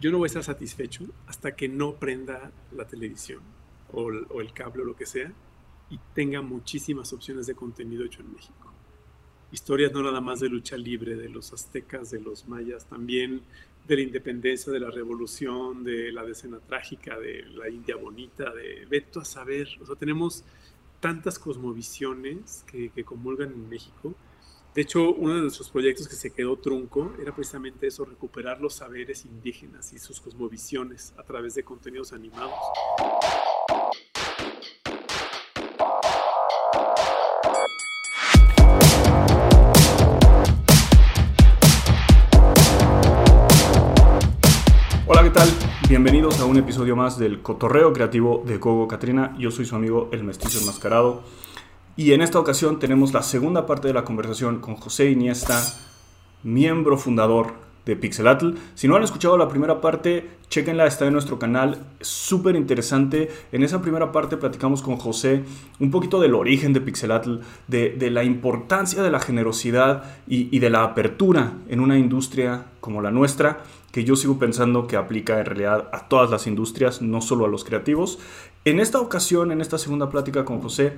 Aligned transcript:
yo 0.00 0.10
no 0.10 0.18
voy 0.18 0.26
a 0.26 0.28
estar 0.28 0.44
satisfecho 0.44 1.04
hasta 1.26 1.54
que 1.54 1.68
no 1.68 1.94
prenda 1.94 2.50
la 2.74 2.86
televisión 2.86 3.40
o, 3.92 4.04
o 4.04 4.40
el 4.40 4.52
cable 4.52 4.82
o 4.82 4.86
lo 4.86 4.96
que 4.96 5.06
sea 5.06 5.32
y 5.90 5.98
tenga 6.14 6.40
muchísimas 6.40 7.12
opciones 7.12 7.46
de 7.46 7.54
contenido 7.54 8.04
hecho 8.04 8.22
en 8.22 8.32
México. 8.32 8.72
Historias 9.52 9.92
no 9.92 10.02
nada 10.02 10.20
más 10.20 10.40
de 10.40 10.48
lucha 10.48 10.76
libre, 10.76 11.16
de 11.16 11.28
los 11.28 11.52
aztecas, 11.52 12.10
de 12.10 12.20
los 12.20 12.46
mayas, 12.46 12.86
también 12.86 13.42
de 13.86 13.96
la 13.96 14.02
independencia, 14.02 14.72
de 14.72 14.78
la 14.78 14.90
revolución, 14.90 15.82
de 15.82 16.12
la 16.12 16.24
decena 16.24 16.60
trágica, 16.60 17.18
de 17.18 17.44
la 17.56 17.68
India 17.68 17.96
bonita, 17.96 18.54
de 18.54 18.86
Veto 18.88 19.20
a 19.20 19.24
saber. 19.24 19.68
O 19.80 19.86
sea, 19.86 19.96
tenemos 19.96 20.44
tantas 21.00 21.40
cosmovisiones 21.40 22.64
que, 22.70 22.90
que 22.90 23.02
comulgan 23.02 23.50
en 23.50 23.68
México. 23.68 24.14
De 24.72 24.82
hecho, 24.82 25.12
uno 25.14 25.34
de 25.34 25.40
nuestros 25.40 25.68
proyectos 25.68 26.06
que 26.06 26.14
se 26.14 26.32
quedó 26.32 26.56
trunco 26.56 27.12
era 27.20 27.34
precisamente 27.34 27.88
eso, 27.88 28.04
recuperar 28.04 28.60
los 28.60 28.74
saberes 28.74 29.24
indígenas 29.24 29.92
y 29.92 29.98
sus 29.98 30.20
cosmovisiones 30.20 31.12
a 31.18 31.24
través 31.24 31.56
de 31.56 31.64
contenidos 31.64 32.12
animados. 32.12 32.54
Hola, 45.04 45.24
¿qué 45.24 45.30
tal? 45.30 45.48
Bienvenidos 45.88 46.38
a 46.38 46.44
un 46.44 46.58
episodio 46.58 46.94
más 46.94 47.18
del 47.18 47.42
Cotorreo 47.42 47.92
Creativo 47.92 48.44
de 48.46 48.58
Gogo 48.58 48.86
Catrina. 48.86 49.34
Yo 49.36 49.50
soy 49.50 49.66
su 49.66 49.74
amigo 49.74 50.08
El 50.12 50.22
Mestizo 50.22 50.60
Enmascarado. 50.60 51.24
Y 52.00 52.14
en 52.14 52.22
esta 52.22 52.40
ocasión 52.40 52.78
tenemos 52.78 53.12
la 53.12 53.22
segunda 53.22 53.66
parte 53.66 53.88
de 53.88 53.92
la 53.92 54.04
conversación 54.04 54.60
con 54.60 54.74
José 54.74 55.10
Iniesta, 55.10 55.62
miembro 56.42 56.96
fundador 56.96 57.52
de 57.84 57.94
Pixelatl. 57.94 58.52
Si 58.74 58.88
no 58.88 58.96
han 58.96 59.02
escuchado 59.02 59.36
la 59.36 59.50
primera 59.50 59.82
parte, 59.82 60.30
chequenla, 60.48 60.86
está 60.86 61.06
en 61.06 61.12
nuestro 61.12 61.38
canal, 61.38 61.84
súper 62.00 62.56
interesante. 62.56 63.28
En 63.52 63.62
esa 63.62 63.82
primera 63.82 64.12
parte 64.12 64.38
platicamos 64.38 64.80
con 64.80 64.96
José 64.96 65.42
un 65.78 65.90
poquito 65.90 66.22
del 66.22 66.34
origen 66.34 66.72
de 66.72 66.80
Pixelatl, 66.80 67.40
de, 67.68 68.10
la 68.10 68.24
importancia 68.24 69.02
de 69.02 69.10
la 69.10 69.20
generosidad 69.20 70.04
y, 70.26 70.48
y 70.56 70.58
de 70.60 70.70
la 70.70 70.84
apertura 70.84 71.52
en 71.68 71.80
una 71.80 71.98
industria 71.98 72.64
como 72.80 73.02
la 73.02 73.10
nuestra 73.10 73.58
que 73.92 74.04
yo 74.04 74.16
sigo 74.16 74.38
pensando 74.38 74.86
que 74.86 74.96
aplica 74.96 75.38
en 75.38 75.44
realidad 75.44 75.90
a 75.92 76.08
todas 76.08 76.30
las 76.30 76.46
industrias, 76.46 77.02
no 77.02 77.20
solo 77.20 77.44
a 77.44 77.48
los 77.48 77.62
creativos. 77.62 78.18
En 78.64 78.80
esta 78.80 79.00
ocasión, 79.00 79.52
en 79.52 79.60
esta 79.60 79.76
segunda 79.76 80.08
plática 80.08 80.46
con 80.46 80.60
José, 80.60 80.94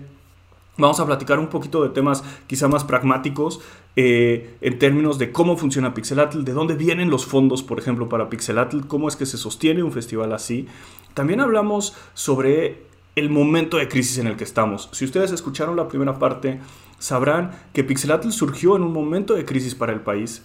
Vamos 0.78 1.00
a 1.00 1.06
platicar 1.06 1.38
un 1.38 1.48
poquito 1.48 1.82
de 1.82 1.90
temas 1.90 2.24
quizá 2.46 2.66
más 2.66 2.84
pragmáticos 2.84 3.60
eh, 3.94 4.56
en 4.62 4.78
términos 4.78 5.18
de 5.18 5.30
cómo 5.30 5.56
funciona 5.56 5.92
Pixelatl, 5.92 6.44
de 6.44 6.52
dónde 6.52 6.74
vienen 6.74 7.10
los 7.10 7.26
fondos, 7.26 7.62
por 7.62 7.78
ejemplo, 7.78 8.08
para 8.08 8.30
Pixelatl, 8.30 8.86
cómo 8.86 9.08
es 9.08 9.16
que 9.16 9.26
se 9.26 9.36
sostiene 9.36 9.82
un 9.82 9.92
festival 9.92 10.32
así. 10.32 10.66
También 11.12 11.40
hablamos 11.40 11.94
sobre 12.14 12.84
el 13.16 13.28
momento 13.28 13.76
de 13.76 13.88
crisis 13.88 14.16
en 14.18 14.26
el 14.26 14.36
que 14.36 14.44
estamos. 14.44 14.88
Si 14.92 15.04
ustedes 15.04 15.30
escucharon 15.32 15.76
la 15.76 15.88
primera 15.88 16.18
parte, 16.18 16.60
sabrán 16.98 17.50
que 17.74 17.84
Pixelatl 17.84 18.30
surgió 18.30 18.76
en 18.76 18.82
un 18.82 18.92
momento 18.94 19.34
de 19.34 19.44
crisis 19.44 19.74
para 19.74 19.92
el 19.92 20.00
país 20.00 20.42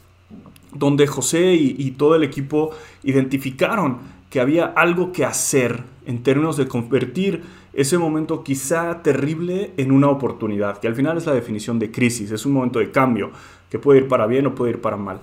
donde 0.74 1.08
José 1.08 1.54
y, 1.54 1.92
todo 1.92 2.16
el 2.16 2.24
equipo 2.24 2.72
identificaron 3.04 4.00
que 4.30 4.40
había 4.40 4.66
algo 4.66 5.12
que 5.12 5.26
hacer 5.26 5.84
en 6.06 6.24
términos 6.24 6.58
de 6.58 6.68
convertir 6.68 7.44
ese 7.78 8.00
momento 8.00 8.44
quizá 8.44 9.04
terrible 9.04 9.72
en 9.78 9.92
una 9.92 10.10
oportunidad, 10.10 10.80
que 10.80 10.88
al 10.88 10.96
final 10.96 11.16
es 11.16 11.28
la 11.28 11.34
definición 11.34 11.78
de 11.78 11.92
crisis, 11.92 12.32
es 12.32 12.44
un 12.46 12.54
momento 12.54 12.80
de 12.80 12.90
cambio, 12.90 13.30
que 13.70 13.78
puede 13.78 14.00
ir 14.00 14.08
para 14.08 14.26
bien 14.26 14.48
o 14.48 14.56
puede 14.56 14.72
ir 14.72 14.82
para 14.82 14.98
mal. 14.98 15.22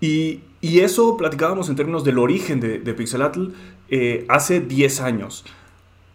Y, 0.00 0.40
eso 0.62 1.16
platicábamos 1.16 1.68
en 1.68 1.76
términos 1.76 2.02
del 2.02 2.18
origen 2.18 2.60
de, 2.60 2.78
Pixelatl 2.94 3.48
eh, 3.88 4.24
hace 4.28 4.60
10 4.60 5.00
años. 5.00 5.44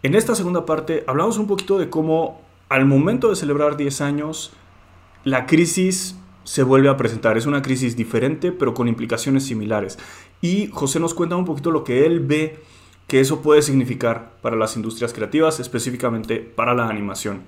En 0.02 0.16
esta 0.16 0.36
segunda 0.36 0.66
parte 0.66 1.04
hablamos 1.06 1.38
un 1.38 1.48
poquito 1.48 1.78
de 1.78 1.90
cómo 1.90 2.42
al 2.70 2.86
momento 2.86 3.30
de 3.30 3.36
celebrar 3.36 3.78
10 3.78 4.02
años, 4.02 4.54
la 5.26 5.46
crisis 5.46 6.16
se 6.44 6.64
vuelve 6.64 6.90
a 6.90 6.98
presentar. 6.98 7.38
Es 7.38 7.46
una 7.46 7.62
crisis 7.62 7.96
diferente, 7.96 8.52
pero 8.52 8.74
con 8.74 8.88
implicaciones 8.88 9.44
similares. 9.44 10.00
Y 10.42 10.68
José 10.72 11.00
nos 11.00 11.14
cuenta 11.14 11.36
un 11.36 11.46
poquito 11.46 11.72
lo 11.72 11.84
que 11.84 12.06
él 12.06 12.22
ve 12.22 12.60
que 13.08 13.20
eso 13.20 13.42
puede 13.42 13.62
significar 13.62 14.34
para 14.42 14.56
las 14.56 14.76
industrias 14.76 15.14
creativas, 15.14 15.60
específicamente 15.60 16.40
para 16.40 16.74
la 16.74 16.90
animación. 16.90 17.42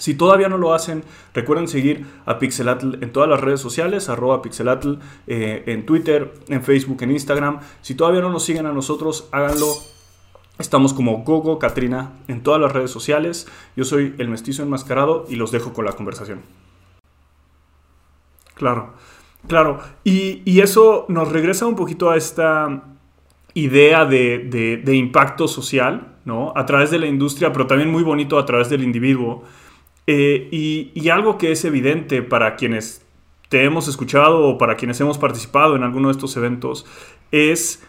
Si 0.00 0.14
todavía 0.14 0.48
no 0.48 0.56
lo 0.56 0.72
hacen, 0.72 1.04
recuerden 1.34 1.68
seguir 1.68 2.06
a 2.24 2.38
Pixelatl 2.38 3.02
en 3.02 3.12
todas 3.12 3.28
las 3.28 3.40
redes 3.40 3.60
sociales, 3.60 4.08
arroba 4.08 4.40
Pixelatl, 4.40 4.94
eh, 5.26 5.62
en 5.66 5.84
Twitter, 5.84 6.32
en 6.48 6.62
Facebook, 6.62 7.02
en 7.02 7.10
Instagram. 7.10 7.60
Si 7.82 7.94
todavía 7.94 8.22
no 8.22 8.30
nos 8.30 8.44
siguen 8.44 8.64
a 8.64 8.72
nosotros, 8.72 9.28
háganlo. 9.30 9.66
Estamos 10.58 10.94
como 10.94 11.18
Gogo 11.22 11.58
Katrina 11.58 12.12
en 12.28 12.42
todas 12.42 12.60
las 12.60 12.72
redes 12.72 12.90
sociales. 12.90 13.46
Yo 13.76 13.84
soy 13.84 14.14
el 14.18 14.28
mestizo 14.28 14.62
enmascarado 14.62 15.26
y 15.28 15.36
los 15.36 15.50
dejo 15.50 15.74
con 15.74 15.84
la 15.84 15.92
conversación. 15.92 16.40
Claro, 18.54 18.94
claro. 19.48 19.80
Y, 20.04 20.60
eso 20.60 21.06
nos 21.08 21.30
regresa 21.30 21.66
un 21.66 21.76
poquito 21.76 22.10
a 22.10 22.16
esta 22.16 22.84
idea 23.54 24.04
de, 24.04 24.82
impacto 24.92 25.48
social, 25.48 26.16
¿no? 26.24 26.52
A 26.56 26.66
través 26.66 26.90
de 26.90 26.98
la 26.98 27.06
industria, 27.06 27.52
pero 27.52 27.66
también 27.66 27.90
muy 27.90 28.02
bonito 28.02 28.38
a 28.38 28.46
través 28.46 28.68
del 28.70 28.82
individuo. 28.82 29.44
Eh, 30.06 30.48
y, 30.50 31.08
algo 31.08 31.38
que 31.38 31.52
es 31.52 31.64
evidente 31.64 32.22
para 32.22 32.56
quienes 32.56 33.04
te 33.48 33.64
hemos 33.64 33.88
escuchado 33.88 34.46
o 34.46 34.58
para 34.58 34.76
quienes 34.76 35.00
hemos 35.00 35.18
participado 35.18 35.76
en 35.76 35.82
alguno 35.82 36.08
de 36.08 36.12
estos 36.12 36.36
eventos 36.36 36.86
es 37.32 37.82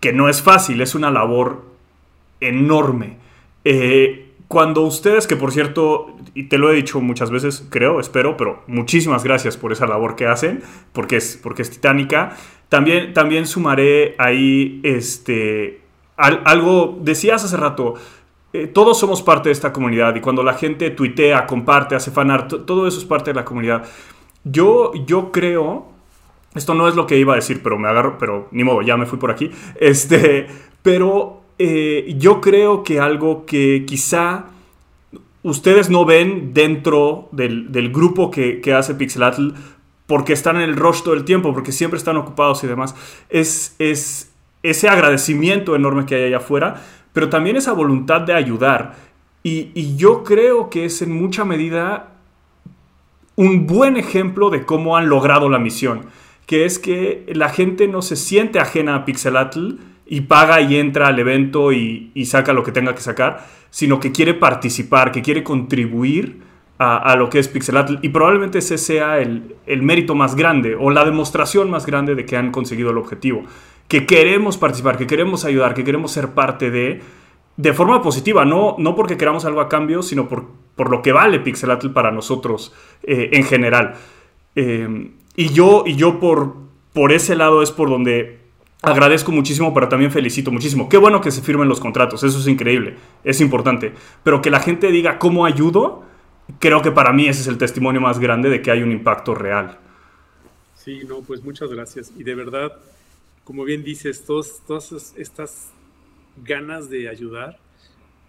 que 0.00 0.12
no 0.12 0.28
es 0.28 0.42
fácil, 0.42 0.80
es 0.80 0.94
una 0.94 1.10
labor 1.10 1.64
enorme. 2.40 3.18
Eh, 3.64 4.26
cuando 4.48 4.82
ustedes, 4.82 5.26
que 5.26 5.34
por 5.34 5.52
cierto, 5.52 6.16
y 6.34 6.44
te 6.44 6.58
lo 6.58 6.70
he 6.70 6.76
dicho 6.76 7.00
muchas 7.00 7.30
veces, 7.30 7.66
creo, 7.68 7.98
espero, 7.98 8.36
pero 8.36 8.62
muchísimas 8.68 9.24
gracias 9.24 9.56
por 9.56 9.72
esa 9.72 9.86
labor 9.86 10.14
que 10.14 10.26
hacen, 10.26 10.62
porque 10.92 11.16
es, 11.16 11.38
porque 11.42 11.62
es 11.62 11.70
titánica. 11.70 12.36
También, 12.68 13.14
también 13.14 13.46
sumaré 13.46 14.14
ahí 14.18 14.80
este, 14.82 15.80
algo, 16.16 16.98
decías 17.00 17.44
hace 17.44 17.56
rato, 17.56 17.94
eh, 18.52 18.66
todos 18.66 18.98
somos 18.98 19.22
parte 19.22 19.48
de 19.48 19.52
esta 19.52 19.72
comunidad 19.72 20.14
y 20.14 20.20
cuando 20.20 20.42
la 20.42 20.54
gente 20.54 20.90
tuitea, 20.90 21.46
comparte, 21.46 21.94
hace 21.94 22.10
fanart, 22.10 22.64
todo 22.64 22.86
eso 22.86 22.98
es 22.98 23.04
parte 23.04 23.30
de 23.30 23.34
la 23.34 23.44
comunidad. 23.44 23.84
Yo, 24.44 24.92
yo 25.06 25.30
creo, 25.30 25.86
esto 26.54 26.74
no 26.74 26.88
es 26.88 26.94
lo 26.94 27.06
que 27.06 27.18
iba 27.18 27.34
a 27.34 27.36
decir, 27.36 27.60
pero 27.62 27.78
me 27.78 27.88
agarro, 27.88 28.16
pero 28.18 28.48
ni 28.50 28.64
modo, 28.64 28.82
ya 28.82 28.96
me 28.96 29.06
fui 29.06 29.18
por 29.18 29.30
aquí, 29.30 29.50
este, 29.78 30.46
pero 30.82 31.42
eh, 31.58 32.14
yo 32.18 32.40
creo 32.40 32.82
que 32.82 32.98
algo 32.98 33.46
que 33.46 33.84
quizá 33.86 34.46
ustedes 35.42 35.90
no 35.90 36.04
ven 36.04 36.52
dentro 36.52 37.28
del, 37.32 37.90
grupo 37.92 38.30
que, 38.30 38.60
hace 38.74 38.94
Pixelatl 38.94 39.50
porque 40.06 40.32
están 40.32 40.56
en 40.56 40.62
el 40.62 40.76
rush 40.76 41.02
todo 41.02 41.14
el 41.14 41.24
tiempo, 41.24 41.52
porque 41.52 41.72
siempre 41.72 41.98
están 41.98 42.16
ocupados 42.16 42.62
y 42.64 42.66
demás, 42.66 42.94
es, 43.28 43.74
es 43.78 44.32
ese 44.62 44.88
agradecimiento 44.88 45.74
enorme 45.74 46.06
que 46.06 46.14
hay 46.14 46.24
allá 46.24 46.38
afuera, 46.38 46.82
pero 47.12 47.28
también 47.28 47.56
esa 47.56 47.72
voluntad 47.72 48.20
de 48.22 48.34
ayudar. 48.34 48.94
Y, 49.42 49.70
y 49.74 49.96
yo 49.96 50.24
creo 50.24 50.70
que 50.70 50.84
es 50.84 51.02
en 51.02 51.12
mucha 51.12 51.44
medida 51.44 52.12
un 53.36 53.66
buen 53.66 53.96
ejemplo 53.96 54.50
de 54.50 54.64
cómo 54.64 54.96
han 54.96 55.08
logrado 55.08 55.48
la 55.48 55.58
misión, 55.58 56.06
que 56.46 56.64
es 56.64 56.78
que 56.78 57.26
la 57.34 57.48
gente 57.48 57.88
no 57.88 58.02
se 58.02 58.16
siente 58.16 58.58
ajena 58.58 58.94
a 58.94 59.04
Pixelatl, 59.04 59.76
y 60.06 60.22
paga 60.22 60.60
y 60.60 60.76
entra 60.76 61.08
al 61.08 61.18
evento 61.18 61.72
y, 61.72 62.12
saca 62.26 62.52
lo 62.52 62.62
que 62.62 62.72
tenga 62.72 62.94
que 62.94 63.00
sacar, 63.00 63.46
sino 63.70 63.98
que 63.98 64.12
quiere 64.12 64.34
participar, 64.34 65.10
que 65.10 65.22
quiere 65.22 65.42
contribuir 65.42 66.45
a, 66.78 67.16
lo 67.16 67.30
que 67.30 67.38
es 67.38 67.48
Pixelatl. 67.48 67.96
Y 68.02 68.10
probablemente 68.10 68.58
ese 68.58 68.78
sea 68.78 69.18
el, 69.18 69.56
mérito 69.82 70.14
más 70.14 70.34
grande 70.34 70.76
o 70.78 70.90
la 70.90 71.04
demostración 71.04 71.70
más 71.70 71.86
grande 71.86 72.14
de 72.14 72.26
que 72.26 72.36
han 72.36 72.50
conseguido 72.50 72.90
el 72.90 72.98
objetivo. 72.98 73.44
Que 73.88 74.04
queremos 74.06 74.58
participar, 74.58 74.96
que 74.96 75.06
queremos 75.06 75.44
ayudar, 75.44 75.74
que 75.74 75.84
queremos 75.84 76.10
ser 76.12 76.30
parte 76.30 76.70
de, 76.70 77.00
de 77.56 77.72
forma 77.72 78.02
positiva, 78.02 78.44
no, 78.44 78.76
no 78.78 78.94
porque 78.94 79.16
queramos 79.16 79.44
algo 79.44 79.60
a 79.60 79.68
cambio, 79.68 80.02
sino 80.02 80.28
por, 80.28 80.46
por 80.74 80.90
lo 80.90 81.02
que 81.02 81.12
vale 81.12 81.40
Pixelatl 81.40 81.90
para 81.90 82.10
nosotros 82.10 82.74
eh, 83.02 83.30
en 83.32 83.44
general. 83.44 83.94
Eh, 84.54 85.12
y 85.36 85.48
yo, 85.50 85.84
y 85.86 85.96
yo 85.96 86.18
por, 86.18 86.56
por 86.92 87.12
ese 87.12 87.36
lado 87.36 87.62
es 87.62 87.70
por 87.70 87.88
donde 87.90 88.40
agradezco 88.82 89.32
muchísimo, 89.32 89.74
pero 89.74 89.88
también 89.88 90.10
felicito 90.10 90.50
muchísimo. 90.50 90.88
Qué 90.88 90.96
bueno 90.96 91.20
que 91.20 91.30
se 91.30 91.42
firmen 91.42 91.68
los 91.68 91.80
contratos, 91.80 92.22
eso 92.22 92.38
es 92.38 92.46
increíble, 92.46 92.96
es 93.24 93.40
importante. 93.40 93.92
Pero 94.22 94.40
que 94.40 94.50
la 94.50 94.60
gente 94.60 94.90
diga 94.90 95.18
cómo 95.18 95.44
ayudo, 95.44 96.05
creo 96.58 96.82
que 96.82 96.92
para 96.92 97.12
mí 97.12 97.28
ese 97.28 97.42
es 97.42 97.46
el 97.46 97.58
testimonio 97.58 98.00
más 98.00 98.18
grande 98.18 98.48
de 98.48 98.62
que 98.62 98.70
hay 98.70 98.82
un 98.82 98.92
impacto 98.92 99.34
real. 99.34 99.78
Sí, 100.74 101.02
no, 101.06 101.20
pues 101.22 101.42
muchas 101.42 101.70
gracias. 101.70 102.12
Y 102.16 102.22
de 102.22 102.34
verdad, 102.34 102.72
como 103.44 103.64
bien 103.64 103.82
dices, 103.82 104.24
todas 104.24 105.14
estas 105.16 105.70
ganas 106.44 106.88
de 106.90 107.08
ayudar, 107.08 107.58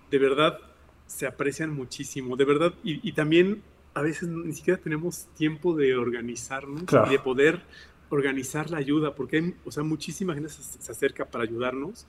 de 0.10 0.20
verdad 0.20 0.60
se 1.06 1.26
aprecian 1.28 1.74
muchísimo, 1.74 2.36
de 2.36 2.46
verdad. 2.46 2.74
Y, 2.84 3.12
también 3.14 3.62
a 3.94 4.02
veces 4.02 4.30
ni 4.30 4.54
siquiera 4.54 4.80
tenemos 4.80 5.26
tiempo 5.36 5.76
de 5.76 5.96
organizarnos 5.96 6.84
y 7.08 7.10
de 7.10 7.20
poder 7.20 7.62
organizar 8.10 8.70
la 8.70 8.78
ayuda, 8.78 9.16
porque 9.16 9.38
hay, 9.38 9.56
o 9.66 9.72
sea, 9.72 9.84
muchísima 9.84 10.34
gente 10.34 10.50
se, 10.50 10.92
acerca 10.92 11.26
para 11.26 11.44
ayudarnos 11.44 12.06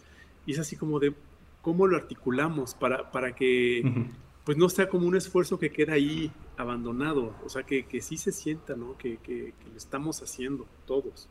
y 0.46 0.52
es 0.52 0.58
así 0.58 0.76
como 0.76 1.00
de 1.00 1.12
cómo 1.62 1.86
lo 1.86 1.96
articulamos 1.96 2.74
para, 2.74 3.10
para 3.10 3.34
que 3.34 3.82
pues 4.48 4.56
no 4.56 4.70
sea 4.70 4.88
como 4.88 5.06
un 5.06 5.14
esfuerzo 5.14 5.58
que 5.58 5.68
queda 5.68 5.92
ahí 5.92 6.32
abandonado, 6.56 7.34
o 7.44 7.50
sea, 7.50 7.64
que, 7.64 7.84
que 7.84 8.00
sí 8.00 8.16
se 8.16 8.32
sienta, 8.32 8.76
¿no? 8.76 8.96
Que, 8.96 9.18
que, 9.18 9.52
lo 9.70 9.76
estamos 9.76 10.22
haciendo 10.22 10.66
todos. 10.86 11.28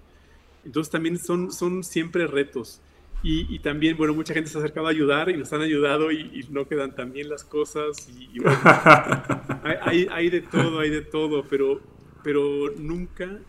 Entonces 0.64 0.92
también 0.92 1.18
son, 1.18 1.52
son 1.52 1.84
siempre 1.84 2.28
retos. 2.28 2.80
Y, 3.24 3.52
y, 3.52 3.58
también, 3.58 3.98
bueno, 3.98 4.14
mucha 4.14 4.36
gente 4.36 4.52
se 4.52 4.60
ha 4.60 4.62
acercado 4.62 4.86
a 4.86 4.92
ayudar 4.92 5.32
y 5.32 5.34
nos 5.36 5.52
han 5.52 5.62
ayudado 5.62 6.12
y, 6.12 6.46
no 6.52 6.68
quedan 6.68 6.94
tan 6.94 7.12
bien 7.12 7.28
las 7.28 7.44
cosas. 7.44 8.08
Y, 8.08 8.38
hay, 9.82 10.08
hay, 10.12 10.30
de 10.30 10.42
todo, 10.42 10.78
hay 10.78 10.92
de 10.92 11.02
todo, 11.02 11.44
pero, 11.50 11.82
pero 12.24 12.70
nunca, 12.78 13.40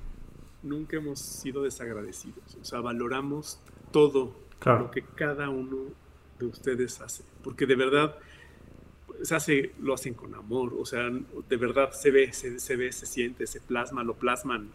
nunca 0.63 0.97
hemos 0.97 1.21
sido 1.21 1.65
desagradecidos. 1.65 2.57
O 2.59 2.65
sea, 2.65 2.81
valoramos 2.81 3.61
todo 3.93 4.35
lo 4.65 4.91
que 4.91 5.03
cada 5.03 5.51
uno 5.51 5.89
de 6.39 6.47
ustedes 6.47 7.03
hace. 7.03 7.23
Porque 7.45 7.67
de 7.67 7.77
verdad, 7.77 8.17
se 9.23 9.35
hace, 9.35 9.73
lo 9.81 9.95
hacen 9.95 10.15
con 10.15 10.35
amor, 10.35 10.75
o 10.79 10.87
sea, 10.87 11.11
de 11.49 11.57
verdad 11.57 11.93
se 11.93 12.11
ve, 12.11 12.33
se, 12.33 12.59
se 12.61 12.77
ve, 12.77 12.93
se 12.93 13.07
siente, 13.07 13.47
se 13.47 13.61
plasma, 13.61 14.03
lo 14.05 14.15
plasman 14.15 14.71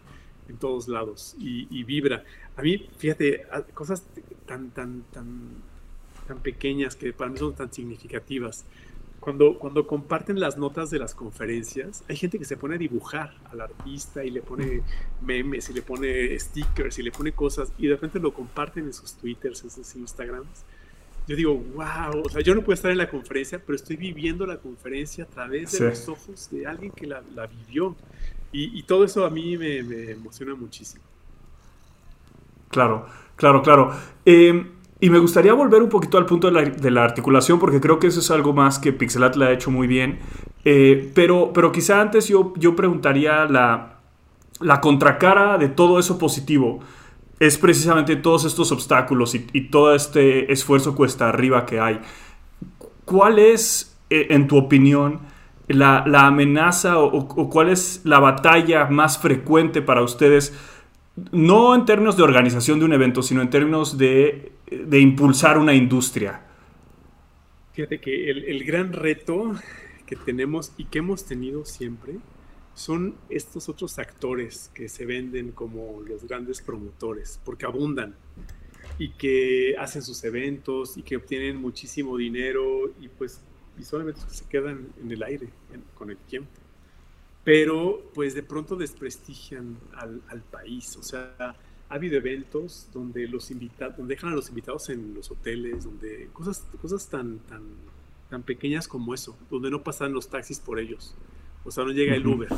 en 0.48 0.56
todos 0.56 0.88
lados 0.88 1.34
y, 1.38 1.84
vibra. 1.84 2.24
A 2.56 2.62
mí, 2.62 2.88
fíjate, 2.98 3.46
cosas 3.72 4.04
tan, 4.46 4.70
tan, 4.70 5.02
tan, 5.12 5.48
tan 6.26 6.38
pequeñas 6.40 6.96
que 6.96 7.12
para 7.12 7.30
mí 7.30 7.38
son 7.38 7.54
tan 7.54 7.72
significativas. 7.72 8.64
Cuando, 9.20 9.58
cuando 9.58 9.86
comparten 9.86 10.38
las 10.38 10.58
notas 10.58 10.90
de 10.90 10.98
las 10.98 11.14
conferencias, 11.14 12.04
hay 12.08 12.16
gente 12.16 12.38
que 12.38 12.44
se 12.44 12.58
pone 12.58 12.74
a 12.74 12.78
dibujar 12.78 13.34
al 13.50 13.62
artista 13.62 14.22
y 14.22 14.30
le 14.30 14.42
pone 14.42 14.82
memes 15.22 15.70
y 15.70 15.72
le 15.72 15.80
pone 15.80 16.38
stickers 16.38 16.98
y 16.98 17.02
le 17.02 17.10
pone 17.10 17.32
cosas 17.32 17.72
y 17.78 17.86
de 17.86 17.94
repente 17.94 18.18
lo 18.18 18.34
comparten 18.34 18.84
en 18.84 18.92
sus 18.92 19.14
twitters, 19.14 19.64
en 19.64 19.70
sus 19.70 19.96
instagrams 19.96 20.64
yo 21.26 21.36
digo, 21.36 21.54
wow, 21.74 22.22
o 22.24 22.28
sea, 22.28 22.42
yo 22.42 22.54
no 22.54 22.60
puedo 22.60 22.74
estar 22.74 22.90
en 22.90 22.98
la 22.98 23.08
conferencia, 23.08 23.60
pero 23.64 23.76
estoy 23.76 23.96
viviendo 23.96 24.46
la 24.46 24.58
conferencia 24.58 25.24
a 25.24 25.26
través 25.26 25.72
de 25.72 25.88
los 25.88 26.08
ojos 26.08 26.50
de 26.50 26.66
alguien 26.66 26.92
que 26.92 27.06
la, 27.06 27.22
vivió. 27.46 27.96
Y, 28.52 28.82
todo 28.84 29.04
eso 29.04 29.24
a 29.24 29.30
mí 29.30 29.56
me, 29.56 29.78
emociona 30.10 30.54
muchísimo. 30.54 31.02
Claro, 32.68 33.06
claro, 33.36 33.62
claro. 33.62 33.92
Em, 34.24 34.70
y 35.00 35.10
me 35.10 35.18
gustaría 35.18 35.52
volver 35.54 35.82
un 35.82 35.88
poquito 35.88 36.18
al 36.18 36.26
punto 36.26 36.50
de 36.50 36.90
la, 36.90 37.02
articulación, 37.02 37.58
porque 37.58 37.80
creo 37.80 37.98
que 37.98 38.06
eso 38.06 38.20
es 38.20 38.30
algo 38.30 38.52
más 38.52 38.78
que 38.78 38.92
Pixelat 38.92 39.34
le 39.36 39.46
ha 39.46 39.52
hecho 39.52 39.70
muy 39.70 39.86
bien. 39.86 40.20
Eh, 40.64 41.10
pero, 41.14 41.52
pero 41.52 41.72
quizá 41.72 42.00
antes 42.00 42.28
yo, 42.28 42.52
yo 42.56 42.76
preguntaría 42.76 43.46
la, 43.46 43.98
la 44.60 44.80
contracara 44.80 45.58
de 45.58 45.68
todo 45.68 45.98
eso 45.98 46.18
positivo 46.18 46.80
es 47.40 47.58
precisamente 47.58 48.16
todos 48.16 48.44
estos 48.44 48.70
obstáculos 48.72 49.34
y, 49.34 49.60
todo 49.68 49.94
este 49.94 50.52
esfuerzo 50.52 50.94
cuesta 50.94 51.28
arriba 51.28 51.66
que 51.66 51.80
hay. 51.80 52.00
¿Cuál 53.04 53.38
es, 53.38 53.98
eh, 54.10 54.28
en 54.30 54.46
tu 54.46 54.56
opinión, 54.56 55.20
la, 55.68 56.04
amenaza 56.26 56.98
o, 56.98 57.50
cuál 57.50 57.70
es 57.70 58.02
la 58.04 58.20
batalla 58.20 58.86
más 58.86 59.18
frecuente 59.18 59.82
para 59.82 60.02
ustedes? 60.02 60.54
No 61.32 61.74
en 61.74 61.84
términos 61.84 62.16
de 62.16 62.22
organización 62.22 62.78
de 62.78 62.84
un 62.84 62.92
evento, 62.92 63.22
sino 63.22 63.42
en 63.42 63.50
términos 63.50 63.98
de, 63.98 64.52
impulsar 64.92 65.58
una 65.58 65.74
industria. 65.74 66.40
Fíjate 67.72 68.00
que 68.00 68.30
el 68.30 68.64
gran 68.64 68.92
reto 68.92 69.54
que 70.06 70.16
tenemos 70.16 70.72
y 70.76 70.84
que 70.84 70.98
hemos 70.98 71.24
tenido 71.24 71.64
siempre 71.64 72.14
son 72.74 73.14
estos 73.30 73.68
otros 73.68 73.98
actores 73.98 74.70
que 74.74 74.88
se 74.88 75.06
venden 75.06 75.52
como 75.52 76.02
los 76.02 76.24
grandes 76.24 76.60
promotores, 76.60 77.40
porque 77.44 77.66
abundan 77.66 78.16
y 78.98 79.10
que 79.10 79.76
hacen 79.78 80.02
sus 80.02 80.22
eventos 80.24 80.96
y 80.96 81.02
que 81.02 81.16
obtienen 81.16 81.56
muchísimo 81.56 82.16
dinero 82.16 82.92
y 83.00 83.08
pues 83.08 83.40
visualmente 83.76 84.20
se 84.28 84.44
quedan 84.46 84.88
en 85.00 85.10
el 85.10 85.22
aire 85.22 85.48
con 85.94 86.10
el 86.10 86.16
tiempo. 86.16 86.50
Pero 87.44 88.10
pues 88.14 88.34
de 88.34 88.42
pronto 88.42 88.74
desprestigian 88.74 89.78
al, 89.94 90.42
país, 90.50 90.96
o 90.96 91.02
sea, 91.02 91.34
ha 91.38 91.94
habido 91.94 92.16
eventos 92.16 92.88
donde 92.92 93.28
los 93.28 93.50
invitados, 93.50 94.06
dejan 94.08 94.32
a 94.32 94.34
los 94.34 94.48
invitados 94.48 94.88
en 94.88 95.14
los 95.14 95.30
hoteles, 95.30 95.84
donde 95.84 96.28
cosas, 96.32 96.64
cosas 96.80 97.06
tan, 97.08 97.38
tan, 97.40 97.62
tan 98.30 98.42
pequeñas 98.42 98.88
como 98.88 99.14
eso, 99.14 99.36
donde 99.50 99.70
no 99.70 99.82
pasan 99.82 100.12
los 100.12 100.28
taxis 100.28 100.58
por 100.58 100.78
ellos 100.78 101.14
o 101.64 101.70
sea, 101.70 101.84
no 101.84 101.92
llega 101.92 102.14
el 102.14 102.26
Uber, 102.26 102.48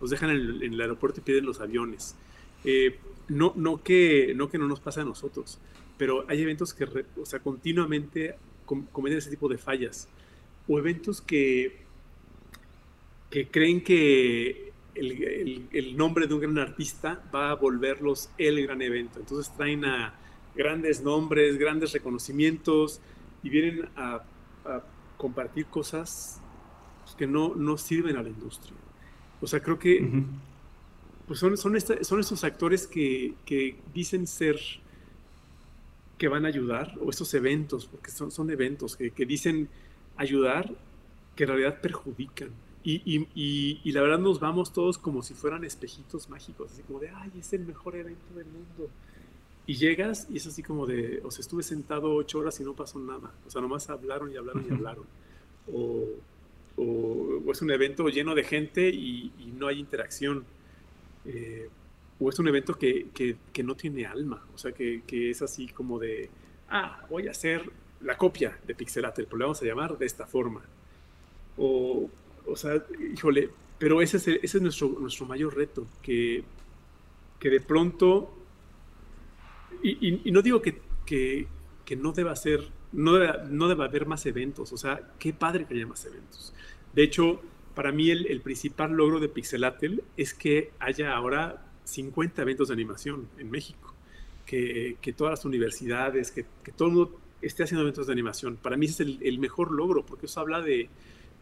los 0.00 0.10
dejan 0.10 0.30
en 0.30 0.62
el, 0.62 0.80
aeropuerto 0.80 1.20
y 1.20 1.22
piden 1.22 1.44
los 1.44 1.60
aviones. 1.60 2.16
Eh, 2.64 2.98
no, 3.28 3.52
no, 3.56 3.82
que, 3.82 4.32
no 4.34 4.48
que 4.48 4.58
no 4.58 4.66
nos 4.66 4.80
pase 4.80 5.00
a 5.00 5.04
nosotros, 5.04 5.58
pero 5.98 6.24
hay 6.28 6.42
eventos 6.42 6.74
que, 6.74 6.86
o 7.20 7.26
sea, 7.26 7.40
continuamente 7.40 8.36
cometen 8.64 9.18
ese 9.18 9.30
tipo 9.30 9.48
de 9.48 9.58
fallas. 9.58 10.08
O 10.66 10.78
eventos 10.78 11.20
que, 11.20 11.82
que 13.30 13.48
creen 13.48 13.82
que 13.82 14.72
el, 14.94 15.68
el, 15.72 15.96
nombre 15.96 16.26
de 16.26 16.34
un 16.34 16.40
gran 16.40 16.58
artista 16.58 17.22
va 17.34 17.50
a 17.50 17.54
volverlos 17.54 18.30
el 18.38 18.62
gran 18.66 18.80
evento. 18.80 19.20
Entonces 19.20 19.54
traen 19.54 19.84
a 19.84 20.14
grandes 20.54 21.02
nombres, 21.02 21.58
grandes 21.58 21.92
reconocimientos 21.92 23.00
y 23.42 23.50
vienen 23.50 23.88
a, 23.96 24.22
a 24.64 24.82
compartir 25.18 25.66
cosas 25.66 26.40
que 27.16 27.26
no, 27.26 27.54
no 27.54 27.78
sirven 27.78 28.16
a 28.16 28.22
la 28.22 28.28
industria. 28.28 28.74
O 29.40 29.46
sea, 29.46 29.60
creo 29.60 29.78
que 29.78 30.24
pues 31.26 31.38
son, 31.38 31.56
son, 31.56 31.76
son 31.80 32.20
estos 32.20 32.44
actores 32.44 32.86
que, 32.86 33.34
que, 33.44 33.76
dicen 33.92 34.26
ser 34.26 34.58
que 36.18 36.28
van 36.28 36.44
a 36.44 36.48
ayudar, 36.48 36.96
o 37.00 37.10
estos 37.10 37.32
eventos, 37.34 37.86
porque 37.86 38.10
son, 38.10 38.30
son 38.30 38.50
eventos 38.50 38.96
que, 38.96 39.10
que 39.10 39.26
dicen 39.26 39.68
ayudar, 40.16 40.72
que 41.34 41.44
en 41.44 41.48
realidad 41.48 41.80
perjudican. 41.80 42.50
Y, 42.86 43.02
y, 43.06 43.80
y, 43.82 43.92
la 43.92 44.02
verdad 44.02 44.18
nos 44.18 44.40
vamos 44.40 44.72
todos 44.72 44.98
como 44.98 45.22
si 45.22 45.32
fueran 45.32 45.64
espejitos 45.64 46.28
mágicos, 46.28 46.72
así 46.72 46.82
como 46.82 47.00
de, 47.00 47.08
ay, 47.08 47.32
es 47.38 47.52
el 47.54 47.64
mejor 47.64 47.96
evento 47.96 48.34
del 48.34 48.46
mundo. 48.46 48.90
Y 49.66 49.76
llegas 49.76 50.26
y 50.30 50.36
es 50.36 50.46
así 50.46 50.62
como 50.62 50.86
de, 50.86 51.22
o 51.24 51.30
sea, 51.30 51.40
estuve 51.40 51.62
sentado 51.62 52.14
ocho 52.14 52.40
horas 52.40 52.60
y 52.60 52.64
no 52.64 52.74
pasó 52.74 52.98
nada. 52.98 53.32
O 53.46 53.50
sea, 53.50 53.62
nomás 53.62 53.88
hablaron 53.88 54.30
y 54.30 54.36
hablaron 54.36 54.66
y 54.68 54.72
hablaron. 54.72 55.04
O, 55.72 56.04
o, 56.76 57.42
es 57.50 57.62
un 57.62 57.70
evento 57.70 58.08
lleno 58.08 58.34
de 58.34 58.44
gente 58.44 58.88
y, 58.88 59.32
no 59.58 59.68
hay 59.68 59.78
interacción. 59.78 60.44
Eh, 61.24 61.68
o 62.20 62.28
es 62.28 62.38
un 62.38 62.48
evento 62.48 62.74
que, 62.74 63.08
que, 63.14 63.62
no 63.62 63.74
tiene 63.74 64.06
alma, 64.06 64.44
o 64.54 64.58
sea, 64.58 64.72
que, 64.72 65.02
es 65.08 65.42
así 65.42 65.68
como 65.68 65.98
de, 65.98 66.30
ah, 66.68 67.04
voy 67.10 67.28
a 67.28 67.32
hacer 67.32 67.70
la 68.00 68.16
copia 68.16 68.58
de 68.66 68.74
Pixelatel, 68.74 69.26
pero 69.26 69.38
le 69.38 69.44
vamos 69.44 69.62
a 69.62 69.64
llamar 69.64 69.98
de 69.98 70.06
esta 70.06 70.26
forma. 70.26 70.62
O, 71.56 72.08
o 72.46 72.56
sea, 72.56 72.82
híjole, 73.12 73.50
pero 73.78 74.00
ese 74.00 74.38
es, 74.42 74.60
nuestro, 74.60 74.96
nuestro 75.00 75.26
mayor 75.26 75.56
reto, 75.56 75.86
que, 76.02 76.44
que 77.40 77.50
de 77.50 77.60
pronto, 77.60 78.32
y, 79.82 80.28
y, 80.28 80.30
no 80.30 80.40
digo 80.40 80.62
que, 80.62 80.80
que, 81.04 81.46
que 81.84 81.96
no 81.96 82.12
deba 82.12 82.34
ser, 82.36 82.68
no 82.94 83.14
deba, 83.14 83.44
no 83.50 83.68
deba 83.68 83.84
haber 83.84 84.06
más 84.06 84.24
eventos, 84.26 84.72
o 84.72 84.76
sea, 84.76 85.12
qué 85.18 85.32
padre 85.32 85.66
que 85.66 85.74
haya 85.74 85.86
más 85.86 86.04
eventos, 86.06 86.54
de 86.94 87.02
hecho, 87.02 87.40
para 87.74 87.90
mí 87.90 88.10
el, 88.10 88.40
principal 88.40 88.92
logro 88.92 89.18
de 89.18 89.28
Pixelatel 89.28 90.04
es 90.16 90.32
que 90.32 90.70
haya 90.78 91.14
ahora 91.14 91.66
50 91.84 92.40
eventos 92.42 92.68
de 92.68 92.74
animación 92.74 93.28
en 93.38 93.50
México, 93.50 93.92
que, 94.46 95.14
todas 95.16 95.32
las 95.32 95.44
universidades, 95.44 96.30
que, 96.30 96.44
todo 96.76 96.88
el 96.88 96.94
mundo 96.94 97.20
esté 97.42 97.64
haciendo 97.64 97.82
eventos 97.82 98.06
de 98.06 98.12
animación. 98.12 98.56
Para 98.56 98.76
mí 98.76 98.86
es 98.86 99.00
el, 99.00 99.38
mejor 99.40 99.72
logro, 99.72 100.06
porque 100.06 100.26
eso 100.26 100.40
habla 100.40 100.60
de, 100.60 100.88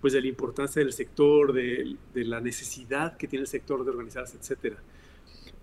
pues, 0.01 0.15
de 0.15 0.23
la 0.23 0.29
importancia 0.29 0.83
del 0.83 0.95
sector, 0.95 1.53
de, 1.53 1.97
la 2.15 2.41
necesidad 2.41 3.17
que 3.19 3.29
tiene 3.29 3.43
el 3.43 3.49
sector 3.49 3.85
de 3.85 3.91
organizarse, 3.91 4.39
etc. 4.39 4.77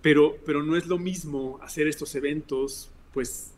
Pero, 0.03 0.37
pero 0.45 0.61
no 0.61 0.75
es 0.75 0.85
lo 0.85 0.99
mismo 0.99 1.59
hacer 1.63 1.87
estos 1.87 2.13
eventos, 2.13 2.91
pues, 3.11 3.53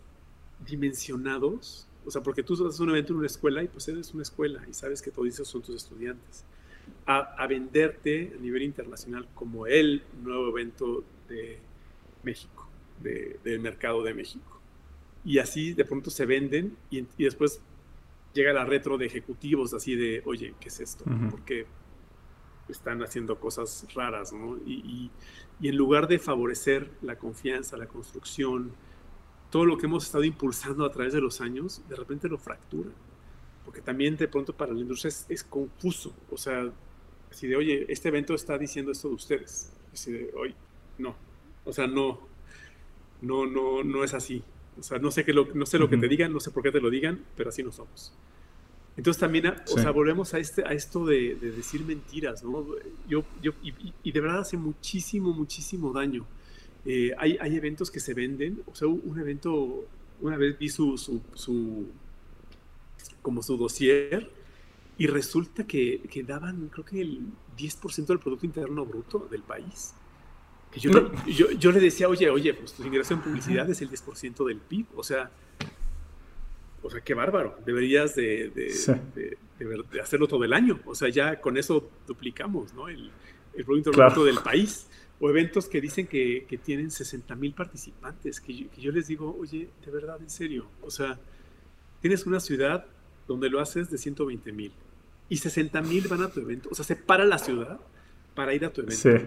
dimensionados 0.66 1.88
o 2.06 2.12
sea, 2.12 2.22
porque 2.22 2.44
tú 2.44 2.54
haces 2.54 2.80
un 2.80 2.90
evento 2.90 3.14
en 3.14 3.20
una 3.20 3.28
escuela 3.28 3.64
y 3.64 3.68
pues 3.68 3.88
eres 3.88 4.14
una 4.14 4.24
escuela 4.24 4.62
y 4.70 4.74
sabes 4.74 5.02
que 5.02 5.12
todos 5.12 5.28
esos 5.28 5.48
son 5.48 5.62
tus 5.62 5.76
estudiantes. 5.76 6.44
A, 7.06 7.46
venderte 7.48 8.34
a 8.38 8.42
nivel 8.42 8.64
internacional 8.64 9.28
como 9.34 9.68
el 9.68 10.04
nuevo 10.24 10.50
evento 10.50 11.04
de 11.28 11.60
México, 12.24 12.70
del 13.02 13.60
mercado 13.60 14.02
de 14.04 14.14
México. 14.14 14.60
Y 15.26 15.40
así 15.40 15.74
de 15.74 15.84
pronto 15.86 16.10
se 16.10 16.26
venden 16.26 16.76
y, 16.90 17.06
después 17.18 17.62
llega 18.34 18.54
la 18.54 18.66
retro 18.66 18.98
de 18.98 19.06
ejecutivos 19.06 19.74
así 19.74 19.96
de, 19.96 20.22
oye, 20.26 20.54
¿qué 20.60 20.70
es 20.70 20.80
esto? 20.80 21.04
Porque 21.30 21.66
están 22.70 23.04
haciendo 23.04 23.38
cosas 23.40 23.86
raras, 23.94 24.32
¿no? 24.32 24.58
y 24.66 25.12
en 25.62 25.76
lugar 25.76 26.08
de 26.08 26.18
favorecer 26.18 26.90
la 27.02 27.18
confianza, 27.18 27.78
la 27.78 27.88
construcción, 27.88 28.72
todo 29.52 29.66
lo 29.66 29.78
que 29.78 29.86
hemos 29.86 30.06
estado 30.06 30.24
impulsando 30.24 30.86
a 30.86 30.92
través 30.92 31.14
de 31.14 31.22
los 31.22 31.42
años, 31.42 31.84
de 31.88 31.96
repente 31.96 32.28
lo 32.28 32.38
fractura. 32.38 32.90
Porque 33.66 33.82
también 33.82 34.18
de 34.18 34.28
pronto 34.28 34.54
para 34.54 34.74
la 34.74 34.80
industria 34.80 35.14
es, 35.30 35.44
confuso. 35.44 36.14
O 36.32 36.38
sea, 36.38 36.72
así 37.30 37.48
de, 37.48 37.56
oye, 37.56 37.86
este 37.90 38.08
evento 38.08 38.34
está 38.34 38.58
diciendo 38.58 38.92
esto 38.92 39.10
de 39.10 39.16
ustedes. 39.16 39.72
Así 39.94 40.12
de, 40.12 40.32
oye, 40.36 40.56
no. 40.98 41.16
O 41.66 41.72
sea, 41.72 41.86
no. 41.86 42.22
No, 43.22 43.46
no, 43.46 43.84
no 43.84 44.04
es 44.04 44.16
así. 44.16 44.42
O 44.80 44.84
sea, 44.84 44.98
no 44.98 45.12
sé, 45.12 45.24
qué 45.24 45.34
lo, 45.34 45.48
no 45.54 45.66
sé 45.66 45.78
lo 45.78 45.90
que 45.90 45.98
te 45.98 46.08
digan, 46.08 46.34
no 46.34 46.40
sé 46.40 46.50
por 46.50 46.64
qué 46.64 46.72
te 46.72 46.82
lo 46.82 46.90
digan, 46.90 47.24
pero 47.36 47.50
así 47.50 47.62
no 47.62 47.72
somos. 47.72 48.14
Entonces 48.98 49.20
también, 49.20 49.54
o 49.72 49.78
sea, 49.78 49.92
volvemos 49.92 50.34
a, 50.34 50.40
este, 50.40 50.66
a 50.66 50.74
esto 50.74 51.06
de, 51.06 51.36
decir 51.36 51.84
mentiras, 51.86 52.44
¿no? 52.44 52.66
Yo, 53.08 53.24
yo, 53.42 53.52
y, 53.64 54.12
de 54.12 54.22
verdad 54.22 54.40
hace 54.40 54.58
muchísimo, 54.58 55.34
muchísimo 55.34 55.94
daño. 55.94 56.26
Eh, 56.86 57.12
hay, 57.18 57.38
hay, 57.40 57.56
eventos 57.56 57.92
que 57.92 58.00
se 58.00 58.14
venden, 58.14 58.64
o 58.66 58.76
sea, 58.76 58.88
un 58.88 59.20
evento, 59.20 59.86
una 60.20 60.36
vez 60.38 60.58
vi 60.58 60.70
su, 60.70 60.98
su, 60.98 61.22
su 61.36 61.88
como 63.22 63.44
su 63.44 63.56
dossier, 63.58 64.32
y 64.98 65.08
resulta 65.08 65.66
que, 65.66 66.02
que, 66.10 66.24
daban, 66.24 66.70
creo 66.70 66.86
que 66.86 67.02
el 67.02 67.22
10% 67.58 68.06
del 68.06 68.20
Producto 68.20 68.46
Interno 68.46 68.86
Bruto 68.86 69.28
del 69.30 69.42
país. 69.42 69.94
Que 70.72 70.80
yo, 70.80 70.92
le, 70.92 71.10
yo, 71.34 71.52
yo, 71.52 71.72
le 71.72 71.80
decía, 71.80 72.08
oye, 72.08 72.30
oye, 72.30 72.54
pues 72.54 72.74
tu 72.74 72.84
ingreso 72.84 73.14
en 73.14 73.22
publicidad 73.22 73.70
es 73.70 73.82
el 73.82 73.90
10% 73.90 74.46
del 74.46 74.58
PIB. 74.58 74.86
O 74.96 75.04
sea, 75.04 75.32
o 76.84 76.90
sea, 76.90 77.02
qué 77.02 77.14
bárbaro. 77.14 77.58
Deberías 77.66 78.16
de, 78.16 78.50
de, 78.50 79.38
de, 79.60 80.02
hacerlo 80.02 80.28
todo 80.28 80.44
el 80.44 80.54
año. 80.54 80.80
O 80.86 80.96
sea, 80.96 81.10
ya 81.10 81.40
con 81.40 81.58
eso 81.58 81.90
duplicamos, 82.08 82.74
¿no? 82.74 82.88
El, 82.88 83.12
el 83.54 83.66
Producto 83.66 83.90
Interno 83.90 84.06
Bruto 84.08 84.26
del 84.26 84.40
país. 84.40 84.88
O 85.22 85.30
eventos 85.30 85.70
que 85.70 85.80
dicen 85.80 86.08
que, 86.08 86.46
que 86.50 86.58
tienen 86.58 86.92
60 86.92 87.36
mil 87.36 87.54
participantes. 87.54 88.42
Que 88.42 88.54
yo, 88.54 88.72
que 88.72 88.82
yo 88.82 88.92
les 88.92 89.08
digo, 89.08 89.38
oye, 89.40 89.70
de 89.86 89.92
verdad, 89.92 90.20
en 90.20 90.30
serio. 90.30 90.66
O 90.82 90.90
sea, 90.90 91.18
tienes 92.02 92.26
una 92.26 92.40
ciudad 92.40 92.86
donde 93.28 93.50
lo 93.50 93.62
haces 93.62 93.90
de 93.90 93.98
120 93.98 94.52
mil 94.52 94.74
y 95.32 95.38
60 95.38 95.82
mil 95.84 96.08
van 96.10 96.24
a 96.24 96.30
tu 96.30 96.42
evento. 96.42 96.68
O 96.70 96.76
sea, 96.76 96.84
se 96.84 96.98
para 96.98 97.24
la 97.24 97.38
ciudad 97.38 97.80
para 98.36 98.54
ir 98.54 98.66
a 98.66 98.74
tu 98.74 98.82
evento. 98.82 99.02
Sí. 99.02 99.26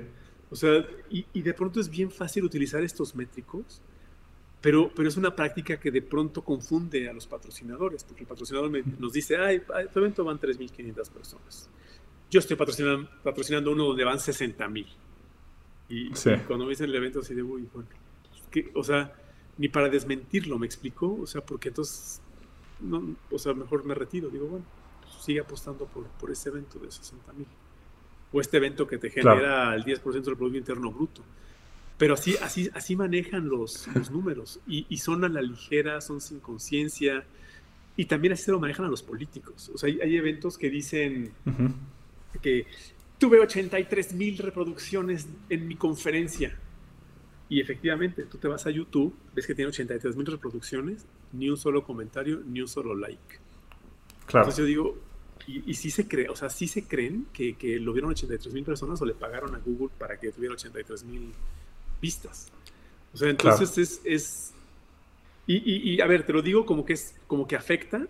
O 0.51 0.57
sea, 0.57 0.87
y, 1.09 1.43
de 1.43 1.55
pronto 1.55 1.81
es 1.81 1.89
bien 1.89 2.11
fácil 2.11 2.45
utilizar 2.45 2.83
estos 2.83 3.15
métricos, 3.15 3.81
pero, 4.61 4.93
pero 4.95 5.09
es 5.09 5.17
una 5.17 5.35
práctica 5.35 5.81
que 5.81 5.91
de 5.91 6.03
pronto 6.03 6.43
confunde 6.43 7.09
a 7.09 7.13
los 7.13 7.27
patrocinadores, 7.27 8.05
porque 8.05 8.23
el 8.23 8.27
patrocinador 8.27 8.71
nos 9.01 9.13
dice, 9.13 9.37
ay, 9.37 9.63
a 9.75 9.91
tu 9.91 9.99
evento 9.99 10.25
van 10.25 10.39
3.500 10.39 11.11
personas. 11.11 11.71
Yo 12.31 12.41
estoy 12.41 12.57
patrocinando, 12.57 13.09
patrocinando 13.23 13.73
uno 13.73 13.85
donde 13.87 14.05
van 14.05 14.19
60.000. 14.19 14.87
Y, 15.89 16.09
y, 16.09 16.39
cuando 16.47 16.65
me 16.65 16.71
dicen 16.71 16.89
el 16.89 16.95
evento, 16.95 17.21
así 17.21 17.35
de, 17.35 17.43
uy, 17.43 17.69
bueno, 17.73 17.89
o 18.75 18.85
sea, 18.85 19.13
ni 19.59 19.69
para 19.69 19.89
desmentirlo, 19.89 20.59
¿me 20.59 20.67
explicó? 20.67 21.19
O 21.21 21.27
sea, 21.27 21.45
porque 21.45 21.69
entonces 21.69 22.21
no, 22.81 23.17
o 23.31 23.39
sea, 23.39 23.55
mejor 23.55 23.85
me 23.85 23.95
retiro. 23.95 24.29
Digo, 24.29 24.47
bueno, 24.47 24.65
pues 25.03 25.25
sigue 25.25 25.41
apostando 25.41 25.87
por, 25.87 26.05
por 26.07 26.31
ese 26.31 26.49
evento 26.49 26.79
de 26.79 26.91
60 26.91 27.33
mil. 27.33 27.47
O 28.33 28.41
este 28.41 28.57
evento 28.57 28.87
que 28.87 28.99
te 28.99 29.11
genera 29.11 29.75
el 29.75 29.85
10% 29.85 30.03
del 30.03 30.37
Producto 30.37 30.59
Interno 30.59 30.91
Bruto. 30.91 31.23
Pero 31.97 32.15
así, 32.15 32.37
así, 32.43 32.69
así 32.75 32.97
manejan 32.97 33.49
los, 33.49 33.87
los 33.95 34.11
números. 34.11 34.61
Y, 34.67 34.87
y, 34.89 34.99
son 34.99 35.25
a 35.25 35.29
la 35.29 35.41
ligera, 35.41 36.01
son 36.01 36.21
sin 36.21 36.41
conciencia. 36.41 37.25
Y 37.97 38.07
también 38.07 38.33
así 38.33 38.45
se 38.45 38.51
lo 38.51 38.59
manejan 38.59 38.87
a 38.87 38.89
los 38.89 39.03
políticos. 39.03 39.71
O 39.73 39.79
sea, 39.79 39.89
hay, 39.89 40.01
hay 40.01 40.17
eventos 40.17 40.59
que 40.59 40.69
dicen 40.69 41.33
que 42.43 42.67
tuve 43.25 43.41
83 43.41 44.13
mil 44.13 44.37
reproducciones 44.37 45.27
en 45.49 45.67
mi 45.67 45.77
conferencia. 45.77 46.55
Y 47.49 47.59
efectivamente, 47.59 48.25
tú 48.25 48.37
te 48.37 48.49
vas 48.49 48.67
a 48.67 48.71
YouTube, 48.71 49.17
ves 49.35 49.47
que 49.47 49.55
tiene 49.55 49.71
83 49.71 50.15
mil 50.15 50.27
reproducciones, 50.27 51.07
ni 51.33 51.49
un 51.49 51.57
solo 51.57 51.83
comentario, 51.85 52.43
ni 52.45 52.61
un 52.61 52.69
solo 52.69 52.95
like. 52.95 53.39
Claro. 54.27 54.45
Entonces 54.45 54.59
yo 54.59 54.65
digo, 54.67 54.99
y, 55.47 55.71
y 55.71 55.73
sí 55.73 55.91
se 55.91 56.07
cree, 56.07 56.29
o 56.29 56.37
sea, 56.37 56.51
sí 56.51 56.69
se 56.69 56.87
creen 56.87 57.27
que, 57.33 57.55
que 57.55 57.81
lo 57.81 57.95
vieron 57.95 58.11
83 58.11 58.53
mil 58.53 58.63
personas 58.63 59.01
o 59.01 59.07
le 59.07 59.15
pagaron 59.15 59.55
a 59.55 59.59
Google 59.59 59.89
para 59.99 60.21
que 60.21 60.31
tuviera 60.31 60.53
83 60.53 61.05
mil 61.05 61.33
vistas. 62.03 62.53
O 63.15 63.17
sea, 63.17 63.31
entonces 63.31 63.79
es, 63.79 64.01
es 64.05 64.55
y, 65.47 65.95
y, 65.95 66.01
a 66.03 66.07
ver, 66.07 66.27
te 66.27 66.35
lo 66.35 66.43
digo 66.43 66.67
como 66.67 66.85
que 66.85 66.93
es, 66.93 67.15
como 67.27 67.49
que 67.49 67.57
afecta, 67.57 68.07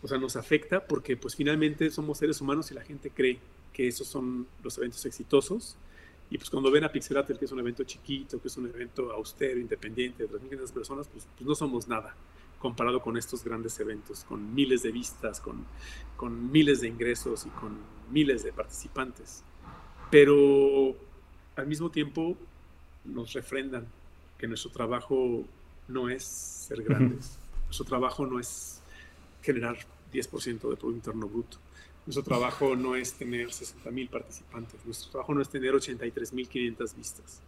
o 0.00 0.08
sea, 0.08 0.16
nos 0.16 0.36
afecta 0.36 0.86
porque 0.86 1.18
pues 1.18 1.36
finalmente 1.36 1.90
somos 1.90 2.16
seres 2.16 2.40
humanos 2.40 2.70
y 2.70 2.74
la 2.74 2.82
gente 2.82 3.10
cree 3.10 3.38
que 3.72 3.88
esos 3.88 4.06
son 4.06 4.46
los 4.62 4.76
eventos 4.78 5.04
exitosos. 5.06 5.76
Y 6.30 6.36
pues 6.36 6.50
cuando 6.50 6.70
ven 6.70 6.84
a 6.84 6.92
Pixelatel, 6.92 7.38
que 7.38 7.46
es 7.46 7.52
un 7.52 7.60
evento 7.60 7.84
chiquito, 7.84 8.40
que 8.40 8.48
es 8.48 8.56
un 8.56 8.66
evento 8.66 9.12
austero, 9.12 9.58
independiente, 9.58 10.26
de 10.26 10.28
3.500 10.28 10.72
personas, 10.72 11.08
pues, 11.08 11.26
pues, 11.36 11.46
no 11.46 11.54
somos 11.54 11.88
nada 11.88 12.14
comparado 12.58 13.00
con 13.00 13.16
estos 13.16 13.44
grandes 13.44 13.78
eventos, 13.78 14.24
con 14.24 14.54
miles 14.54 14.82
de 14.82 14.90
vistas, 14.90 15.40
con, 15.40 15.64
con 16.16 16.50
miles 16.50 16.80
de 16.80 16.88
ingresos 16.88 17.46
y 17.46 17.50
con 17.50 17.78
miles 18.10 18.42
de 18.42 18.52
participantes. 18.52 19.44
Pero 20.10 20.96
al 21.54 21.66
mismo 21.66 21.90
tiempo 21.90 22.36
nos 23.04 23.32
refrendan 23.32 23.86
que 24.36 24.48
nuestro 24.48 24.70
trabajo 24.70 25.44
no 25.86 26.08
es 26.08 26.24
ser 26.24 26.82
grandes, 26.82 27.38
nuestro 27.64 27.86
trabajo 27.86 28.26
no 28.26 28.40
es 28.40 28.82
generar 29.40 29.78
10% 30.12 30.44
de 30.44 30.58
Producto 30.58 30.90
Interno 30.90 31.28
Bruto 31.28 31.58
nuestro 32.08 32.24
trabajo 32.24 32.74
no 32.74 32.96
es 32.96 33.12
tener 33.12 33.48
60.000 33.48 34.08
participantes, 34.08 34.82
nuestro 34.86 35.10
trabajo 35.10 35.34
no 35.34 35.42
es 35.42 35.50
tener 35.50 35.74
83.500 35.74 36.96
vistas. 36.96 37.42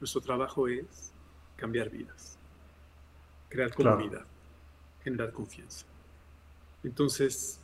Nuestro 0.00 0.22
trabajo 0.22 0.68
es 0.68 1.12
cambiar 1.54 1.90
vidas, 1.90 2.38
crear 3.50 3.74
comunidad, 3.74 4.24
generar 5.02 5.32
confianza. 5.32 5.84
Entonces, 6.82 7.60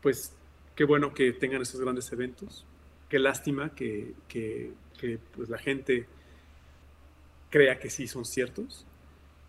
pues 0.00 0.32
qué 0.74 0.84
bueno 0.84 1.12
que 1.12 1.34
tengan 1.34 1.60
estos 1.60 1.78
grandes 1.78 2.10
eventos, 2.10 2.64
qué 3.10 3.18
lástima 3.18 3.74
que, 3.74 4.14
pues, 5.36 5.50
la 5.50 5.58
gente 5.58 6.06
crea 7.50 7.78
que 7.78 7.90
sí 7.90 8.08
son 8.08 8.24
ciertos, 8.24 8.86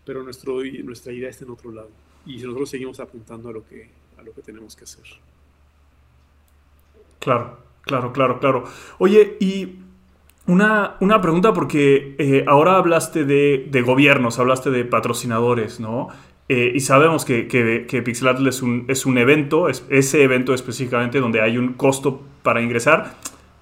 pero 0.04 0.22
nuestro, 0.22 0.62
nuestra 0.62 1.14
idea 1.14 1.30
está 1.30 1.46
en 1.46 1.52
otro 1.52 1.72
lado 1.72 1.90
y 2.26 2.36
nosotros 2.36 2.68
seguimos 2.68 3.00
apuntando 3.00 3.48
a 3.48 3.52
lo 3.52 3.66
que, 3.66 3.88
a 4.18 4.22
lo 4.22 4.34
que 4.34 4.42
tenemos 4.42 4.76
que 4.76 4.84
hacer. 4.84 5.06
Claro, 7.26 7.56
claro, 7.82 8.12
claro, 8.12 8.38
claro. 8.38 8.64
Oye, 8.98 9.36
y 9.40 9.80
una, 10.46 10.94
una 11.00 11.20
pregunta 11.20 11.52
porque 11.52 12.14
eh, 12.18 12.44
ahora 12.46 12.76
hablaste 12.76 13.24
de, 13.24 13.82
gobiernos, 13.84 14.38
hablaste 14.38 14.70
de 14.70 14.84
patrocinadores, 14.84 15.80
¿no? 15.80 16.06
Eh, 16.48 16.70
y 16.72 16.78
sabemos 16.78 17.24
que, 17.24 17.48
que, 17.48 18.02
Pixelatl 18.02 18.46
es 18.46 18.62
un, 18.62 18.84
es 18.86 19.06
un 19.06 19.18
evento, 19.18 19.68
es, 19.68 19.84
ese 19.90 20.22
evento 20.22 20.54
específicamente 20.54 21.18
donde 21.18 21.40
hay 21.40 21.58
un 21.58 21.72
costo 21.72 22.22
para 22.44 22.62
ingresar, 22.62 23.16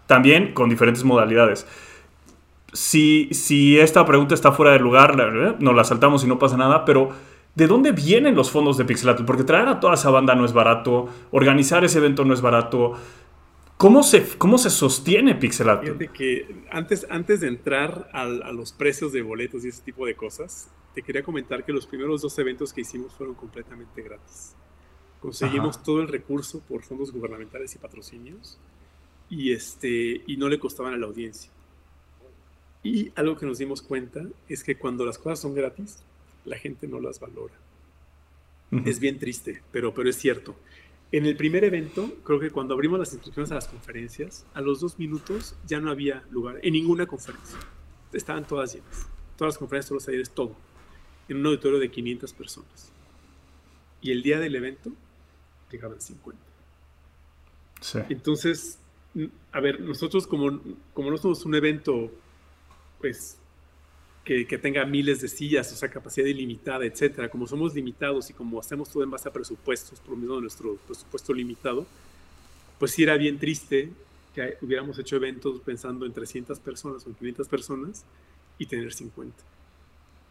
también 0.06 0.52
con 0.52 0.68
diferentes 0.68 1.02
modalidades. 1.02 1.66
Si, 2.74 3.30
si 3.32 3.78
esta 3.78 4.04
pregunta 4.04 4.34
está 4.34 4.52
fuera 4.52 4.72
de 4.72 4.78
lugar, 4.78 5.16
nos 5.58 5.74
la 5.74 5.84
saltamos 5.84 6.22
y 6.22 6.26
no 6.26 6.38
pasa 6.38 6.58
nada, 6.58 6.84
pero 6.84 7.08
¿de 7.54 7.66
dónde 7.66 7.92
vienen 7.92 8.34
los 8.34 8.50
fondos 8.50 8.76
de 8.76 8.84
Pixelatl? 8.84 9.24
Porque 9.24 9.44
traer 9.44 9.68
a 9.68 9.80
toda 9.80 9.94
esa 9.94 10.10
banda 10.10 10.34
no 10.34 10.44
es 10.44 10.52
barato, 10.52 11.08
organizar 11.30 11.82
ese 11.82 11.96
evento 11.96 12.26
no 12.26 12.34
es 12.34 12.42
barato. 12.42 12.92
¿Cómo 13.84 14.02
se, 14.02 14.26
¿Cómo 14.38 14.56
se 14.56 14.70
sostiene 14.70 15.34
Pixelato? 15.34 15.82
Fíjate 15.82 16.08
que 16.08 16.64
antes, 16.70 17.06
antes 17.10 17.42
de 17.42 17.48
entrar 17.48 18.08
a, 18.14 18.24
los 18.24 18.72
precios 18.72 19.12
de 19.12 19.20
boletos 19.20 19.62
y 19.62 19.68
ese 19.68 19.82
tipo 19.82 20.06
de 20.06 20.14
cosas, 20.14 20.70
te 20.94 21.02
quería 21.02 21.22
comentar 21.22 21.66
que 21.66 21.70
los 21.70 21.86
primeros 21.86 22.22
dos 22.22 22.38
eventos 22.38 22.72
que 22.72 22.80
hicimos 22.80 23.12
fueron 23.12 23.34
completamente 23.34 24.00
gratis. 24.00 24.54
Conseguimos 25.20 25.82
todo 25.82 26.00
el 26.00 26.08
recurso 26.08 26.60
por 26.60 26.82
fondos 26.82 27.12
gubernamentales 27.12 27.74
y 27.74 27.78
patrocinios 27.78 28.58
y, 29.28 29.52
este, 29.52 30.22
y 30.26 30.38
no 30.38 30.48
le 30.48 30.58
costaban 30.58 30.94
a 30.94 30.96
la 30.96 31.04
audiencia. 31.04 31.50
Y 32.82 33.12
algo 33.16 33.36
que 33.36 33.44
nos 33.44 33.58
dimos 33.58 33.82
cuenta 33.82 34.22
es 34.48 34.64
que 34.64 34.78
cuando 34.78 35.04
las 35.04 35.18
cosas 35.18 35.40
son 35.40 35.54
gratis, 35.54 36.02
la 36.46 36.56
gente 36.56 36.88
no 36.88 37.00
las 37.00 37.20
valora. 37.20 37.52
Es 38.86 38.98
bien 38.98 39.18
triste, 39.18 39.62
pero, 39.70 39.92
pero 39.92 40.08
es 40.08 40.16
cierto. 40.16 40.56
En 41.14 41.26
el 41.26 41.36
primer 41.36 41.62
evento, 41.62 42.12
creo 42.24 42.40
que 42.40 42.50
cuando 42.50 42.74
abrimos 42.74 42.98
las 42.98 43.12
inscripciones 43.12 43.52
a 43.52 43.54
las 43.54 43.68
conferencias, 43.68 44.44
a 44.52 44.60
los 44.60 44.80
dos 44.80 44.98
minutos 44.98 45.54
ya 45.64 45.78
no 45.78 45.92
había 45.92 46.24
lugar 46.32 46.58
en 46.60 46.72
ninguna 46.72 47.06
conferencia. 47.06 47.56
Estaban 48.12 48.44
todas 48.44 48.74
llenas. 48.74 49.06
Todas 49.36 49.54
las 49.54 49.58
conferencias, 49.58 49.90
todos 49.90 50.02
los 50.02 50.06
talleres, 50.06 50.30
todo. 50.30 50.56
En 51.28 51.36
un 51.36 51.46
auditorio 51.46 51.78
de 51.78 51.88
500 51.88 52.32
personas. 52.32 52.90
Y 54.02 54.10
el 54.10 54.24
día 54.24 54.40
del 54.40 54.56
evento 54.56 54.90
llegaban 55.70 56.00
50. 56.00 56.36
Sí. 57.80 58.00
Entonces, 58.08 58.80
a 59.52 59.60
ver, 59.60 59.82
nosotros 59.82 60.26
como, 60.26 60.60
como 60.94 61.12
no 61.12 61.16
somos 61.16 61.44
un 61.44 61.54
evento, 61.54 62.10
pues 62.98 63.38
que, 64.24 64.58
tenga 64.58 64.84
miles 64.86 65.20
de 65.20 65.28
sillas, 65.28 65.70
o 65.72 65.76
sea, 65.76 65.90
capacidad 65.90 66.26
ilimitada, 66.26 66.86
etcétera. 66.86 67.28
Como 67.28 67.46
somos 67.46 67.74
limitados 67.74 68.30
y 68.30 68.32
como 68.32 68.58
hacemos 68.58 68.90
todo 68.90 69.02
en 69.04 69.10
base 69.10 69.28
a 69.28 69.32
presupuestos, 69.32 70.00
por 70.00 70.16
lo 70.16 70.36
de 70.36 70.40
nuestro 70.40 70.76
presupuesto 70.76 71.34
limitado, 71.34 71.86
pues 72.78 72.92
sí 72.92 73.02
era 73.02 73.16
bien 73.16 73.38
triste 73.38 73.90
que 74.34 74.56
hubiéramos 74.62 74.98
hecho 74.98 75.16
eventos 75.16 75.60
pensando 75.60 76.06
en 76.06 76.12
300 76.12 76.58
personas 76.58 77.06
o 77.06 77.10
en 77.10 77.14
500 77.16 77.48
personas 77.48 78.04
y 78.58 78.66
tener 78.66 78.92
50. 78.92 79.36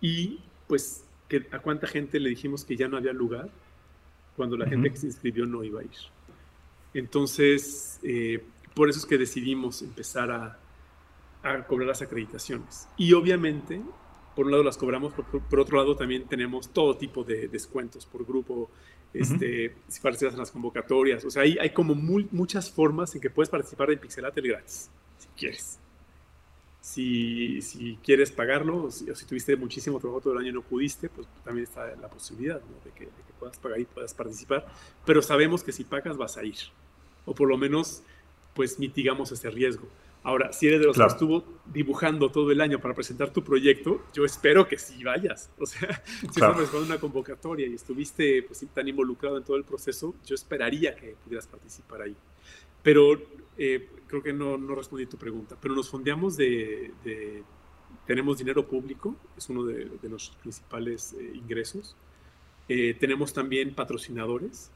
Y 0.01 0.39
pues, 0.67 1.03
que, 1.29 1.45
¿a 1.51 1.59
cuánta 1.59 1.87
gente 1.87 2.19
le 2.19 2.29
dijimos 2.29 2.65
que 2.65 2.75
ya 2.75 2.87
no 2.87 2.97
había 2.97 3.13
lugar 3.13 3.49
cuando 4.35 4.57
la 4.57 4.67
gente 4.67 4.89
que 4.89 4.97
se 4.97 5.05
inscribió 5.05 5.45
no 5.45 5.63
iba 5.63 5.81
a 5.81 5.83
ir? 5.83 5.91
Entonces, 6.95 7.99
eh, 8.01 8.43
por 8.73 8.89
eso 8.89 8.99
es 8.99 9.05
que 9.05 9.19
decidimos 9.19 9.83
empezar 9.83 10.31
a, 10.31 10.59
a 11.43 11.65
cobrar 11.67 11.87
las 11.87 12.01
acreditaciones. 12.01 12.87
Y 12.97 13.13
obviamente 13.13 13.81
por 14.35 14.45
un 14.45 14.51
lado 14.51 14.63
las 14.63 14.77
cobramos, 14.77 15.13
por, 15.13 15.25
por, 15.25 15.59
otro 15.59 15.77
lado 15.77 15.95
también 15.95 16.25
tenemos 16.27 16.69
todo 16.69 16.97
tipo 16.97 17.23
de 17.23 17.47
descuentos 17.47 18.05
por 18.05 18.25
grupo, 18.25 18.69
este, 19.13 19.75
si 19.87 20.01
participas 20.01 20.33
en 20.33 20.39
las 20.39 20.51
convocatorias. 20.51 21.23
O 21.25 21.29
sea, 21.29 21.43
hay, 21.43 21.57
hay 21.59 21.71
como 21.71 21.93
muchas 21.95 22.71
formas 22.71 23.13
en 23.15 23.21
que 23.21 23.29
puedes 23.29 23.49
participar 23.49 23.91
en 23.91 23.99
Pixelatel 23.99 24.47
gratis, 24.47 24.89
si 25.19 25.27
quieres. 25.37 25.79
Si, 26.81 27.61
si 27.61 27.97
quieres 28.03 28.31
pagarlo, 28.31 28.85
o 28.85 28.91
si, 28.91 29.05
tuviste 29.25 29.55
muchísimo 29.55 29.99
trabajo 29.99 30.19
todo 30.19 30.33
el 30.33 30.39
año 30.39 30.49
y 30.49 30.53
no 30.53 30.61
pudiste, 30.61 31.09
pues 31.09 31.27
también 31.45 31.65
está 31.65 31.95
la 31.95 32.09
posibilidad 32.09 32.59
de, 32.59 32.91
que, 32.91 33.05
de, 33.05 33.11
que, 33.11 33.33
puedas 33.39 33.57
pagar 33.57 33.79
y 33.79 33.85
puedas 33.85 34.13
participar. 34.13 34.65
Pero 35.05 35.21
sabemos 35.21 35.63
que 35.63 35.71
si 35.71 35.83
pagas 35.83 36.17
vas 36.17 36.37
a 36.37 36.43
ir. 36.43 36.57
O 37.25 37.33
por 37.33 37.47
lo 37.47 37.57
menos, 37.57 38.03
pues 38.53 38.79
mitigamos 38.79 39.31
ese 39.31 39.49
riesgo. 39.49 39.87
Ahora, 40.23 40.53
si 40.53 40.67
eres 40.67 40.79
de 40.79 40.85
los 40.85 40.97
que 40.97 41.05
estuvo 41.05 41.43
dibujando 41.65 42.31
todo 42.31 42.49
el 42.51 42.61
año 42.61 42.79
para 42.79 42.93
presentar 42.93 43.31
tu 43.31 43.43
proyecto, 43.43 44.05
yo 44.13 44.23
espero 44.23 44.67
que 44.67 44.77
sí 44.77 45.03
vayas. 45.03 45.51
O 45.59 45.65
sea, 45.65 46.01
si 46.05 46.27
claro. 46.27 46.61
estás 46.61 46.81
una 46.81 46.97
convocatoria 46.97 47.67
y 47.67 47.73
estuviste 47.73 48.43
pues, 48.43 48.65
tan 48.73 48.87
involucrado 48.87 49.37
en 49.37 49.43
todo 49.43 49.57
el 49.57 49.65
proceso, 49.65 50.15
yo 50.25 50.35
esperaría 50.35 50.95
que 50.95 51.15
pudieras 51.23 51.47
participar 51.47 52.03
ahí. 52.03 52.15
Pero 52.81 53.21
eh, 53.57 53.89
creo 54.07 54.23
que 54.23 54.33
no, 54.33 54.57
no, 54.57 54.75
respondí 54.75 55.05
tu 55.05 55.17
pregunta, 55.17 55.57
pero 55.59 55.75
nos 55.75 55.89
fondeamos 55.89 56.37
de, 56.37 56.91
tenemos 58.05 58.37
dinero 58.37 58.67
público, 58.67 59.15
es 59.37 59.49
uno 59.49 59.65
de, 59.65 59.85
de 60.01 60.09
nuestros 60.09 60.37
principales 60.37 61.13
eh, 61.13 61.31
ingresos. 61.33 61.95
Eh, 62.69 62.95
tenemos 62.99 63.33
también 63.33 63.75
patrocinadores, 63.75 64.71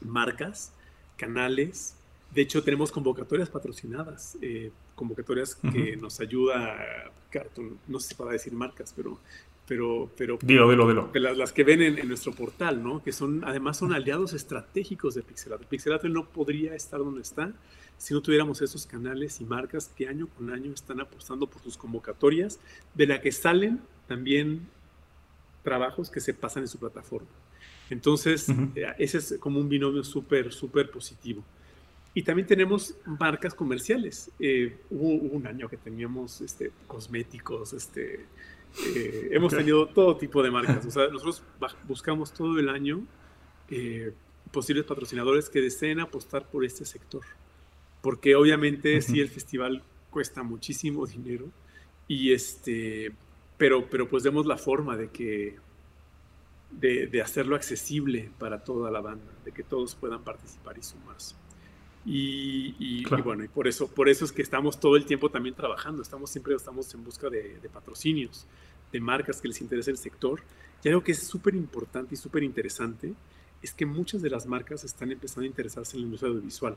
marcas, 0.00 0.74
canales, 1.16 2.01
de 2.34 2.42
hecho, 2.42 2.62
tenemos 2.62 2.90
convocatorias 2.90 3.50
patrocinadas, 3.50 4.38
eh, 4.40 4.70
convocatorias 4.94 5.54
que 5.54 5.96
nos 5.96 6.18
ayuda, 6.20 7.12
Cartoon, 7.30 7.78
no 7.86 8.00
sé 8.00 8.08
si 8.08 8.14
para 8.14 8.32
decir 8.32 8.52
marcas, 8.52 8.92
pero... 8.96 9.18
Pero, 9.64 10.10
pero 10.18 10.38
dilo, 10.42 10.68
dilo, 10.68 10.88
dilo. 10.88 11.10
Las, 11.14 11.38
las 11.38 11.52
que 11.52 11.62
ven 11.62 11.80
en, 11.80 12.08
nuestro 12.08 12.32
portal, 12.32 12.82
¿no? 12.82 13.02
Que 13.02 13.12
son, 13.12 13.44
además 13.44 13.78
son 13.78 13.94
aliados 13.94 14.32
estratégicos 14.32 15.14
de 15.14 15.22
Pixelatel. 15.22 15.66
Pixelatel 15.68 16.12
no 16.12 16.26
podría 16.26 16.74
estar 16.74 16.98
donde 16.98 17.22
está 17.22 17.54
si 17.96 18.12
no 18.12 18.20
tuviéramos 18.20 18.60
esos 18.60 18.84
canales 18.84 19.40
y 19.40 19.44
marcas 19.44 19.88
que 19.96 20.08
año 20.08 20.26
con 20.36 20.50
año 20.50 20.72
están 20.72 21.00
apostando 21.00 21.46
por 21.46 21.62
sus 21.62 21.78
convocatorias, 21.78 22.58
de 22.94 23.06
la 23.06 23.20
que 23.20 23.30
salen 23.30 23.80
también 24.08 24.66
trabajos 25.62 26.10
que 26.10 26.20
se 26.20 26.34
pasan 26.34 26.64
en 26.64 26.68
su 26.68 26.78
plataforma. 26.78 27.28
Entonces, 27.88 28.48
eh, 28.74 28.92
ese 28.98 29.18
es 29.18 29.36
como 29.38 29.60
un 29.60 29.68
binomio 29.68 30.02
súper, 30.02 30.52
súper 30.52 30.90
positivo. 30.90 31.44
Y 32.14 32.22
también 32.22 32.46
tenemos 32.46 32.94
marcas 33.06 33.54
comerciales. 33.54 34.30
Eh, 34.38 34.78
hubo, 34.90 35.08
un 35.34 35.46
año 35.46 35.68
que 35.68 35.78
teníamos 35.78 36.40
este, 36.42 36.70
cosméticos, 36.86 37.72
este, 37.72 38.26
eh, 38.94 39.28
hemos 39.30 39.54
tenido 39.54 39.86
todo 39.94 40.16
tipo 40.16 40.42
de 40.42 40.50
marcas. 40.50 40.84
O 40.84 40.90
sea, 40.90 41.08
nosotros 41.08 41.42
buscamos 41.86 42.32
todo 42.32 42.58
el 42.58 42.68
año 42.68 43.02
eh, 43.70 44.12
posibles 44.50 44.84
patrocinadores 44.84 45.48
que 45.48 45.60
deseen 45.60 46.00
apostar 46.00 46.46
por 46.50 46.64
este 46.64 46.84
sector. 46.84 47.22
Porque 48.02 48.34
obviamente 48.34 49.00
sí 49.00 49.20
el 49.20 49.28
festival 49.28 49.82
cuesta 50.10 50.42
muchísimo 50.42 51.06
dinero, 51.06 51.46
y 52.08 52.32
este, 52.32 53.12
pero, 53.56 53.88
pero 53.88 54.08
pues 54.08 54.24
demos 54.24 54.44
la 54.44 54.58
forma 54.58 54.96
de 54.96 55.08
que 55.08 55.56
de, 56.70 57.06
de 57.06 57.22
hacerlo 57.22 57.54
accesible 57.54 58.30
para 58.38 58.64
toda 58.64 58.90
la 58.90 59.00
banda, 59.00 59.32
de 59.44 59.52
que 59.52 59.62
todos 59.62 59.94
puedan 59.94 60.22
participar 60.22 60.76
y 60.76 60.82
sumarse. 60.82 61.36
Y, 62.04 63.04
bueno, 63.22 63.44
y 63.44 63.48
por 63.48 63.68
eso, 63.68 63.86
por 63.86 64.08
eso 64.08 64.24
es 64.24 64.32
que 64.32 64.42
estamos 64.42 64.80
todo 64.80 64.96
el 64.96 65.04
tiempo 65.04 65.30
también 65.30 65.54
trabajando, 65.54 66.02
estamos 66.02 66.30
siempre 66.30 66.54
estamos 66.54 66.92
en 66.94 67.04
busca 67.04 67.30
de, 67.30 67.60
patrocinios, 67.72 68.46
de 68.90 69.00
marcas 69.00 69.40
que 69.40 69.48
les 69.48 69.60
interese 69.60 69.90
el 69.90 69.98
sector. 69.98 70.42
Y 70.82 70.88
algo 70.88 71.04
que 71.04 71.12
es 71.12 71.20
súper 71.20 71.54
importante 71.54 72.14
y 72.14 72.16
súper 72.16 72.42
interesante 72.42 73.14
es 73.62 73.72
que 73.72 73.86
muchas 73.86 74.20
de 74.20 74.30
las 74.30 74.46
marcas 74.46 74.82
están 74.82 75.12
empezando 75.12 75.42
a 75.42 75.46
interesarse 75.46 75.96
en 75.96 76.02
la 76.02 76.06
industria 76.06 76.30
audiovisual. 76.30 76.76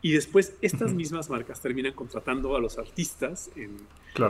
Y 0.00 0.12
después 0.12 0.54
estas 0.62 0.94
mismas 0.94 1.28
marcas 1.28 1.60
terminan 1.60 1.92
contratando 1.92 2.56
a 2.56 2.60
los 2.60 2.78
artistas 2.78 3.50
en, 3.56 3.76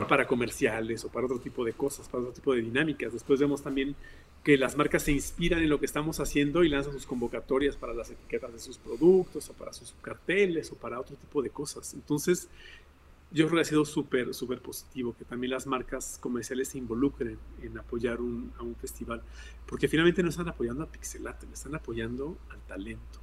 para 0.07 0.27
comerciales 0.27 1.05
o 1.05 1.09
para 1.09 1.27
otro 1.27 1.39
tipo 1.39 1.63
de 1.63 1.73
cosas, 1.73 2.09
para 2.09 2.23
otro 2.23 2.33
tipo 2.33 2.53
de 2.53 2.61
dinámicas. 2.61 3.13
Después 3.13 3.39
vemos 3.39 3.61
también 3.61 3.95
que 4.47 4.57
las 4.57 4.77
marcas 4.77 5.03
se 5.03 5.11
inspiran 5.11 5.61
en 5.61 5.67
lo 5.67 5.77
que 5.77 5.85
estamos 5.85 6.21
haciendo 6.21 6.63
y 6.63 6.69
lanzan 6.69 6.93
sus 6.93 7.05
convocatorias 7.05 7.75
para 7.75 7.93
las 7.93 8.11
etiquetas 8.11 8.53
de 8.53 8.59
sus 8.59 8.77
productos 8.77 9.49
o 9.49 9.53
para 9.53 9.73
sus 9.73 9.93
carteles 10.01 10.71
o 10.71 10.75
para 10.75 11.01
otro 11.01 11.17
tipo 11.17 11.41
de 11.41 11.49
cosas. 11.49 11.93
Entonces, 11.93 12.47
yo 13.29 13.45
creo 13.45 13.57
que 13.57 13.61
ha 13.63 13.65
sido 13.65 13.83
súper, 13.83 14.33
súper 14.33 14.61
positivo 14.61 15.13
que 15.19 15.25
también 15.25 15.51
las 15.51 15.67
marcas 15.67 16.17
comerciales 16.21 16.69
se 16.69 16.77
involucren 16.77 17.37
en 17.61 17.77
apoyar 17.77 18.21
un, 18.21 18.53
a 18.57 18.63
un 18.63 18.73
festival, 18.77 19.21
porque 19.65 19.89
finalmente 19.89 20.23
no 20.23 20.29
están 20.29 20.47
apoyando 20.47 20.81
a 20.81 20.87
Pixelate, 20.87 21.45
están 21.51 21.75
apoyando 21.75 22.37
al 22.49 22.61
talento. 22.61 23.19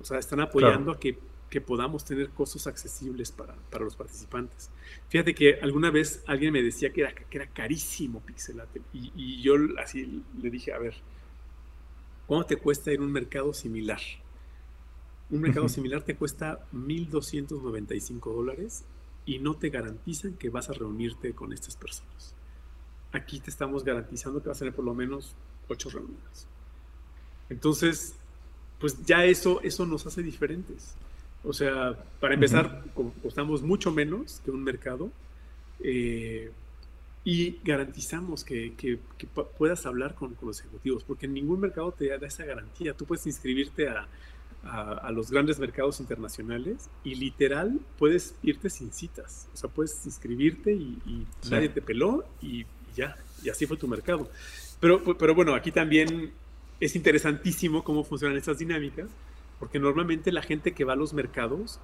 O 0.00 0.04
sea, 0.04 0.18
están 0.18 0.40
apoyando 0.40 0.90
a 0.90 0.98
que 0.98 1.16
que 1.50 1.60
podamos 1.60 2.04
tener 2.04 2.30
costos 2.30 2.66
accesibles 2.66 3.30
para, 3.30 3.54
para, 3.70 3.84
los 3.84 3.96
participantes. 3.96 4.70
Fíjate 5.08 5.34
que 5.34 5.60
alguna 5.60 5.90
vez 5.90 6.22
alguien 6.26 6.52
me 6.52 6.62
decía 6.62 6.92
que 6.92 7.02
era, 7.02 7.14
que 7.14 7.36
era 7.36 7.46
carísimo 7.46 8.20
Pixelate 8.20 8.82
y, 8.92 9.12
y 9.14 9.42
yo 9.42 9.54
así 9.78 10.22
le 10.40 10.50
dije, 10.50 10.72
a 10.72 10.78
ver, 10.78 10.94
¿cuánto 12.26 12.46
te 12.48 12.56
cuesta 12.56 12.92
ir 12.92 12.98
a 12.98 13.02
un 13.02 13.12
mercado 13.12 13.54
similar? 13.54 14.00
Un 15.30 15.40
mercado 15.40 15.68
similar 15.68 16.02
te 16.02 16.16
cuesta 16.16 16.66
1.295 16.72 18.34
dólares 18.34 18.84
y 19.24 19.40
no 19.40 19.56
te 19.56 19.70
garantizan 19.70 20.34
que 20.34 20.50
vas 20.50 20.70
a 20.70 20.72
reunirte 20.72 21.34
con 21.34 21.52
estas 21.52 21.76
personas. 21.76 22.34
Aquí 23.12 23.40
te 23.40 23.50
estamos 23.50 23.84
garantizando 23.84 24.42
que 24.42 24.48
vas 24.48 24.58
a 24.58 24.60
tener 24.60 24.74
por 24.74 24.84
lo 24.84 24.94
menos 24.94 25.34
ocho 25.68 25.90
reuniones. 25.90 26.46
Entonces, 27.48 28.14
pues 28.78 29.04
ya 29.04 29.24
eso, 29.24 29.60
eso 29.62 29.84
nos 29.84 30.06
hace 30.06 30.22
diferentes. 30.22 30.94
O 31.46 31.52
sea, 31.52 31.96
para 32.18 32.34
empezar, 32.34 32.82
costamos 33.22 33.62
mucho 33.62 33.92
menos 33.92 34.42
que 34.44 34.50
un 34.50 34.64
mercado 34.64 35.12
eh, 35.80 36.50
y 37.24 37.60
garantizamos 37.62 38.42
que, 38.42 38.98
puedas 39.56 39.86
hablar 39.86 40.16
con, 40.16 40.36
los 40.42 40.60
ejecutivos, 40.60 41.04
porque 41.04 41.28
ningún 41.28 41.60
mercado 41.60 41.92
te 41.92 42.08
da 42.08 42.26
esa 42.26 42.44
garantía. 42.44 42.94
Tú 42.94 43.04
puedes 43.04 43.26
inscribirte 43.26 43.88
a, 43.88 44.08
los 45.12 45.30
grandes 45.30 45.60
mercados 45.60 46.00
internacionales 46.00 46.90
y 47.04 47.14
literal 47.14 47.78
puedes 47.96 48.34
irte 48.42 48.68
sin 48.68 48.92
citas. 48.92 49.48
O 49.54 49.56
sea, 49.56 49.70
puedes 49.70 50.04
inscribirte 50.04 50.72
y, 50.72 51.26
nadie 51.48 51.68
te 51.68 51.80
peló 51.80 52.24
y, 52.42 52.66
ya, 52.96 53.16
y 53.44 53.50
así 53.50 53.66
fue 53.66 53.76
tu 53.76 53.86
mercado. 53.86 54.28
Pero, 54.80 55.16
pero 55.16 55.32
bueno, 55.32 55.54
aquí 55.54 55.70
también 55.70 56.32
es 56.80 56.96
interesantísimo 56.96 57.84
cómo 57.84 58.02
funcionan 58.02 58.36
estas 58.36 58.58
dinámicas 58.58 59.06
porque 59.58 59.78
normalmente 59.78 60.32
la 60.32 60.42
gente 60.42 60.72
que 60.72 60.84
va 60.84 60.94
a 60.94 60.96
los 60.96 61.14
mercados 61.14 61.80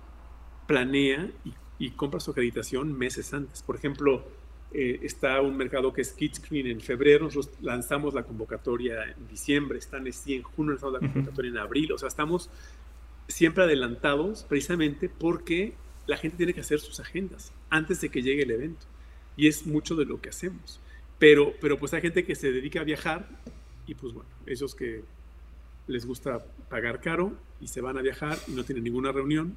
planea 0.66 1.30
y, 1.78 1.90
compra 1.90 2.20
su 2.20 2.30
acreditación 2.30 2.96
meses 2.96 3.34
antes. 3.34 3.62
Por 3.62 3.74
ejemplo, 3.74 4.24
eh, 4.72 5.00
está 5.02 5.40
un 5.40 5.56
mercado 5.56 5.92
que 5.92 6.02
es 6.02 6.12
Kidscreen 6.12 6.68
en 6.68 6.80
febrero, 6.80 7.24
nosotros 7.24 7.60
lanzamos 7.60 8.14
la 8.14 8.22
convocatoria 8.22 9.02
en 9.04 9.26
diciembre, 9.26 9.78
están 9.78 10.06
en 10.06 10.42
junio 10.42 10.72
lanzamos 10.72 10.92
la 10.92 11.00
convocatoria 11.00 11.50
en 11.50 11.58
abril, 11.58 11.92
o 11.92 11.98
sea, 11.98 12.06
estamos 12.06 12.50
siempre 13.26 13.64
adelantados 13.64 14.44
precisamente 14.44 15.08
porque 15.08 15.74
la 16.06 16.16
gente 16.16 16.36
tiene 16.36 16.54
que 16.54 16.60
hacer 16.60 16.80
sus 16.80 17.00
agendas 17.00 17.52
antes 17.70 18.00
de 18.00 18.10
que 18.10 18.22
llegue 18.22 18.42
el 18.42 18.50
evento. 18.50 18.86
Y 19.36 19.48
es 19.48 19.66
mucho 19.66 19.96
de 19.96 20.04
lo 20.04 20.20
que 20.20 20.28
hacemos. 20.28 20.80
Pero, 21.18 21.54
pero 21.60 21.78
pues 21.78 21.94
hay 21.94 22.02
gente 22.02 22.24
que 22.24 22.34
se 22.34 22.52
dedica 22.52 22.80
a 22.80 22.84
viajar 22.84 23.28
y 23.86 23.94
pues 23.94 24.12
bueno, 24.12 24.30
esos 24.46 24.74
que 24.74 25.02
les 25.86 26.06
gusta 26.06 26.44
pagar 26.68 27.00
caro 27.00 27.32
y 27.60 27.68
se 27.68 27.80
van 27.80 27.98
a 27.98 28.02
viajar 28.02 28.38
y 28.48 28.52
no 28.52 28.64
tienen 28.64 28.84
ninguna 28.84 29.12
reunión. 29.12 29.54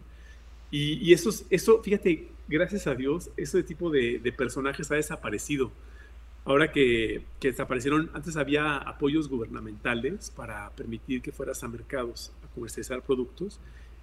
Y, 0.72 1.14
eso, 1.14 1.30
eso, 1.50 1.82
fíjate, 1.82 2.28
gracias 2.50 2.86
a 2.88 2.96
Dios, 2.96 3.30
ese 3.38 3.64
tipo 3.64 3.90
de, 3.90 4.20
personajes 4.36 4.92
ha 4.92 4.96
desaparecido. 4.96 5.72
Ahora 6.44 6.72
que, 6.72 7.24
que, 7.40 7.52
desaparecieron, 7.52 8.12
antes 8.14 8.36
había 8.36 8.78
apoyos 8.78 9.30
gubernamentales 9.30 10.32
para 10.32 10.70
permitir 10.72 11.22
que 11.22 11.32
fueras 11.32 11.64
a 11.64 11.70
mercados 11.70 12.34
a 12.44 12.54
comercializar 12.54 13.02
productos. 13.04 13.60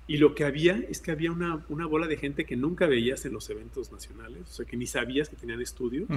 Y 0.07 0.17
lo 0.17 0.35
que 0.35 0.45
había 0.45 0.77
es 0.77 1.01
que 1.01 1.11
había 1.11 1.31
una, 1.31 1.65
una 1.69 1.87
bola 1.87 2.07
de 2.07 2.17
gente 2.17 2.45
que 2.45 2.57
nunca 2.57 2.87
veías 2.87 3.25
en 3.25 3.35
los 3.35 3.49
eventos 3.51 3.93
nacionales, 3.93 4.43
o 4.49 4.53
sea, 4.53 4.65
que 4.65 4.77
ni 4.77 4.87
sabías 4.87 5.29
que 5.29 5.37
tenían 5.37 5.61
estudios, 5.61 6.09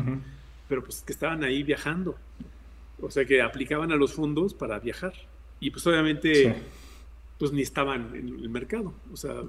pero 0.68 0.84
pues 0.84 1.02
que 1.02 1.12
estaban 1.12 1.44
ahí 1.44 1.64
viajando. 1.64 2.16
O 3.02 3.12
sea, 3.12 3.26
que 3.26 3.42
aplicaban 3.42 3.92
a 3.92 3.96
los 3.96 4.14
fondos 4.14 4.54
para 4.54 4.80
viajar. 4.80 5.14
Y 5.60 5.72
pues 5.72 5.86
obviamente, 5.88 6.56
pues 7.38 7.52
ni 7.52 7.62
estaban 7.62 8.16
en 8.16 8.28
el 8.28 8.50
mercado. 8.50 8.94
O 9.12 9.18
sea, 9.18 9.44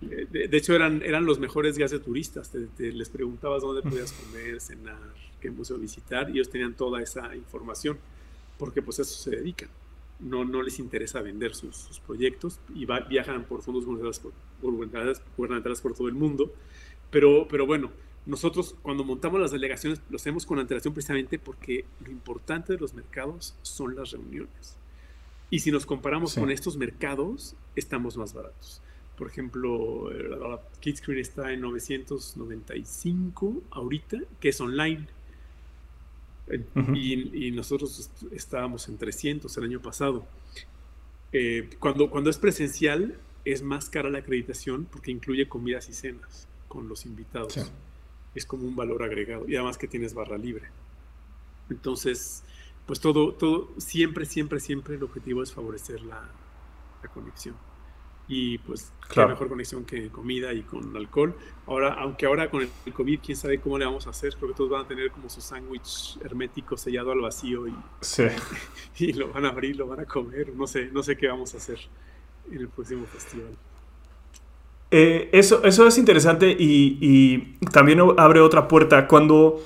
de, 0.00 0.56
hecho 0.56 0.74
eran, 0.74 1.02
eran 1.02 1.24
los 1.24 1.38
mejores 1.38 1.76
guías 1.76 1.90
de 1.90 2.00
turistas. 2.00 2.50
Te, 2.50 2.92
les 2.92 3.08
preguntabas 3.08 3.62
dónde 3.62 3.82
podías 3.82 4.12
comer, 4.12 4.60
cenar, 4.60 5.14
qué 5.40 5.50
museo 5.50 5.78
visitar, 5.78 6.28
y 6.30 6.34
ellos 6.34 6.50
tenían 6.50 6.74
toda 6.74 7.02
esa 7.02 7.34
información, 7.34 7.98
porque 8.58 8.82
pues 8.82 8.98
eso 8.98 9.16
se 9.16 9.30
dedican. 9.30 9.68
No, 10.20 10.44
no 10.44 10.62
les 10.62 10.78
interesa 10.78 11.20
vender 11.22 11.54
sus, 11.54 12.00
proyectos 12.06 12.60
y 12.74 12.86
viajan 13.08 13.44
por 13.44 13.62
fondos 13.62 13.84
gubernamentales 13.84 14.20
por, 14.20 14.32
gubernamentales 15.36 15.80
por 15.80 15.94
todo 15.94 16.08
el 16.08 16.14
mundo. 16.14 16.52
Pero, 17.10 17.46
pero 17.48 17.66
bueno, 17.66 17.90
nosotros 18.26 18.76
cuando 18.80 19.04
montamos 19.04 19.40
las 19.40 19.50
delegaciones 19.50 20.00
lo 20.08 20.16
hacemos 20.16 20.46
con 20.46 20.58
antelación 20.58 20.94
precisamente 20.94 21.38
porque 21.38 21.84
lo 22.04 22.10
importante 22.10 22.72
de 22.72 22.78
los 22.78 22.94
mercados 22.94 23.56
son 23.62 23.96
las 23.96 24.12
reuniones. 24.12 24.78
Y 25.54 25.60
si 25.60 25.70
nos 25.70 25.86
comparamos 25.86 26.34
con 26.34 26.50
estos 26.50 26.76
mercados, 26.76 27.54
estamos 27.76 28.16
más 28.16 28.34
baratos. 28.34 28.82
Por 29.16 29.28
ejemplo, 29.28 30.10
la 30.10 30.60
Kidscreen 30.80 31.20
está 31.20 31.52
en 31.52 31.60
995 31.60 33.62
ahorita, 33.70 34.18
que 34.40 34.48
es 34.48 34.60
online. 34.60 35.06
y, 36.92 37.52
nosotros 37.52 38.10
estábamos 38.32 38.88
en 38.88 38.98
300 38.98 39.56
el 39.56 39.62
año 39.62 39.80
pasado. 39.80 40.26
Eh, 41.30 41.70
cuando, 41.78 42.10
cuando 42.10 42.30
es 42.30 42.38
presencial, 42.38 43.16
es 43.44 43.62
más 43.62 43.88
cara 43.88 44.10
la 44.10 44.18
acreditación 44.18 44.88
porque 44.90 45.12
incluye 45.12 45.48
comidas 45.48 45.88
y 45.88 45.92
cenas 45.92 46.48
con 46.66 46.88
los 46.88 47.06
invitados. 47.06 47.70
Es 48.34 48.44
como 48.44 48.66
un 48.66 48.74
valor 48.74 49.04
agregado. 49.04 49.48
Y 49.48 49.54
además 49.54 49.78
que 49.78 49.86
tienes 49.86 50.14
barra 50.14 50.36
libre. 50.36 50.64
Entonces, 51.70 52.42
pues 52.86 53.00
todo, 53.00 53.32
todo, 53.32 53.70
siempre, 53.78 54.26
siempre, 54.26 54.60
siempre 54.60 54.96
el 54.96 55.02
objetivo 55.02 55.42
es 55.42 55.52
favorecer 55.52 56.02
la, 56.02 56.30
la 57.02 57.08
conexión 57.10 57.56
y 58.26 58.58
pues 58.58 58.90
qué 59.12 59.26
mejor 59.26 59.48
conexión 59.48 59.84
que 59.84 60.08
comida 60.08 60.52
y 60.52 60.62
con 60.62 60.96
alcohol. 60.96 61.34
Ahora, 61.66 61.94
aunque 61.94 62.26
ahora 62.26 62.50
con 62.50 62.62
el 62.62 62.92
COVID, 62.92 63.20
quién 63.24 63.36
sabe 63.36 63.60
cómo 63.60 63.78
le 63.78 63.84
vamos 63.84 64.06
a 64.06 64.10
hacer, 64.10 64.34
creo 64.36 64.48
que 64.48 64.54
todos 64.54 64.70
van 64.70 64.84
a 64.84 64.88
tener 64.88 65.10
como 65.10 65.28
su 65.28 65.40
sándwich 65.40 66.18
hermético 66.24 66.76
sellado 66.76 67.12
al 67.12 67.20
vacío 67.20 67.68
y, 67.68 67.74
y 68.98 69.12
lo 69.12 69.32
van 69.32 69.44
a 69.44 69.50
abrir, 69.50 69.76
lo 69.76 69.86
van 69.86 70.00
a 70.00 70.06
comer, 70.06 70.54
no 70.54 70.66
sé, 70.66 70.90
no 70.90 71.02
sé 71.02 71.16
qué 71.16 71.28
vamos 71.28 71.54
a 71.54 71.58
hacer 71.58 71.78
en 72.50 72.60
el 72.60 72.68
próximo 72.68 73.04
festival. 73.06 73.56
Eh, 74.90 75.28
eso, 75.32 75.64
eso 75.64 75.86
es 75.86 75.98
interesante 75.98 76.50
y, 76.50 76.98
y, 77.00 77.66
también 77.72 78.00
abre 78.16 78.40
otra 78.40 78.68
puerta. 78.68 79.08
Cuando 79.08 79.60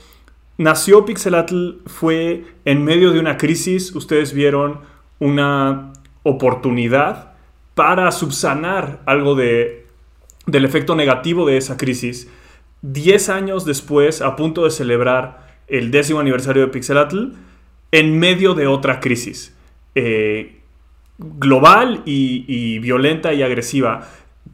nació 0.58 1.04
Pixelatl 1.04 1.78
fue 1.86 2.44
en 2.64 2.84
medio 2.84 3.12
de 3.12 3.20
una 3.20 3.38
crisis, 3.38 3.94
ustedes 3.94 4.34
vieron 4.34 4.80
una 5.18 5.92
oportunidad 6.22 7.32
para 7.74 8.12
subsanar 8.12 9.00
algo 9.06 9.34
de, 9.34 9.86
del 10.46 10.64
efecto 10.64 10.94
negativo 10.94 11.46
de 11.46 11.56
esa 11.56 11.76
crisis. 11.76 12.28
Diez 12.82 13.28
años 13.28 13.64
después, 13.64 14.20
a 14.20 14.36
punto 14.36 14.64
de 14.64 14.70
celebrar 14.70 15.48
el 15.68 15.90
décimo 15.90 16.20
aniversario 16.20 16.62
de 16.62 16.68
Pixelatl, 16.68 17.32
en 17.90 18.18
medio 18.18 18.54
de 18.54 18.66
otra 18.66 19.00
crisis 19.00 19.54
eh, 19.94 20.60
global 21.18 22.02
y, 22.04 22.78
violenta 22.78 23.32
y 23.32 23.42
agresiva. 23.42 24.08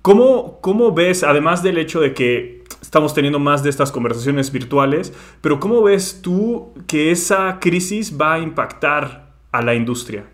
¿Cómo, 0.04 0.60
¿Cómo 0.60 0.92
ves, 0.92 1.22
además 1.22 1.62
del 1.62 1.78
hecho 1.78 1.98
de 1.98 2.12
que 2.12 2.62
estamos 2.82 3.14
teniendo 3.14 3.38
más 3.38 3.62
de 3.62 3.70
estas 3.70 3.90
conversaciones 3.90 4.52
virtuales, 4.52 5.14
pero 5.40 5.58
cómo 5.58 5.82
ves 5.82 6.20
tú 6.20 6.74
que 6.86 7.10
esa 7.10 7.58
crisis 7.58 8.14
va 8.20 8.34
a 8.34 8.38
impactar 8.38 9.32
a 9.50 9.62
la 9.62 9.74
industria? 9.74 10.28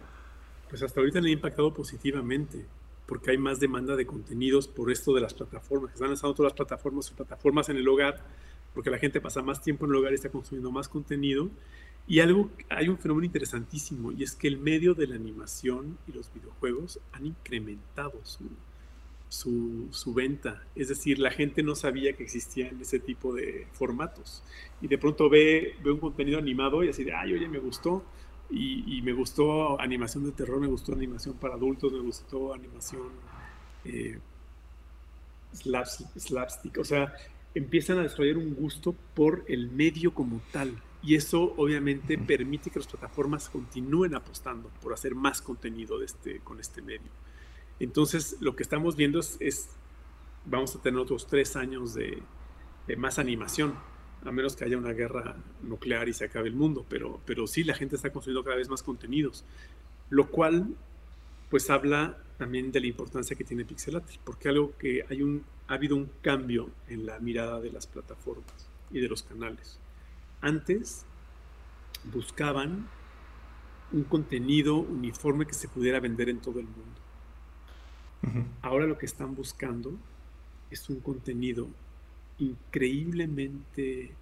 Pues 0.69 0.83
hasta 0.83 0.99
ahorita 0.99 1.21
le 1.21 1.31
ha 1.31 1.35
impactado 1.35 1.73
positivamente 1.73 2.67
porque 3.07 3.31
hay 3.31 3.39
más 3.39 3.61
demanda 3.61 3.95
de 3.95 4.07
contenidos 4.07 4.67
por 4.67 4.91
esto 4.91 5.15
de 5.15 5.21
las 5.21 5.35
plataformas. 5.35 5.93
Están 5.93 6.09
lanzando 6.09 6.35
todas 6.35 6.51
las 6.51 6.57
plataformas, 6.57 7.09
plataformas 7.11 7.69
en 7.69 7.77
el 7.77 7.87
hogar, 7.87 8.25
porque 8.75 8.91
la 8.91 8.99
gente 8.99 9.21
pasa 9.21 9.41
más 9.41 9.63
tiempo 9.63 9.85
en 9.85 9.93
el 9.93 9.99
hogar 9.99 10.11
y 10.11 10.17
está 10.17 10.31
consumiendo 10.31 10.73
más 10.73 10.89
contenido. 10.89 11.49
Y 12.09 12.19
algo, 12.19 12.51
hay 12.71 12.89
un 12.89 12.99
fenómeno 12.99 13.25
interesantísimo, 13.25 14.11
y 14.11 14.25
es 14.25 14.35
que 14.35 14.49
el 14.49 14.59
medio 14.59 14.95
de 14.95 15.07
la 15.07 15.15
animación 15.15 15.97
y 16.09 16.13
los 16.13 16.29
videojuegos 16.35 16.99
han 17.13 17.27
incrementado 17.27 18.19
su, 18.25 18.51
su, 19.31 19.89
su, 19.93 20.13
venta. 20.13 20.63
Es 20.75 20.89
decir, 20.89 21.19
la 21.19 21.31
gente 21.31 21.63
no 21.63 21.75
sabía 21.75 22.13
que 22.13 22.25
existían 22.25 22.79
ese 22.81 22.99
tipo 22.99 23.33
de 23.33 23.67
formatos. 23.73 24.43
Y 24.83 24.89
de 24.89 24.99
pronto 24.99 25.31
ve, 25.31 25.77
ve 25.83 25.93
un 25.93 26.01
contenido 26.01 26.39
animado 26.39 26.85
y 26.85 26.91
así 26.91 27.05
de, 27.05 27.15
ay, 27.15 27.33
oye, 27.33 27.49
me 27.49 27.59
gustó 27.59 28.05
y, 28.51 29.01
me 29.03 29.13
gustó 29.13 29.81
animación 29.81 30.25
de 30.25 30.33
terror, 30.33 30.61
me 30.61 30.67
gustó 30.67 30.93
animación 30.93 31.35
para 31.37 31.55
adultos, 31.55 31.93
me 31.93 32.01
gustó 32.01 32.53
animación 32.53 33.09
eh, 33.85 34.19
slapstick, 35.53 36.79
o 36.79 36.85
sea, 36.85 37.15
empiezan 37.55 37.99
a 37.99 38.03
desarrollar 38.03 38.39
un 38.39 38.55
gusto 38.55 38.95
por 39.15 39.45
el 39.49 39.71
medio 39.71 40.13
como 40.13 40.41
tal. 40.53 40.77
Y 41.03 41.15
eso 41.15 41.55
obviamente 41.57 42.19
permite 42.19 42.71
que 42.71 42.79
las 42.79 42.89
plataformas 42.89 43.49
continúen 43.49 44.15
apostando 44.15 44.69
por 44.83 44.93
hacer 44.93 45.15
más 45.15 45.41
contenido 45.41 45.99
de 45.99 46.05
este, 46.05 46.41
con 46.41 46.61
este 46.61 46.83
medio. 46.83 47.11
Entonces, 47.81 48.37
lo 48.41 48.55
que 48.55 48.63
estamos 48.63 48.95
viendo 48.95 49.19
es, 49.19 49.71
vamos 50.45 50.77
a 50.77 50.81
tener 50.81 51.01
otros 51.01 51.27
tres 51.27 51.57
años 51.57 51.95
de 51.95 52.23
más 52.97 53.19
animación 53.19 53.75
a 54.25 54.33
menos 54.33 54.57
que 54.57 54.65
haya 54.65 54.77
una 54.77 54.93
guerra 54.93 55.37
nuclear 55.63 56.09
y 56.09 56.13
se 56.13 56.25
acabe 56.25 56.49
el 56.49 56.55
mundo, 56.55 56.85
pero, 56.89 57.21
pero 57.25 57.47
sí, 57.47 57.65
la 57.65 57.75
gente 57.75 57.97
está 57.97 58.13
construyendo 58.13 58.45
cada 58.45 58.57
vez 58.57 58.69
más 58.69 58.83
contenidos, 58.83 59.45
lo 60.11 60.29
cual 60.29 60.75
pues 61.49 61.71
habla 61.71 62.19
también 62.39 62.71
de 62.71 62.81
la 62.81 62.87
importancia 62.87 63.37
que 63.37 63.45
tiene 63.45 63.65
Pixelatl, 63.65 64.19
porque 64.25 64.49
algo 64.49 64.77
que 64.79 65.05
hay 65.09 65.23
un, 65.23 65.45
ha 65.69 65.75
habido 65.75 65.97
un 65.97 66.11
cambio 66.23 66.71
en 66.89 67.07
la 67.07 67.19
mirada 67.19 67.61
de 67.61 67.73
las 67.73 67.87
plataformas 67.87 68.69
y 68.91 69.01
de 69.01 69.09
los 69.09 69.23
canales. 69.23 69.79
Antes 70.41 71.05
buscaban 72.13 72.89
un 73.93 74.05
contenido 74.05 74.77
uniforme 74.77 75.47
que 75.47 75.55
se 75.55 75.69
pudiera 75.69 75.99
vender 75.99 76.29
en 76.29 76.41
todo 76.41 76.61
el 76.61 76.67
mundo. 76.67 77.00
Ahora 78.61 78.87
lo 78.87 78.99
que 78.99 79.07
están 79.07 79.35
buscando 79.35 79.97
es 80.71 80.89
un 80.91 81.01
contenido 81.01 81.69
increíblemente 82.39 84.13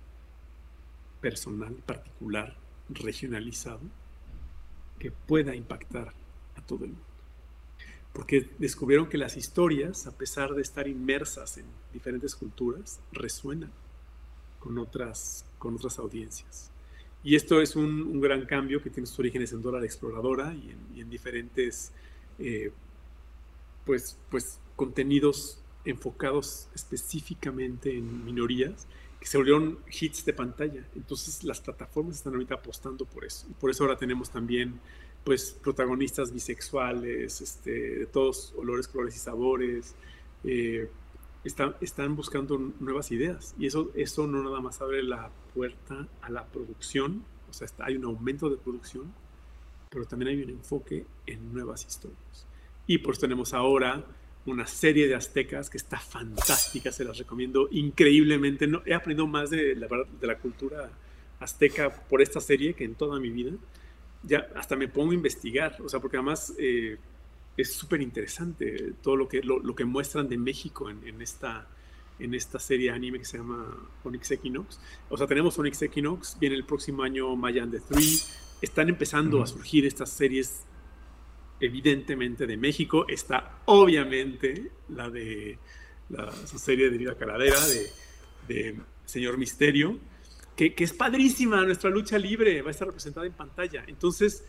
personal, 1.21 1.75
particular, 1.75 2.57
regionalizado, 2.89 3.81
que 4.99 5.11
pueda 5.11 5.55
impactar 5.55 6.13
a 6.57 6.61
todo 6.63 6.85
el 6.85 6.93
mundo. 6.93 7.05
Porque 8.13 8.51
descubrieron 8.59 9.09
que 9.09 9.19
las 9.19 9.37
historias, 9.37 10.07
a 10.07 10.17
pesar 10.17 10.55
de 10.55 10.63
estar 10.63 10.89
inmersas 10.89 11.59
en 11.59 11.67
diferentes 11.93 12.35
culturas, 12.35 13.01
resuenan 13.13 13.71
con 14.59 14.79
otras, 14.79 15.45
con 15.59 15.75
otras 15.75 15.99
audiencias. 15.99 16.71
Y 17.23 17.37
esto 17.37 17.61
es 17.61 17.77
un, 17.77 18.21
gran 18.21 18.47
cambio 18.47 18.83
que 18.83 18.91
tiene 18.91 19.07
sus 19.07 19.19
orígenes 19.19 19.53
en 19.53 19.63
la 19.63 19.85
Exploradora 19.85 20.55
y 20.55 21.01
en, 21.01 21.11
diferentes 21.11 21.93
eh, 22.39 22.73
pues, 23.89 24.19
pues, 24.29 24.61
contenidos 24.77 25.63
enfocados 25.87 26.69
específicamente 26.75 27.97
en 27.97 28.23
minorías 28.27 28.87
que 29.19 29.27
se 29.27 29.39
volvieron 29.39 29.79
hits 29.91 30.27
de 30.27 30.35
pantalla. 30.35 30.87
Entonces 30.95 31.43
las 31.43 31.63
plataformas 31.63 32.17
están 32.17 32.35
ahorita 32.35 32.57
apostando 32.57 33.07
por 33.07 33.25
eso. 33.25 33.47
Y 33.49 33.55
por 33.55 33.71
eso 33.71 33.85
ahora 33.85 33.97
tenemos 33.97 34.29
también 34.29 34.79
pues 35.25 35.53
protagonistas 35.63 36.35
bisexuales, 36.35 37.41
este, 37.41 37.71
de 38.01 38.07
todos 38.07 38.53
olores, 38.59 38.89
colores 38.89 39.17
y 39.17 39.21
sabores. 39.21 39.95
Eh, 40.45 40.91
están, 41.43 41.75
están 41.81 42.15
buscando 42.15 42.59
nuevas 42.81 43.11
ideas. 43.11 43.55
Y 43.59 43.69
eso, 43.69 43.91
eso 43.95 44.27
no 44.27 44.43
nada 44.43 44.61
más 44.61 44.83
abre 44.83 45.03
la 45.03 45.31
puerta 45.55 46.07
a 46.21 46.29
la 46.29 46.45
producción, 46.45 47.25
o 47.49 47.55
sea, 47.55 47.65
está, 47.65 47.87
hay 47.87 47.97
un 47.97 48.05
aumento 48.05 48.51
de 48.51 48.59
producción, 48.59 49.15
pero 49.89 50.05
también 50.05 50.37
hay 50.37 50.43
un 50.43 50.51
enfoque 50.51 51.07
en 51.25 51.55
nuevas 51.55 51.87
historias. 51.87 52.49
Y 52.89 52.99
pues 52.99 53.21
tenemos 53.21 53.55
ahora 53.55 54.05
una 54.47 54.67
serie 54.67 55.07
de 55.07 55.15
aztecas 55.15 55.71
que 55.71 55.77
está 55.77 56.01
fantástica, 56.01 56.91
se 56.91 57.05
las 57.05 57.19
recomiendo 57.19 57.69
increíblemente. 57.71 58.67
No, 58.67 58.83
he 58.85 58.95
aprendido 58.95 59.27
más 59.27 59.51
de 59.51 59.77
la, 59.77 59.87
de 59.87 60.27
la 60.27 60.39
cultura 60.39 60.91
azteca 61.39 61.91
por 61.91 62.23
esta 62.23 62.41
serie 62.41 62.75
que 62.75 62.85
en 62.85 62.95
toda 62.95 63.21
mi 63.21 63.31
vida. 63.31 63.53
Ya 64.23 64.49
hasta 64.57 64.75
me 64.75 64.89
pongo 64.89 65.13
a 65.13 65.15
investigar, 65.15 65.77
o 65.81 65.89
sea, 65.89 66.01
porque 66.01 66.17
además 66.17 66.53
eh, 66.59 66.97
es 67.57 67.73
súper 67.73 68.01
interesante 68.01 68.95
todo 69.03 69.17
lo 69.17 69.29
que, 69.29 69.43
lo, 69.43 69.75
que 69.75 69.85
muestran 69.85 70.29
de 70.29 70.39
México 70.39 70.89
en, 70.91 71.21
esta, 71.21 71.69
en 72.19 72.35
esta 72.35 72.59
serie 72.59 72.91
anime 72.91 73.19
que 73.19 73.25
se 73.25 73.39
llama 73.39 73.77
Onyx 74.03 74.31
Equinox. 74.33 74.81
O 75.09 75.17
sea, 75.17 75.27
tenemos 75.27 75.59
Onyx 75.59 75.83
Equinox, 75.83 76.39
viene 76.41 76.57
el 76.57 76.65
próximo 76.65 77.03
año 77.03 77.37
Mayan 77.37 77.71
the 77.71 77.81
Three. 77.81 78.19
Están 78.61 78.89
empezando 78.89 79.43
a 79.43 79.47
surgir 79.47 79.87
estas 79.87 80.11
series 80.11 80.63
evidentemente 81.61 82.47
de 82.47 82.57
México. 82.57 83.07
Está 83.09 83.61
obviamente 83.67 84.71
la 84.89 85.11
de 85.11 85.59
la, 86.09 86.33
su 86.47 86.59
serie 86.59 86.91
de 86.91 86.99
Vida 86.99 87.17
Caladera, 87.17 87.59
de, 88.47 88.81
Señor 89.05 89.39
Misterio, 89.39 89.99
que, 90.57 90.75
es 90.77 90.93
padrísima, 90.93 91.65
nuestra 91.65 91.89
lucha 91.89 92.19
libre 92.19 92.61
va 92.63 92.69
a 92.69 92.71
estar 92.73 92.87
representada 92.87 93.27
en 93.27 93.33
pantalla. 93.33 93.85
Entonces, 93.87 94.45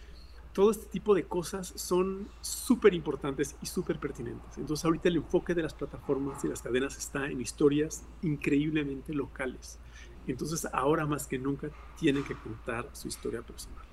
todo 0.54 0.72
este 0.72 0.88
tipo 0.88 1.14
de 1.14 1.26
cosas 1.26 1.72
son 1.76 2.28
súper 2.42 2.94
importantes 2.94 3.56
y 3.62 3.68
súper 3.68 4.00
pertinentes. 4.00 4.58
Entonces, 4.58 4.84
ahorita 4.84 5.10
el 5.10 5.18
enfoque 5.18 5.54
de 5.54 5.64
las 5.64 5.74
plataformas 5.74 6.44
y 6.44 6.48
las 6.48 6.62
cadenas 6.62 6.98
está 6.98 7.28
en 7.28 7.40
historias 7.42 8.04
increíblemente 8.22 9.14
locales. 9.14 9.80
Entonces, 10.28 10.68
ahora 10.74 11.06
más 11.06 11.28
que 11.28 11.38
nunca, 11.38 11.70
tienen 11.98 12.24
que 12.24 12.36
contar 12.36 12.90
su 12.94 13.08
historia 13.08 13.42
personal. 13.42 13.86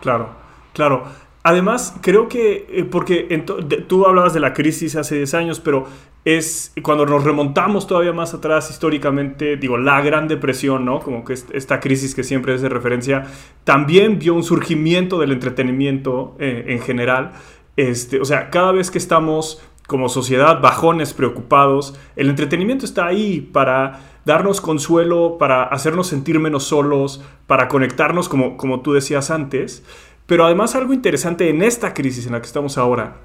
Claro. 0.00 0.55
Claro, 0.76 1.04
además, 1.42 1.94
creo 2.02 2.28
que, 2.28 2.66
eh, 2.68 2.84
porque 2.84 3.42
tú 3.88 4.04
hablabas 4.04 4.34
de 4.34 4.40
la 4.40 4.52
crisis 4.52 4.94
hace 4.94 5.16
10 5.16 5.32
años, 5.32 5.58
pero 5.58 5.86
es 6.26 6.74
cuando 6.82 7.06
nos 7.06 7.24
remontamos 7.24 7.86
todavía 7.86 8.12
más 8.12 8.34
atrás 8.34 8.68
históricamente, 8.68 9.56
digo, 9.56 9.78
la 9.78 10.02
Gran 10.02 10.28
Depresión, 10.28 10.84
¿no? 10.84 11.00
Como 11.00 11.24
que 11.24 11.32
esta 11.32 11.80
crisis 11.80 12.14
que 12.14 12.24
siempre 12.24 12.54
es 12.54 12.60
de 12.60 12.68
referencia, 12.68 13.24
también 13.64 14.18
vio 14.18 14.34
un 14.34 14.42
surgimiento 14.42 15.18
del 15.18 15.32
entretenimiento 15.32 16.36
eh, 16.38 16.66
en 16.68 16.80
general. 16.80 17.32
Este, 17.78 18.20
o 18.20 18.26
sea, 18.26 18.50
cada 18.50 18.72
vez 18.72 18.90
que 18.90 18.98
estamos 18.98 19.62
como 19.86 20.10
sociedad 20.10 20.60
bajones, 20.60 21.14
preocupados, 21.14 21.98
el 22.16 22.28
entretenimiento 22.28 22.84
está 22.84 23.06
ahí 23.06 23.40
para 23.40 24.00
darnos 24.26 24.60
consuelo, 24.60 25.38
para 25.38 25.62
hacernos 25.62 26.08
sentir 26.08 26.38
menos 26.38 26.64
solos, 26.64 27.22
para 27.46 27.68
conectarnos, 27.68 28.28
como, 28.28 28.58
como 28.58 28.80
tú 28.80 28.92
decías 28.92 29.30
antes. 29.30 29.84
Pero 30.26 30.44
además 30.44 30.74
algo 30.74 30.92
interesante 30.92 31.48
en 31.48 31.62
esta 31.62 31.94
crisis 31.94 32.26
en 32.26 32.32
la 32.32 32.40
que 32.40 32.46
estamos 32.46 32.78
ahora 32.78 33.18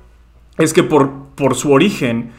es 0.57 0.73
que 0.73 0.83
por, 0.83 1.29
por 1.35 1.55
su 1.55 1.71
origen, 1.71 2.31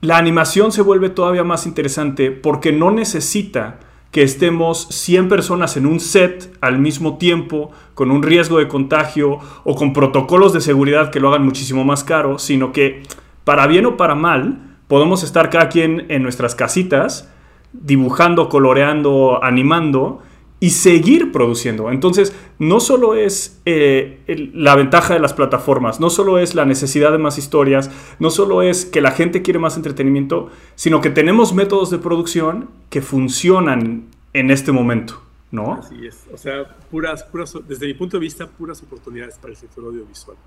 la 0.00 0.18
animación 0.18 0.72
se 0.72 0.82
vuelve 0.82 1.10
todavía 1.10 1.44
más 1.44 1.66
interesante 1.66 2.30
porque 2.30 2.72
no 2.72 2.90
necesita 2.90 3.78
que 4.10 4.22
estemos 4.22 4.86
100 4.90 5.28
personas 5.28 5.76
en 5.76 5.86
un 5.86 5.98
set 5.98 6.56
al 6.60 6.78
mismo 6.78 7.18
tiempo, 7.18 7.72
con 7.94 8.12
un 8.12 8.22
riesgo 8.22 8.58
de 8.58 8.68
contagio 8.68 9.40
o 9.64 9.74
con 9.74 9.92
protocolos 9.92 10.52
de 10.52 10.60
seguridad 10.60 11.10
que 11.10 11.18
lo 11.18 11.30
hagan 11.30 11.44
muchísimo 11.44 11.84
más 11.84 12.04
caro, 12.04 12.38
sino 12.38 12.72
que 12.72 13.02
para 13.42 13.66
bien 13.66 13.86
o 13.86 13.96
para 13.96 14.14
mal, 14.14 14.76
podemos 14.86 15.24
estar 15.24 15.50
cada 15.50 15.68
quien 15.68 16.06
en 16.10 16.22
nuestras 16.22 16.54
casitas, 16.54 17.28
dibujando, 17.72 18.48
coloreando, 18.48 19.42
animando 19.42 20.22
y 20.64 20.70
seguir 20.70 21.30
produciendo. 21.30 21.90
Entonces, 21.90 22.34
no 22.58 22.80
solo 22.80 23.16
es 23.16 23.60
eh, 23.66 24.50
la 24.54 24.74
ventaja 24.74 25.12
de 25.12 25.20
las 25.20 25.34
plataformas, 25.34 26.00
no 26.00 26.08
solo 26.08 26.38
es 26.38 26.54
la 26.54 26.64
necesidad 26.64 27.12
de 27.12 27.18
más 27.18 27.36
historias, 27.36 27.90
no 28.18 28.30
solo 28.30 28.62
es 28.62 28.86
que 28.86 29.02
la 29.02 29.10
gente 29.10 29.42
quiere 29.42 29.58
más 29.58 29.76
entretenimiento, 29.76 30.48
sino 30.74 31.02
que 31.02 31.10
tenemos 31.10 31.52
métodos 31.52 31.90
de 31.90 31.98
producción 31.98 32.70
que 32.88 33.02
funcionan 33.02 34.06
en 34.32 34.50
este 34.50 34.72
momento, 34.72 35.20
¿no? 35.50 35.74
Así 35.74 36.06
es. 36.06 36.24
O 36.32 36.38
sea, 36.38 36.66
puras, 36.90 37.24
puras, 37.24 37.54
desde 37.68 37.86
mi 37.86 37.92
punto 37.92 38.16
de 38.16 38.22
vista, 38.22 38.46
puras 38.46 38.82
oportunidades 38.82 39.36
para 39.36 39.50
el 39.50 39.58
sector 39.58 39.84
audiovisual. 39.84 40.38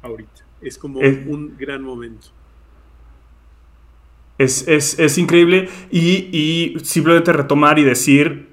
Ahorita. 0.00 0.46
Es 0.62 0.78
como 0.78 1.00
un 1.00 1.58
gran 1.58 1.82
momento. 1.82 2.28
Es, 4.38 5.18
increíble 5.18 5.68
y, 5.90 6.30
y 6.32 6.80
simplemente 6.82 7.34
retomar 7.34 7.78
y 7.78 7.84
decir 7.84 8.45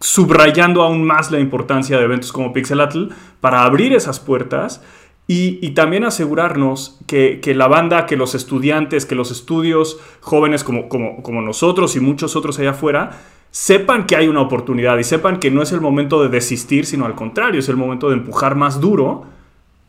subrayando 0.00 0.82
aún 0.82 1.04
más 1.04 1.30
la 1.30 1.40
importancia 1.40 1.98
de 1.98 2.04
eventos 2.04 2.32
como 2.32 2.52
Pixelatl 2.52 3.08
para 3.40 3.64
abrir 3.64 3.92
esas 3.92 4.20
puertas 4.20 4.82
y, 5.30 5.70
también 5.70 6.04
asegurarnos 6.04 6.98
que, 7.06 7.40
la 7.54 7.68
banda, 7.68 8.06
que 8.06 8.16
los 8.16 8.34
estudiantes, 8.34 9.04
que 9.04 9.14
los 9.14 9.30
estudios 9.30 10.00
jóvenes 10.20 10.64
como, 10.64 10.88
como, 10.88 11.22
como 11.22 11.42
nosotros 11.42 11.96
y 11.96 12.00
muchos 12.00 12.34
otros 12.34 12.58
allá 12.58 12.70
afuera, 12.70 13.20
sepan 13.50 14.06
que 14.06 14.16
hay 14.16 14.28
una 14.28 14.40
oportunidad 14.40 14.96
y 14.96 15.04
sepan 15.04 15.38
que 15.38 15.50
no 15.50 15.60
es 15.60 15.72
el 15.72 15.82
momento 15.82 16.22
de 16.22 16.30
desistir, 16.30 16.86
sino 16.86 17.04
al 17.04 17.14
contrario, 17.14 17.60
es 17.60 17.68
el 17.68 17.76
momento 17.76 18.08
de 18.08 18.14
empujar 18.14 18.54
más 18.54 18.80
duro, 18.80 19.26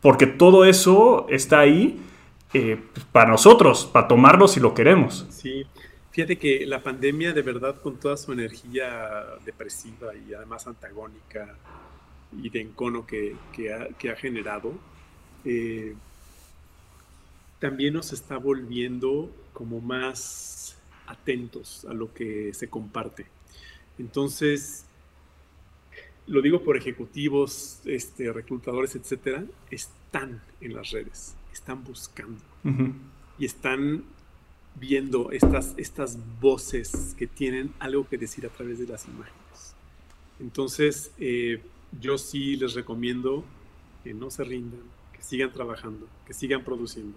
porque 0.02 0.26
todo 0.26 0.66
eso 0.66 1.26
está 1.30 1.60
ahí 1.60 2.00
eh, 2.52 2.82
para 3.12 3.30
nosotros, 3.30 3.88
para 3.90 4.08
tomarlo 4.08 4.46
si 4.46 4.60
lo 4.60 4.74
queremos. 4.74 5.26
Sí, 5.30 5.64
Fíjate 6.10 6.38
que 6.38 6.66
la 6.66 6.82
pandemia 6.82 7.32
de 7.32 7.42
verdad 7.42 7.80
con 7.80 7.98
toda 7.98 8.16
su 8.16 8.32
energía 8.32 9.24
depresiva 9.44 10.12
y 10.14 10.34
además 10.34 10.66
antagónica 10.66 11.56
y 12.32 12.50
de 12.50 12.60
encono 12.60 13.06
que, 13.06 13.36
ha, 13.72 14.16
generado, 14.16 14.74
eh, 15.44 15.94
también 17.60 17.94
nos 17.94 18.12
está 18.12 18.38
volviendo 18.38 19.30
como 19.52 19.80
más 19.80 20.76
atentos 21.06 21.84
a 21.88 21.94
lo 21.94 22.12
que 22.12 22.54
se 22.54 22.68
comparte. 22.68 23.26
Entonces, 23.98 24.84
lo 26.26 26.42
digo 26.42 26.62
por 26.62 26.76
ejecutivos, 26.76 27.80
este, 27.84 28.32
reclutadores, 28.32 28.96
etcétera, 28.96 29.44
están 29.70 30.42
en 30.60 30.74
las 30.74 30.90
redes, 30.90 31.34
están 31.52 31.84
buscando 31.84 32.40
y 33.38 33.44
están 33.44 34.04
viendo 34.74 35.30
estas, 35.32 35.74
estas 35.76 36.18
voces 36.40 37.14
que 37.18 37.26
tienen 37.26 37.72
algo 37.78 38.08
que 38.08 38.18
decir 38.18 38.46
a 38.46 38.48
través 38.48 38.78
de 38.78 38.86
las 38.86 39.06
imágenes. 39.06 39.74
Entonces, 40.38 41.12
eh, 41.18 41.62
yo 42.00 42.18
sí 42.18 42.56
les 42.56 42.74
recomiendo 42.74 43.44
que 44.02 44.14
no 44.14 44.30
se 44.30 44.44
rindan, 44.44 44.80
que 45.12 45.22
sigan 45.22 45.52
trabajando, 45.52 46.06
que 46.26 46.32
sigan 46.32 46.64
produciendo, 46.64 47.16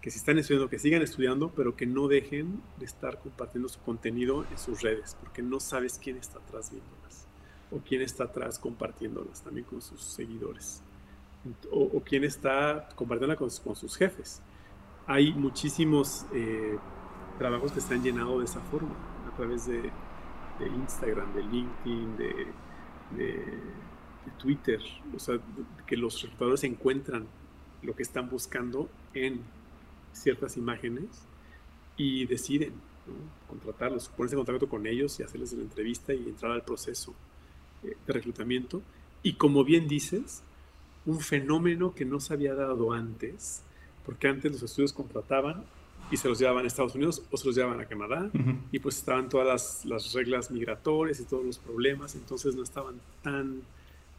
que 0.00 0.10
si 0.10 0.18
están 0.18 0.38
estudiando, 0.38 0.70
que 0.70 0.78
sigan 0.78 1.02
estudiando, 1.02 1.50
pero 1.54 1.76
que 1.76 1.86
no 1.86 2.08
dejen 2.08 2.62
de 2.78 2.86
estar 2.86 3.18
compartiendo 3.20 3.68
su 3.68 3.80
contenido 3.80 4.46
en 4.50 4.58
sus 4.58 4.80
redes, 4.80 5.16
porque 5.20 5.42
no 5.42 5.60
sabes 5.60 5.98
quién 6.02 6.16
está 6.16 6.38
atrás 6.38 6.70
viéndolas, 6.70 7.26
o 7.70 7.78
quién 7.78 8.00
está 8.02 8.24
atrás 8.24 8.58
compartiéndolas 8.58 9.42
también 9.42 9.66
con 9.66 9.82
sus 9.82 10.02
seguidores, 10.02 10.80
o, 11.70 12.00
quién 12.00 12.24
está 12.24 12.88
compartiéndolas 12.94 13.38
con, 13.38 13.50
con 13.64 13.76
sus 13.76 13.96
jefes 13.96 14.40
hay 15.06 15.32
muchísimos 15.32 16.26
eh, 16.32 16.78
trabajos 17.38 17.72
que 17.72 17.80
están 17.80 18.02
llenados 18.02 18.38
de 18.38 18.44
esa 18.44 18.60
forma, 18.60 18.94
a 19.30 19.36
través 19.36 19.66
de, 19.66 19.90
Instagram, 20.60 21.34
de 21.34 21.42
LinkedIn, 21.42 22.16
de, 22.16 22.46
Twitter, 24.38 24.80
o 25.14 25.18
sea, 25.18 25.38
que 25.86 25.96
los 25.96 26.22
reclutadores 26.22 26.62
encuentran 26.64 27.26
lo 27.82 27.94
que 27.94 28.02
están 28.02 28.30
buscando 28.30 28.88
en 29.14 29.40
ciertas 30.12 30.56
imágenes 30.56 31.26
y 31.96 32.26
deciden 32.26 32.72
contratarlos, 33.48 34.08
ponerse 34.08 34.36
en 34.36 34.44
contacto 34.44 34.68
con 34.68 34.86
ellos 34.86 35.18
y 35.18 35.22
hacerles 35.24 35.52
la 35.52 35.62
entrevista 35.62 36.14
y 36.14 36.28
entrar 36.28 36.52
al 36.52 36.62
proceso 36.62 37.14
eh, 37.82 37.96
de 38.06 38.12
reclutamiento. 38.12 38.82
Y 39.22 39.34
como 39.34 39.64
bien 39.64 39.88
dices, 39.88 40.42
un 41.04 41.20
fenómeno 41.20 41.94
que 41.94 42.04
no 42.04 42.20
se 42.20 42.32
había 42.34 42.54
dado 42.54 42.92
antes 42.92 43.62
porque 44.04 44.28
antes 44.28 44.52
los 44.52 44.62
estudios 44.62 44.92
contrataban 44.92 45.64
y 46.10 46.16
se 46.16 46.28
los 46.28 46.38
llevaban 46.38 46.64
a 46.64 46.68
Estados 46.68 46.94
Unidos 46.94 47.22
o 47.30 47.36
se 47.36 47.46
los 47.46 47.56
llevaban 47.56 47.80
a 47.80 47.86
Canadá 47.86 48.30
y 48.70 48.78
pues 48.78 48.98
estaban 48.98 49.28
todas 49.28 49.84
las, 49.84 50.12
reglas 50.12 50.50
migratorias 50.50 51.20
y 51.20 51.24
todos 51.24 51.44
los 51.44 51.58
problemas, 51.58 52.14
entonces 52.14 52.54
no 52.54 52.62
estaban 52.62 52.96
tan 53.22 53.62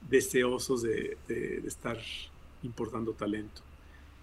deseosos 0.10 0.82
de, 0.82 1.18
estar 1.66 1.98
importando 2.64 3.14
talento. 3.14 3.62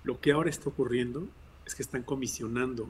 Lo 0.02 0.20
que 0.20 0.32
ahora 0.32 0.50
está 0.50 0.68
ocurriendo 0.68 1.26
es 1.66 1.74
que 1.74 1.82
están 1.82 2.02
comisionando 2.02 2.88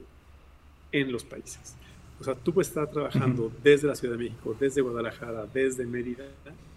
en 0.91 1.11
los 1.11 1.23
países. 1.23 1.75
O 2.19 2.23
sea, 2.23 2.35
tú 2.35 2.53
puedes 2.53 2.69
estar 2.69 2.89
trabajando 2.89 3.51
desde 3.63 3.87
la 3.87 3.95
Ciudad 3.95 4.15
de 4.15 4.23
México, 4.23 4.55
desde 4.59 4.81
Guadalajara, 4.81 5.45
desde 5.45 5.85
Mérida, 5.85 6.25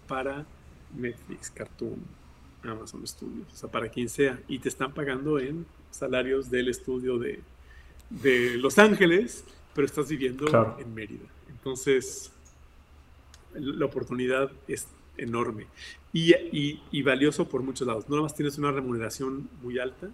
para 0.07 0.45
Netflix, 0.95 1.49
Cartoon, 1.49 1.99
Amazon 2.63 3.05
Studios, 3.07 3.47
o 3.53 3.55
sea, 3.55 3.69
para 3.69 3.89
quien 3.89 4.09
sea, 4.09 4.39
y 4.47 4.59
te 4.59 4.69
están 4.69 4.93
pagando 4.93 5.39
en 5.39 5.65
salarios 5.95 6.49
del 6.49 6.69
estudio 6.69 7.17
de, 7.17 7.41
Los 8.57 8.77
Ángeles, 8.77 9.43
pero 9.73 9.85
estás 9.85 10.09
viviendo 10.09 10.45
en 10.79 10.93
Mérida. 10.93 11.25
Entonces, 11.49 12.31
la 13.53 13.85
oportunidad 13.85 14.51
es 14.67 14.87
enorme 15.17 15.67
y, 16.13 17.01
valioso 17.03 17.47
por 17.49 17.61
muchos 17.61 17.87
lados. 17.87 18.07
No 18.07 18.15
nada 18.15 18.23
más 18.23 18.35
tienes 18.35 18.57
una 18.57 18.71
remuneración 18.71 19.49
muy 19.61 19.79
alta. 19.79 20.09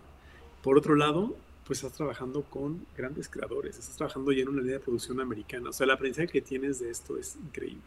Por 0.63 0.78
otro 0.78 0.96
lado, 0.96 1.36
pues 1.65 1.80
estás 1.80 1.94
trabajando 1.94 2.41
con 2.44 2.86
grandes 2.98 3.30
creadores, 3.30 3.78
estás 3.78 3.98
trabajando 3.98 4.32
ya 4.32 4.41
en 4.41 4.50
una 4.50 4.62
línea 4.62 4.78
de 4.78 4.84
producción 4.84 5.20
americana. 5.20 5.70
O 5.70 5.74
sea, 5.74 5.86
la 5.86 5.94
aprendizaje 5.94 6.28
que 6.28 6.41
tienes 6.41 6.80
de 6.80 6.89
esto 6.89 7.17
es 7.17 7.36
increíble. 7.36 7.84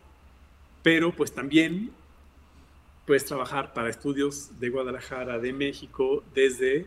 Pero 0.82 1.12
pues 1.12 1.32
también 1.32 1.90
puedes 3.06 3.24
trabajar 3.24 3.72
para 3.74 3.90
estudios 3.90 4.58
de 4.60 4.70
Guadalajara, 4.70 5.38
de 5.38 5.52
México, 5.52 6.22
desde 6.34 6.86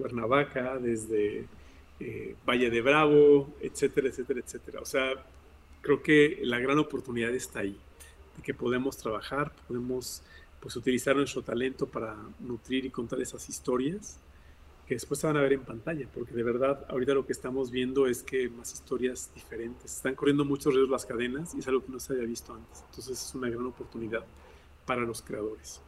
Cuernavaca, 0.00 0.78
desde 0.78 1.44
eh, 2.00 2.34
Valle 2.48 2.70
de 2.70 2.80
Bravo, 2.80 3.52
etcétera, 3.60 4.08
etcétera, 4.08 4.40
etcétera. 4.40 4.80
O 4.80 4.86
sea, 4.86 5.12
creo 5.82 6.02
que 6.02 6.40
la 6.42 6.58
gran 6.58 6.78
oportunidad 6.78 7.34
está 7.34 7.60
ahí, 7.60 7.76
de 8.36 8.42
que 8.42 8.54
podemos 8.54 8.96
trabajar, 8.96 9.52
podemos 9.68 10.22
pues 10.60 10.76
utilizar 10.76 11.16
nuestro 11.16 11.42
talento 11.42 11.86
para 11.86 12.16
nutrir 12.40 12.84
y 12.84 12.90
contar 12.90 13.20
esas 13.20 13.48
historias 13.48 14.18
que 14.86 14.94
después 14.94 15.20
se 15.20 15.26
van 15.26 15.36
a 15.36 15.40
ver 15.42 15.52
en 15.52 15.60
pantalla, 15.60 16.08
porque 16.12 16.34
de 16.34 16.42
verdad 16.42 16.84
ahorita 16.88 17.14
lo 17.14 17.24
que 17.24 17.32
estamos 17.32 17.70
viendo 17.70 18.06
es 18.08 18.22
que 18.22 18.48
más 18.48 18.72
historias 18.72 19.30
diferentes, 19.34 19.94
están 19.94 20.14
corriendo 20.16 20.44
muchos 20.44 20.74
riesgos 20.74 20.90
las 20.90 21.06
cadenas 21.06 21.54
y 21.54 21.60
es 21.60 21.68
algo 21.68 21.84
que 21.84 21.92
no 21.92 22.00
se 22.00 22.12
había 22.12 22.24
visto 22.24 22.52
antes, 22.52 22.82
entonces 22.88 23.24
es 23.24 23.34
una 23.34 23.48
gran 23.48 23.66
oportunidad 23.66 24.24
para 24.86 25.02
los 25.02 25.22
creadores. 25.22 25.80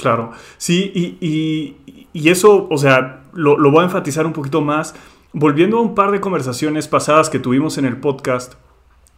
Claro, 0.00 0.30
sí, 0.56 1.18
y, 1.20 2.28
eso, 2.28 2.66
o 2.70 2.78
sea, 2.78 3.24
lo, 3.34 3.56
voy 3.70 3.82
a 3.82 3.84
enfatizar 3.84 4.24
un 4.24 4.32
poquito 4.32 4.62
más. 4.62 4.94
Volviendo 5.34 5.76
a 5.76 5.82
un 5.82 5.94
par 5.94 6.10
de 6.10 6.20
conversaciones 6.20 6.88
pasadas 6.88 7.28
que 7.28 7.38
tuvimos 7.38 7.76
en 7.76 7.84
el 7.84 7.98
podcast, 7.98 8.54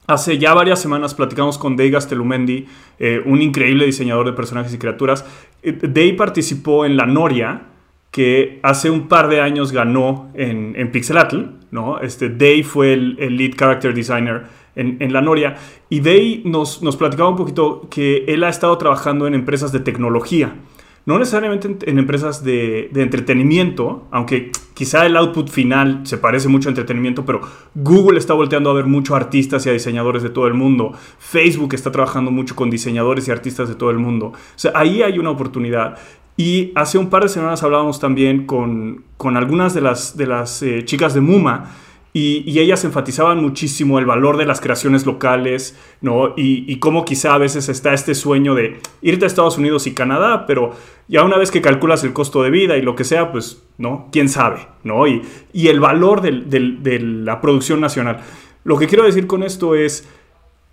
Hace 0.08 0.36
ya 0.36 0.52
varias 0.52 0.80
semanas 0.80 1.14
platicamos 1.14 1.58
con 1.58 1.76
Dave 1.76 1.90
Gastelumendi, 1.90 2.66
eh, 2.98 3.22
un 3.24 3.40
increíble 3.40 3.86
diseñador 3.86 4.26
de 4.26 4.32
personajes 4.32 4.74
y 4.74 4.78
criaturas. 4.78 5.24
Eh, 5.62 5.78
Dave 5.80 6.14
participó 6.14 6.84
en 6.84 6.96
La 6.96 7.06
Noria, 7.06 7.62
que 8.10 8.58
hace 8.64 8.90
un 8.90 9.06
par 9.06 9.28
de 9.28 9.40
años 9.40 9.70
ganó 9.70 10.28
en, 10.34 10.74
en 10.76 10.90
Pixelatl, 10.90 11.44
¿no? 11.70 12.00
Este, 12.00 12.30
Dave 12.30 12.64
fue 12.64 12.94
el, 12.94 13.36
lead 13.36 13.52
character 13.56 13.94
designer 13.94 14.42
en, 14.74 14.96
en, 14.98 15.12
La 15.12 15.20
Noria, 15.20 15.54
y 15.88 16.00
Dave 16.00 16.42
nos, 16.46 16.82
nos 16.82 16.96
platicaba 16.96 17.28
un 17.28 17.36
poquito 17.36 17.86
que 17.88 18.24
él 18.26 18.42
ha 18.42 18.48
estado 18.48 18.76
trabajando 18.78 19.28
en 19.28 19.34
empresas 19.34 19.70
de 19.70 19.78
tecnología 19.78 20.56
no 21.04 21.18
necesariamente 21.18 21.90
en, 21.90 21.98
empresas 21.98 22.44
de, 22.44 22.90
entretenimiento, 22.94 24.06
aunque 24.10 24.52
quizá 24.74 25.04
el 25.04 25.16
output 25.16 25.50
final 25.50 26.00
se 26.04 26.16
parece 26.16 26.48
mucho 26.48 26.68
a 26.68 26.70
entretenimiento, 26.70 27.24
pero 27.24 27.40
Google 27.74 28.18
está 28.18 28.34
volteando 28.34 28.70
a 28.70 28.74
ver 28.74 28.86
mucho 28.86 29.16
artistas 29.16 29.66
y 29.66 29.70
diseñadores 29.70 30.22
de 30.22 30.30
todo 30.30 30.46
el 30.46 30.54
mundo. 30.54 30.92
Facebook 31.18 31.74
está 31.74 31.90
trabajando 31.90 32.30
mucho 32.30 32.54
con 32.54 32.70
diseñadores 32.70 33.26
y 33.26 33.30
artistas 33.30 33.68
de 33.68 33.74
todo 33.74 33.90
el 33.90 33.98
mundo. 33.98 34.26
O 34.26 34.58
sea, 34.58 34.72
ahí 34.74 35.02
hay 35.02 35.18
una 35.18 35.30
oportunidad. 35.30 35.98
Y 36.36 36.72
hace 36.74 36.98
un 36.98 37.10
par 37.10 37.24
de 37.24 37.28
semanas 37.28 37.62
hablábamos 37.62 38.00
también 38.00 38.46
con, 38.46 39.04
con 39.16 39.36
algunas 39.36 39.74
de 39.74 39.82
las, 39.82 40.16
de 40.16 40.26
las 40.26 40.62
eh, 40.62 40.84
chicas 40.84 41.14
de 41.14 41.20
Muma 41.20 41.70
y, 42.14 42.58
ellas 42.58 42.84
enfatizaban 42.84 43.40
muchísimo 43.40 43.98
el 43.98 44.04
valor 44.04 44.36
de 44.36 44.44
las 44.44 44.60
creaciones 44.60 45.06
locales, 45.06 45.78
¿no? 46.02 46.34
Y, 46.36 46.76
cómo 46.76 47.04
quizá 47.06 47.34
a 47.34 47.38
veces 47.38 47.70
está 47.70 47.94
este 47.94 48.14
sueño 48.14 48.54
de 48.54 48.80
irte 49.00 49.24
a 49.24 49.28
Estados 49.28 49.56
Unidos 49.56 49.86
y 49.86 49.94
Canadá, 49.94 50.44
pero 50.46 50.72
ya 51.08 51.24
una 51.24 51.38
vez 51.38 51.50
que 51.50 51.62
calculas 51.62 52.04
el 52.04 52.12
costo 52.12 52.42
de 52.42 52.50
vida 52.50 52.76
y 52.76 52.82
lo 52.82 52.96
que 52.96 53.04
sea, 53.04 53.32
pues, 53.32 53.62
¿no? 53.78 54.08
¿Quién 54.12 54.28
sabe, 54.28 54.66
¿no? 54.84 55.06
Y, 55.06 55.22
el 55.54 55.80
valor 55.80 56.20
de 56.20 57.00
la 57.00 57.40
producción 57.40 57.80
nacional. 57.80 58.20
Lo 58.64 58.78
que 58.78 58.86
quiero 58.86 59.04
decir 59.04 59.26
con 59.26 59.42
esto 59.42 59.74
es 59.74 60.06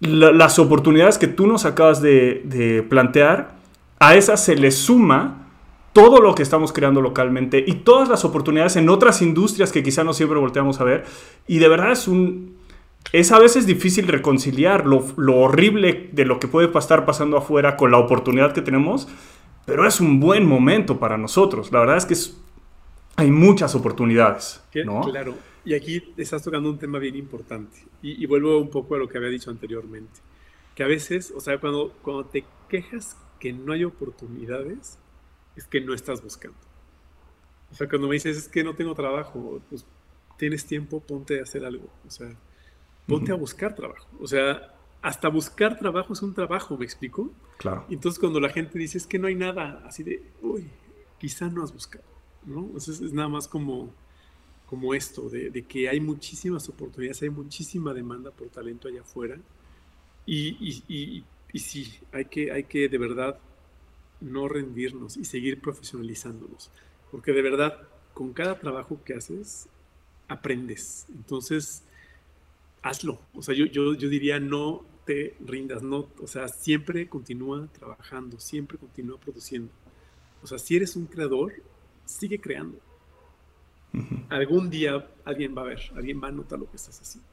las 0.01 0.59
oportunidades 0.59 1.17
que 1.17 1.27
tú 1.27 1.47
nos 1.47 1.65
acabas 1.65 2.01
de, 2.01 2.41
de 2.45 2.83
plantear, 2.83 3.55
a 3.99 4.15
esas 4.15 4.43
se 4.43 4.55
le 4.55 4.71
suma 4.71 5.48
todo 5.93 6.21
lo 6.21 6.35
que 6.35 6.43
estamos 6.43 6.71
creando 6.71 7.01
localmente 7.01 7.63
y 7.65 7.73
todas 7.73 8.09
las 8.09 8.25
oportunidades 8.25 8.75
en 8.75 8.89
otras 8.89 9.21
industrias 9.21 9.71
que 9.71 9.83
quizá 9.83 10.03
no 10.03 10.13
siempre 10.13 10.39
volteamos 10.39 10.79
a 10.79 10.83
ver. 10.83 11.05
Y 11.47 11.59
de 11.59 11.67
verdad 11.67 11.91
es 11.91 12.07
un... 12.07 12.57
Es 13.11 13.31
a 13.31 13.39
veces 13.39 13.65
difícil 13.65 14.07
reconciliar 14.07 14.85
lo, 14.85 15.07
horrible 15.35 16.09
de 16.11 16.25
lo 16.25 16.39
que 16.39 16.47
puede 16.47 16.69
estar 16.77 17.05
pasando 17.05 17.37
afuera 17.37 17.75
con 17.75 17.91
la 17.91 17.97
oportunidad 17.97 18.53
que 18.53 18.61
tenemos, 18.61 19.07
pero 19.65 19.87
es 19.87 19.99
un 19.99 20.19
buen 20.19 20.45
momento 20.45 20.99
para 20.99 21.17
nosotros. 21.17 21.71
La 21.71 21.79
verdad 21.79 21.97
es 21.97 22.05
que 22.05 22.15
hay 23.15 23.31
muchas 23.31 23.73
oportunidades. 23.73 24.61
¿no? 24.85 25.01
Claro, 25.01 25.33
y 25.65 25.73
aquí 25.73 26.03
estás 26.17 26.43
tocando 26.43 26.69
un 26.69 26.77
tema 26.77 26.99
bien 26.99 27.15
importante. 27.15 27.79
Y, 28.01 28.21
y, 28.21 28.27
vuelvo 28.27 28.59
un 28.59 28.69
poco 28.69 28.95
a 28.95 28.97
lo 28.99 29.07
que 29.07 29.17
había 29.17 29.29
dicho 29.29 29.49
anteriormente. 29.49 30.19
Que 30.75 30.83
a 30.83 30.87
veces, 30.87 31.33
o 31.35 31.39
sea, 31.39 31.57
cuando, 31.57 31.93
cuando 32.01 32.25
te 32.25 32.43
quejas 32.67 33.17
que 33.39 33.53
no 33.53 33.73
hay 33.73 33.85
oportunidades, 33.85 34.99
es 35.59 35.67
que 35.67 35.81
no 35.81 35.93
estás 35.93 36.23
buscando. 36.23 36.57
O 37.71 37.75
sea, 37.75 37.87
cuando 37.87 38.07
me 38.07 38.15
dices 38.15 38.37
es 38.37 38.47
que 38.47 38.63
no 38.63 38.75
tengo 38.75 38.95
trabajo, 38.95 39.61
pues 39.69 39.85
tienes 40.37 40.65
tiempo, 40.65 40.99
ponte 41.01 41.39
a 41.39 41.43
hacer 41.43 41.65
algo. 41.65 41.87
O 42.07 42.09
sea, 42.09 42.35
ponte 43.05 43.31
a 43.31 43.35
buscar 43.35 43.75
trabajo. 43.75 44.07
O 44.19 44.27
sea, 44.27 44.73
hasta 45.01 45.27
buscar 45.29 45.77
trabajo 45.77 46.13
es 46.13 46.21
un 46.21 46.33
trabajo, 46.33 46.77
¿me 46.77 46.85
explico? 46.85 47.31
Claro. 47.57 47.85
Entonces, 47.89 48.19
cuando 48.19 48.39
la 48.39 48.49
gente 48.49 48.79
dice 48.79 48.97
es 48.97 49.05
que 49.05 49.19
no 49.19 49.27
hay 49.27 49.35
nada, 49.35 49.83
así 49.85 50.03
de, 50.03 50.23
uy, 50.41 50.67
quizá 51.19 51.49
no 51.49 51.63
has 51.63 51.73
buscado, 51.73 52.05
¿no? 52.45 52.61
Entonces, 52.61 53.01
es 53.01 53.13
nada 53.13 53.27
más 53.27 53.47
como, 53.47 53.93
como 54.65 54.93
esto, 54.93 55.29
de, 55.29 55.51
que 55.67 55.89
hay 55.89 55.99
muchísimas 55.99 56.67
oportunidades, 56.69 57.21
hay 57.21 57.29
muchísima 57.29 57.93
demanda 57.93 58.31
por 58.31 58.49
talento 58.49 58.87
allá 58.87 59.01
afuera. 59.01 59.37
Y, 60.25 60.57
y, 60.59 60.83
y, 60.87 61.25
y 61.51 61.59
sí, 61.59 61.99
hay 62.11 62.25
que, 62.25 62.51
hay 62.51 62.63
que 62.63 62.87
de 62.87 62.97
verdad 62.97 63.39
no 64.21 64.47
rendirnos 64.47 65.17
y 65.17 65.25
seguir 65.25 65.61
profesionalizándonos. 65.61 66.71
Porque 67.11 67.31
de 67.31 67.41
verdad, 67.41 67.87
con 68.13 68.33
cada 68.33 68.59
trabajo 68.59 69.01
que 69.03 69.13
haces, 69.13 69.67
aprendes. 70.27 71.05
Entonces, 71.09 71.83
hazlo. 72.81 73.19
O 73.33 73.41
sea, 73.41 73.55
yo, 73.55 73.65
yo, 73.65 73.93
yo 73.93 74.09
diría, 74.09 74.39
no 74.39 74.85
te 75.05 75.35
rindas, 75.39 75.81
no, 75.81 76.07
o 76.21 76.27
sea, 76.27 76.47
siempre 76.47 77.09
continúa 77.09 77.67
trabajando, 77.67 78.39
siempre 78.39 78.77
continúa 78.77 79.19
produciendo. 79.19 79.71
O 80.43 80.47
sea, 80.47 80.59
si 80.59 80.75
eres 80.75 80.95
un 80.95 81.07
creador, 81.07 81.53
sigue 82.05 82.39
creando. 82.39 82.79
Algún 84.29 84.69
día 84.69 85.09
alguien 85.25 85.57
va 85.57 85.63
a 85.63 85.65
ver, 85.65 85.79
alguien 85.95 86.21
va 86.23 86.27
a 86.27 86.31
notar 86.31 86.59
lo 86.59 86.69
que 86.69 86.77
estás 86.77 87.01
haciendo. 87.01 87.27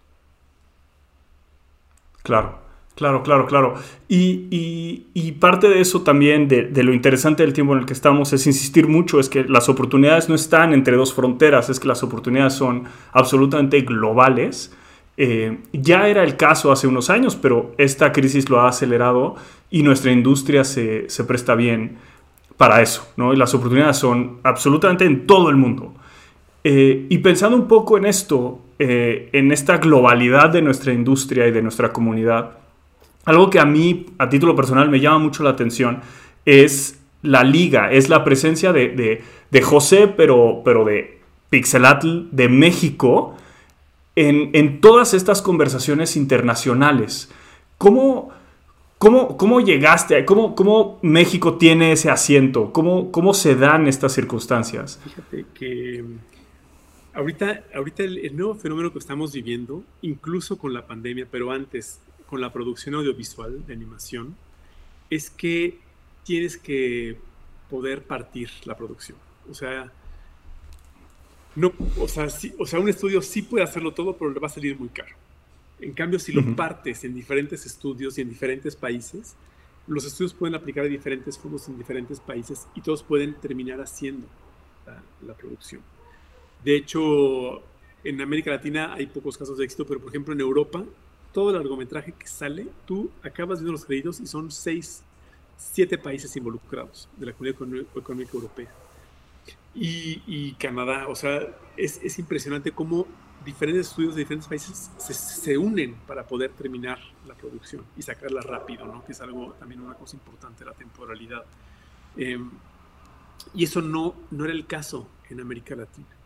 Claro. 2.22 2.58
Claro, 2.96 3.22
claro, 3.22 3.46
claro. 3.46 3.74
Y, 4.08 5.32
parte 5.38 5.68
de 5.68 5.82
eso 5.82 6.00
también, 6.00 6.48
de, 6.48 6.82
lo 6.82 6.94
interesante 6.94 7.42
del 7.42 7.52
tiempo 7.52 7.74
en 7.74 7.80
el 7.80 7.86
que 7.86 7.92
estamos, 7.92 8.32
es 8.32 8.46
insistir 8.46 8.88
mucho, 8.88 9.20
es 9.20 9.28
que 9.28 9.44
las 9.44 9.68
oportunidades 9.68 10.30
no 10.30 10.34
están 10.34 10.72
entre 10.72 10.96
dos 10.96 11.12
fronteras, 11.12 11.68
es 11.68 11.78
que 11.78 11.88
las 11.88 12.02
oportunidades 12.02 12.54
son 12.54 12.84
absolutamente 13.12 13.82
globales. 13.82 14.74
Eh, 15.18 15.58
ya 15.74 16.08
era 16.08 16.24
el 16.24 16.38
caso 16.38 16.72
hace 16.72 16.86
unos 16.86 17.10
años, 17.10 17.36
pero 17.36 17.74
esta 17.76 18.12
crisis 18.12 18.48
lo 18.48 18.60
ha 18.60 18.68
acelerado 18.68 19.36
y 19.70 19.82
nuestra 19.82 20.10
industria 20.10 20.64
se, 20.64 21.06
presta 21.28 21.54
bien 21.54 21.98
para 22.56 22.80
eso, 22.80 23.06
¿no? 23.18 23.34
Y 23.34 23.36
las 23.36 23.52
oportunidades 23.52 23.98
son 23.98 24.38
absolutamente 24.42 25.04
en 25.04 25.26
todo 25.26 25.50
el 25.50 25.56
mundo. 25.56 25.92
Eh, 26.64 27.06
y 27.10 27.18
pensando 27.18 27.58
un 27.58 27.68
poco 27.68 27.98
en 27.98 28.06
esto, 28.06 28.58
eh, 28.78 29.28
en 29.34 29.52
esta 29.52 29.76
globalidad 29.76 30.48
de 30.48 30.62
nuestra 30.62 30.94
industria 30.94 31.46
y 31.46 31.50
de 31.50 31.60
nuestra 31.60 31.92
comunidad, 31.92 32.65
algo 33.26 33.50
que 33.50 33.58
a 33.58 33.66
mí, 33.66 34.06
a 34.18 34.28
título 34.28 34.56
personal, 34.56 34.88
me 34.88 35.00
llama 35.00 35.18
mucho 35.18 35.42
la 35.42 35.50
atención 35.50 36.00
es 36.46 37.00
la 37.22 37.42
liga, 37.42 37.90
es 37.90 38.08
la 38.08 38.24
presencia 38.24 38.72
de, 38.72 39.22
José, 39.62 40.08
pero, 40.08 40.62
pero 40.64 40.84
de 40.84 41.20
Pixelatl 41.50 42.28
de 42.30 42.48
México 42.48 43.36
en, 44.14 44.80
todas 44.80 45.12
estas 45.12 45.42
conversaciones 45.42 46.16
internacionales. 46.16 47.28
¿Cómo, 47.78 48.30
cómo, 48.98 49.36
cómo 49.36 49.60
llegaste? 49.60 50.24
¿Cómo, 50.24 50.54
¿Cómo 50.54 51.00
México 51.02 51.56
tiene 51.56 51.92
ese 51.92 52.10
asiento? 52.10 52.72
¿Cómo, 52.72 53.10
¿Cómo 53.10 53.34
se 53.34 53.56
dan 53.56 53.88
estas 53.88 54.12
circunstancias? 54.12 55.00
Fíjate 55.02 55.46
que 55.52 56.04
ahorita, 57.12 57.64
ahorita 57.74 58.04
el 58.04 58.36
nuevo 58.36 58.54
fenómeno 58.54 58.92
que 58.92 59.00
estamos 59.00 59.32
viviendo, 59.32 59.82
incluso 60.02 60.56
con 60.56 60.72
la 60.72 60.86
pandemia, 60.86 61.26
pero 61.28 61.50
antes, 61.50 61.98
con 62.28 62.40
la 62.40 62.52
producción 62.52 62.94
audiovisual 62.94 63.66
de 63.66 63.72
animación 63.72 64.36
es 65.10 65.30
que 65.30 65.78
tienes 66.24 66.56
que 66.56 67.16
poder 67.70 68.02
partir 68.02 68.50
la 68.64 68.76
producción. 68.76 69.16
O 69.48 69.54
sea, 69.54 69.92
no, 71.54 71.72
o 71.98 72.08
sea, 72.08 72.28
o 72.58 72.66
sea, 72.66 72.80
un 72.80 72.88
estudio 72.88 73.22
sí 73.22 73.42
puede 73.42 73.64
hacerlo 73.64 73.94
todo, 73.94 74.16
pero 74.16 74.30
le 74.30 74.40
va 74.40 74.48
a 74.48 74.50
salir 74.50 74.78
muy 74.78 74.88
caro. 74.88 75.14
En 75.80 75.92
cambio, 75.92 76.18
si 76.18 76.32
lo 76.32 76.56
partes 76.56 77.04
en 77.04 77.14
diferentes 77.14 77.64
estudios 77.66 78.18
y 78.18 78.22
en 78.22 78.28
diferentes 78.28 78.74
países, 78.74 79.36
los 79.86 80.04
estudios 80.04 80.34
pueden 80.34 80.54
aplicar 80.54 80.84
a 80.84 80.88
diferentes 80.88 81.38
fondos 81.38 81.68
en 81.68 81.78
diferentes 81.78 82.18
países 82.18 82.66
y 82.74 82.80
todos 82.80 83.02
pueden 83.02 83.34
terminar 83.34 83.80
haciendo 83.80 84.26
la, 84.84 85.00
la 85.26 85.34
producción. 85.34 85.80
De 86.64 86.76
hecho, 86.76 87.62
en 88.02 88.20
América 88.20 88.50
Latina 88.50 88.94
hay 88.94 89.06
pocos 89.06 89.38
casos 89.38 89.58
de 89.58 89.64
éxito, 89.64 89.86
pero 89.86 90.00
por 90.00 90.08
ejemplo 90.08 90.34
en 90.34 90.40
Europa 90.40 90.84
todo 91.36 91.50
el 91.50 91.56
largometraje 91.56 92.12
que 92.12 92.26
sale, 92.26 92.66
tú 92.86 93.10
acabas 93.22 93.58
viendo 93.58 93.72
los 93.72 93.84
créditos 93.84 94.20
y 94.20 94.26
son 94.26 94.50
seis, 94.50 95.02
siete 95.58 95.98
países 95.98 96.34
involucrados 96.34 97.10
de 97.14 97.26
la 97.26 97.34
Comunidad 97.34 97.84
Económica 97.94 98.30
Europea. 98.32 98.72
Y, 99.74 100.52
Canadá, 100.52 101.06
o 101.08 101.14
sea, 101.14 101.46
es, 101.76 102.00
es, 102.02 102.18
impresionante 102.18 102.72
cómo 102.72 103.06
diferentes 103.44 103.88
estudios 103.88 104.14
de 104.14 104.20
diferentes 104.20 104.48
países 104.48 104.90
se, 104.96 105.12
se, 105.12 105.58
unen 105.58 105.96
para 106.06 106.26
poder 106.26 106.52
terminar 106.52 106.98
la 107.28 107.34
producción 107.34 107.84
y 107.98 108.00
sacarla 108.00 108.40
rápido, 108.40 108.86
¿no? 108.86 109.04
Que 109.04 109.12
es 109.12 109.20
algo 109.20 109.52
también 109.58 109.82
una 109.82 109.92
cosa 109.92 110.16
importante, 110.16 110.64
la 110.64 110.72
temporalidad. 110.72 111.44
Em, 112.16 112.50
y 113.52 113.64
eso 113.64 113.82
no, 113.82 114.14
no 114.30 114.46
era 114.46 114.54
el 114.54 114.66
caso 114.66 115.06
en 115.28 115.40
América 115.40 115.76
Latina. 115.76 116.16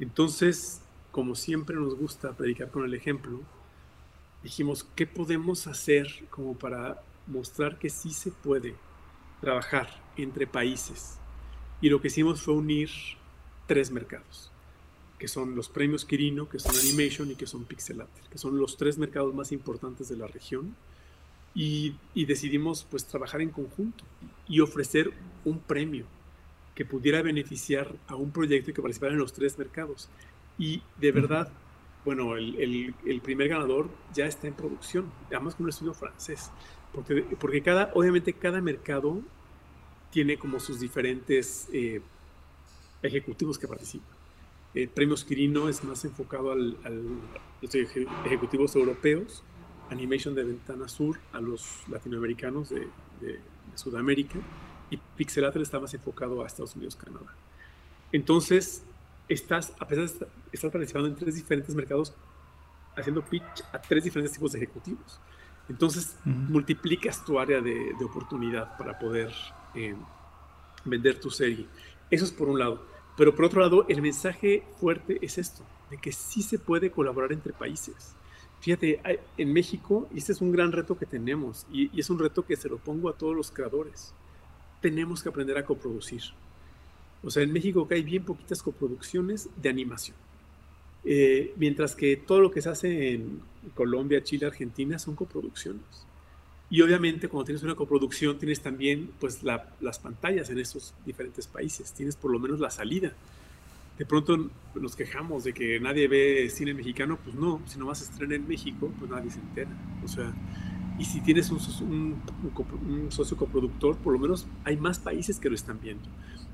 Entonces, 0.00 0.82
como 1.12 1.36
siempre 1.36 1.76
nos 1.76 1.94
gusta 1.94 2.32
predicar 2.32 2.72
con 2.72 2.84
el 2.84 2.92
ejemplo, 2.92 3.40
dijimos, 4.46 4.86
¿qué 4.94 5.08
podemos 5.08 5.66
hacer 5.66 6.06
como 6.30 6.56
para 6.56 7.02
mostrar 7.26 7.80
que 7.80 7.90
sí 7.90 8.10
se 8.10 8.30
puede 8.30 8.76
trabajar 9.40 9.88
entre 10.16 10.46
países? 10.46 11.18
Y 11.80 11.88
lo 11.88 12.00
que 12.00 12.06
hicimos 12.06 12.42
fue 12.42 12.54
unir 12.54 12.88
tres 13.66 13.90
mercados, 13.90 14.52
que 15.18 15.26
son 15.26 15.56
los 15.56 15.68
premios 15.68 16.04
Quirino, 16.04 16.48
que 16.48 16.60
son 16.60 16.76
Animation 16.76 17.32
y 17.32 17.34
que 17.34 17.48
son 17.48 17.64
Pixelator, 17.64 18.28
que 18.30 18.38
son 18.38 18.56
los 18.56 18.76
tres 18.76 18.98
mercados 18.98 19.34
más 19.34 19.50
importantes 19.50 20.08
de 20.08 20.16
la 20.16 20.28
región. 20.28 20.76
Y, 21.52 21.96
decidimos 22.14 22.86
pues 22.88 23.04
trabajar 23.04 23.40
en 23.40 23.50
conjunto 23.50 24.04
y 24.46 24.60
ofrecer 24.60 25.12
un 25.44 25.58
premio 25.58 26.06
que 26.76 26.84
pudiera 26.84 27.20
beneficiar 27.20 27.96
a 28.06 28.14
un 28.14 28.30
proyecto 28.30 28.70
y 28.70 28.74
que 28.74 28.82
participara 28.82 29.12
en 29.12 29.18
los 29.18 29.32
tres 29.32 29.58
mercados. 29.58 30.08
Y 30.56 30.82
de 31.00 31.10
verdad 31.10 31.50
bueno, 32.06 32.36
el, 32.36 32.94
el, 33.04 33.20
primer 33.20 33.48
ganador 33.48 33.88
ya 34.14 34.26
está 34.26 34.46
en 34.46 34.54
producción, 34.54 35.10
además 35.26 35.56
con 35.56 35.64
un 35.64 35.70
estudio 35.70 35.92
francés, 35.92 36.52
porque, 36.94 37.22
porque 37.40 37.60
cada, 37.62 37.90
obviamente 37.94 38.32
cada 38.32 38.60
mercado 38.60 39.20
tiene 40.12 40.38
como 40.38 40.60
sus 40.60 40.78
diferentes 40.78 41.68
eh, 41.72 42.00
ejecutivos 43.02 43.58
que 43.58 43.66
participan. 43.66 44.08
El 44.72 44.88
premio 44.88 45.16
Quirino 45.16 45.68
es 45.68 45.82
más 45.82 46.04
enfocado 46.04 46.52
al, 46.52 46.76
a 46.84 46.90
los 46.90 47.74
ejecutivos 47.74 48.76
europeos, 48.76 49.42
Animation 49.90 50.36
de 50.36 50.44
Ventana 50.44 50.86
Sur 50.86 51.18
a 51.32 51.40
los 51.40 51.88
latinoamericanos 51.88 52.68
de, 52.68 52.88
de, 53.20 53.40
Sudamérica 53.74 54.38
y 54.90 54.96
Pixelatel 55.16 55.62
está 55.62 55.80
más 55.80 55.92
enfocado 55.92 56.42
a 56.42 56.46
Estados 56.46 56.76
Unidos, 56.76 56.94
Canadá. 56.94 57.34
Entonces, 58.12 58.84
estás, 59.28 59.72
a 59.78 59.86
pesar 59.86 60.08
de 60.08 60.26
estar 60.52 60.70
participando 60.70 61.08
en 61.08 61.16
tres 61.16 61.34
diferentes 61.34 61.74
mercados, 61.74 62.14
haciendo 62.96 63.22
pitch 63.22 63.62
a 63.72 63.80
tres 63.80 64.04
diferentes 64.04 64.32
tipos 64.32 64.52
de 64.52 64.58
ejecutivos. 64.58 65.20
Entonces, 65.68 66.16
multiplicas 66.24 67.24
tu 67.24 67.38
área 67.38 67.60
de, 67.60 67.92
de 67.98 68.04
oportunidad 68.04 68.76
para 68.78 68.98
poder 68.98 69.32
eh, 69.74 69.96
vender 70.84 71.18
tu 71.18 71.30
serie. 71.30 71.66
Eso 72.10 72.24
es 72.24 72.30
por 72.30 72.48
un 72.48 72.58
lado. 72.58 72.86
Pero 73.16 73.34
por 73.34 73.46
otro 73.46 73.60
lado, 73.60 73.84
el 73.88 74.00
mensaje 74.00 74.62
fuerte 74.78 75.18
es 75.22 75.38
esto, 75.38 75.64
de 75.90 75.98
que 75.98 76.12
sí 76.12 76.42
se 76.42 76.58
puede 76.58 76.90
colaborar 76.90 77.32
entre 77.32 77.52
países. 77.52 78.14
Fíjate, 78.60 79.00
en 79.36 79.52
México, 79.52 80.08
y 80.12 80.18
este 80.18 80.32
es 80.32 80.40
un 80.40 80.52
gran 80.52 80.70
reto 80.70 80.96
que 80.96 81.06
tenemos, 81.06 81.66
y, 81.70 81.90
y 81.96 82.00
es 82.00 82.10
un 82.10 82.18
reto 82.18 82.44
que 82.44 82.56
se 82.56 82.68
lo 82.68 82.78
pongo 82.78 83.08
a 83.08 83.14
todos 83.14 83.34
los 83.34 83.50
creadores. 83.50 84.14
Tenemos 84.80 85.22
que 85.22 85.28
aprender 85.28 85.58
a 85.58 85.64
coproducir. 85.64 86.22
O 87.22 87.30
sea, 87.30 87.42
en 87.42 87.52
México 87.52 87.86
hay 87.90 88.02
bien 88.02 88.24
poquitas 88.24 88.62
coproducciones 88.62 89.48
de 89.60 89.68
animación. 89.68 90.16
Eh, 91.04 91.54
mientras 91.56 91.94
que 91.94 92.16
todo 92.16 92.40
lo 92.40 92.50
que 92.50 92.60
se 92.60 92.68
hace 92.68 93.14
en 93.14 93.40
Colombia, 93.74 94.22
Chile, 94.24 94.46
Argentina 94.46 94.98
son 94.98 95.14
coproducciones. 95.14 96.06
Y 96.68 96.82
obviamente 96.82 97.28
cuando 97.28 97.46
tienes 97.46 97.62
una 97.62 97.76
coproducción 97.76 98.38
tienes 98.38 98.60
también 98.60 99.10
pues 99.20 99.40
las 99.44 99.98
pantallas 100.00 100.50
en 100.50 100.58
esos 100.58 100.94
diferentes 101.04 101.46
países, 101.46 101.92
tienes 101.92 102.16
por 102.16 102.32
lo 102.32 102.40
menos 102.40 102.58
la 102.58 102.70
salida. 102.70 103.12
De 103.98 104.04
pronto 104.04 104.50
nos 104.74 104.96
quejamos 104.96 105.44
de 105.44 105.54
que 105.54 105.78
nadie 105.80 106.08
ve 106.08 106.50
cine 106.50 106.74
mexicano, 106.74 107.18
pues 107.22 107.36
no, 107.36 107.62
si 107.66 107.78
nomás 107.78 107.98
se 107.98 108.10
estrena 108.10 108.34
en 108.34 108.46
México, 108.46 108.92
pues 108.98 109.10
nadie 109.10 109.30
se 109.30 109.38
entera. 109.38 109.70
O 110.04 110.08
sea, 110.08 110.34
y 110.98 111.04
si 111.04 111.20
tienes 111.20 111.50
un, 111.50 111.58
un, 111.82 112.22
un, 112.88 113.12
socio 113.12 113.36
coproductor, 113.36 113.96
por 113.96 114.12
lo 114.14 114.18
menos 114.18 114.46
hay 114.64 114.76
más 114.76 114.98
países 114.98 115.38
que 115.38 115.48
lo 115.48 115.54
están 115.54 115.78
viendo. 115.80 116.08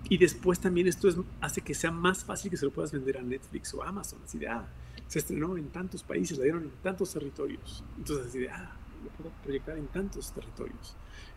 Y 0.08 0.18
después 0.18 0.58
también 0.58 0.88
esto 0.88 1.08
es, 1.08 1.16
hace 1.40 1.60
que 1.60 1.74
sea 1.74 1.90
más 1.90 2.24
fácil 2.24 2.50
que 2.50 2.56
se 2.56 2.64
lo 2.64 2.72
puedas 2.72 2.92
vender 2.92 3.18
a 3.18 3.22
Netflix 3.22 3.72
o 3.74 3.82
Amazon. 3.82 4.18
Así 4.24 4.38
de, 4.38 4.48
ah, 4.48 4.66
se 5.06 5.20
estrenó 5.20 5.56
en 5.56 5.68
tantos 5.68 6.02
países, 6.02 6.38
la 6.38 6.44
dieron 6.44 6.64
en 6.64 6.70
tantos 6.82 7.12
territorios. 7.12 7.84
Entonces, 7.96 8.26
así 8.26 8.40
de, 8.40 8.50
ah, 8.50 8.72
lo 9.04 9.10
puedo 9.10 9.30
proyectar 9.44 9.78
en 9.78 9.86
tantos 9.86 10.32
territorios. 10.32 10.96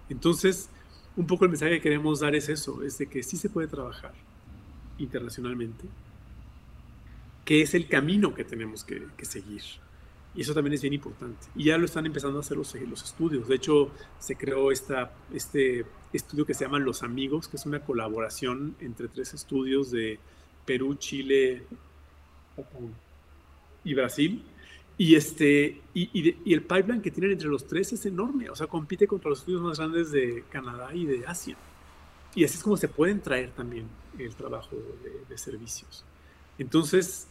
Entonces, 0.10 0.70
un 1.16 1.28
poco 1.28 1.46
el 1.46 1.52
mensaje 1.52 1.74
que 1.74 1.82
queremos 1.82 2.22
dar 2.22 2.36
es 2.36 2.50
eso, 2.50 2.82
es 2.84 2.98
de 2.98 3.08
que 3.08 3.22
sí 3.22 3.38
se 3.38 3.50
puede 3.50 3.68
trabajar 3.68 4.14
internacionalmente, 4.98 5.86
que 7.44 7.62
es 7.62 7.76
el 7.76 7.88
camino 7.88 8.34
que 8.34 8.44
tenemos 8.44 8.84
que, 8.84 9.08
que 9.16 9.26
seguir. 9.26 9.62
Y 10.36 10.42
eso 10.42 10.54
también 10.54 10.74
es 10.74 10.82
bien 10.82 10.94
importante. 10.94 11.48
Y 11.56 11.66
ya 11.66 11.78
lo 11.78 11.86
están 11.86 12.06
empezando 12.06 12.38
a 12.38 12.42
hacer 12.42 12.58
los, 12.58 12.76
los 12.76 13.04
estudios. 13.04 13.48
De 13.48 13.56
hecho, 13.56 13.92
se 14.20 14.36
creó 14.36 14.72
esta, 14.72 15.14
este 15.34 15.86
estudio 16.12 16.46
que 16.46 16.54
se 16.54 16.66
llama 16.66 16.80
Los 16.80 17.04
Amigos, 17.04 17.48
que 17.48 17.56
es 17.56 17.66
una 17.66 17.80
colaboración 17.80 18.76
entre 18.80 19.08
tres 19.08 19.34
estudios 19.34 19.92
de 19.92 20.20
Perú, 20.66 20.96
Chile 20.96 21.64
y 23.84 23.94
Brasil. 23.94 24.44
Y, 24.98 25.16
este, 25.16 25.82
y, 25.94 26.54
el 26.54 26.62
pipeline 26.64 27.02
que 27.02 27.12
tienen 27.12 27.32
entre 27.32 27.48
los 27.48 27.66
tres 27.66 27.94
es 27.94 28.06
enorme. 28.06 28.50
O 28.50 28.56
sea, 28.56 28.68
compite 28.68 29.08
contra 29.08 29.30
los 29.30 29.40
estudios 29.40 29.62
más 29.62 29.78
grandes 29.78 30.12
de 30.12 30.44
Canadá 30.50 30.94
y 30.94 31.06
de 31.06 31.26
Asia. 31.26 31.56
Y 32.34 32.44
así 32.44 32.58
es 32.58 32.64
como 32.64 32.76
se 32.76 32.90
pueden 32.90 33.22
traer 33.22 33.52
también 33.52 33.88
el 34.20 34.36
trabajo 34.36 34.76
de, 35.02 35.24
de 35.30 35.38
servicios. 35.38 36.04
Entonces, 36.58 37.28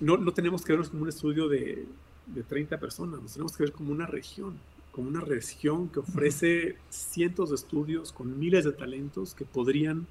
no, 0.00 0.16
no 0.16 0.32
tenemos 0.32 0.62
que 0.64 0.72
vernos 0.72 0.90
como 0.90 1.02
un 1.02 1.08
estudio 1.08 1.48
de 1.48 1.86
de 2.34 2.42
30 2.42 2.78
personas, 2.78 3.20
nos 3.20 3.32
tenemos 3.32 3.56
que 3.56 3.64
ver 3.64 3.72
como 3.72 3.92
una 3.92 4.06
región, 4.06 4.58
como 4.92 5.08
una 5.08 5.20
región 5.20 5.88
que 5.88 6.00
ofrece 6.00 6.76
cientos 6.90 7.50
de 7.50 7.56
estudios 7.56 8.12
con 8.12 8.38
miles 8.38 8.64
de 8.64 8.72
talentos 8.72 9.34
que 9.34 9.44
podrían 9.44 10.06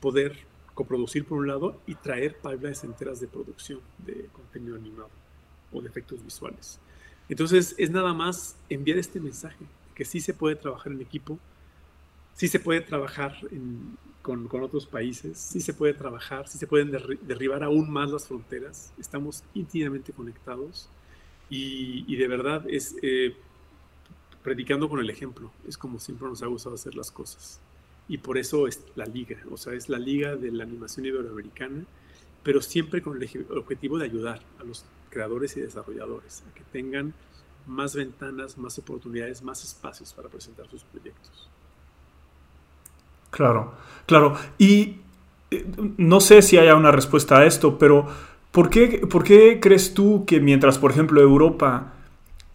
poder 0.00 0.36
coproducir 0.74 1.24
por 1.24 1.38
un 1.38 1.48
lado 1.48 1.80
y 1.86 1.94
traer 1.94 2.36
pipelines 2.36 2.84
enteras 2.84 3.20
de 3.20 3.28
producción 3.28 3.80
de 3.98 4.28
contenido 4.32 4.76
animado 4.76 5.10
o 5.72 5.80
de 5.80 5.88
efectos 5.88 6.22
visuales. 6.24 6.78
Entonces 7.28 7.74
es 7.78 7.90
nada 7.90 8.12
más 8.12 8.56
enviar 8.68 8.98
este 8.98 9.20
mensaje, 9.20 9.64
que 9.94 10.04
sí 10.04 10.20
se 10.20 10.34
puede 10.34 10.56
trabajar 10.56 10.92
en 10.92 11.00
equipo, 11.00 11.38
sí 12.34 12.48
se 12.48 12.58
puede 12.58 12.80
trabajar 12.80 13.36
con, 14.22 14.48
con, 14.48 14.62
otros 14.62 14.86
países, 14.86 15.38
sí 15.38 15.60
se 15.60 15.74
puede 15.74 15.94
trabajar, 15.94 16.48
sí 16.48 16.58
se 16.58 16.66
pueden 16.66 16.90
derribar 16.90 17.62
aún 17.62 17.90
más 17.90 18.10
las 18.10 18.26
fronteras, 18.26 18.92
estamos 18.98 19.44
íntimamente 19.54 20.12
conectados 20.12 20.88
y, 21.54 22.16
de 22.16 22.28
verdad 22.28 22.64
es 22.66 22.96
eh, 23.02 23.36
predicando 24.42 24.88
con 24.88 25.00
el 25.00 25.10
ejemplo. 25.10 25.50
Es 25.68 25.76
como 25.76 25.98
siempre 25.98 26.26
nos 26.26 26.42
ha 26.42 26.46
gustado 26.46 26.76
hacer 26.76 26.94
las 26.94 27.10
cosas. 27.10 27.60
Y 28.08 28.18
por 28.18 28.38
eso 28.38 28.66
es 28.66 28.82
la 28.96 29.04
liga, 29.04 29.36
o 29.50 29.58
sea, 29.58 29.74
es 29.74 29.90
la 29.90 29.98
liga 29.98 30.34
de 30.34 30.50
la 30.50 30.64
animación 30.64 31.04
iberoamericana, 31.04 31.84
pero 32.42 32.62
siempre 32.62 33.02
con 33.02 33.22
el 33.22 33.46
objetivo 33.50 33.98
de 33.98 34.06
ayudar 34.06 34.40
a 34.60 34.64
los 34.64 34.84
creadores 35.10 35.54
y 35.58 35.60
desarrolladores 35.60 36.42
a 36.50 36.54
que 36.54 36.62
tengan 36.72 37.12
más 37.66 37.94
ventanas, 37.94 38.56
más 38.56 38.78
oportunidades, 38.78 39.42
más 39.42 39.62
espacios 39.62 40.14
para 40.14 40.30
presentar 40.30 40.68
sus 40.68 40.82
proyectos. 40.84 41.50
Claro, 43.30 43.74
claro. 44.06 44.36
Y 44.58 45.00
eh, 45.50 45.66
no 45.98 46.20
sé 46.20 46.40
si 46.40 46.56
haya 46.56 46.74
una 46.74 46.90
respuesta 46.90 47.38
a 47.38 47.46
esto, 47.46 47.78
pero 47.78 48.08
¿Por 48.52 48.68
qué, 48.68 49.58
crees 49.60 49.94
tú 49.94 50.26
que 50.26 50.38
mientras, 50.38 50.78
por 50.78 50.90
ejemplo, 50.90 51.22
Europa 51.22 51.94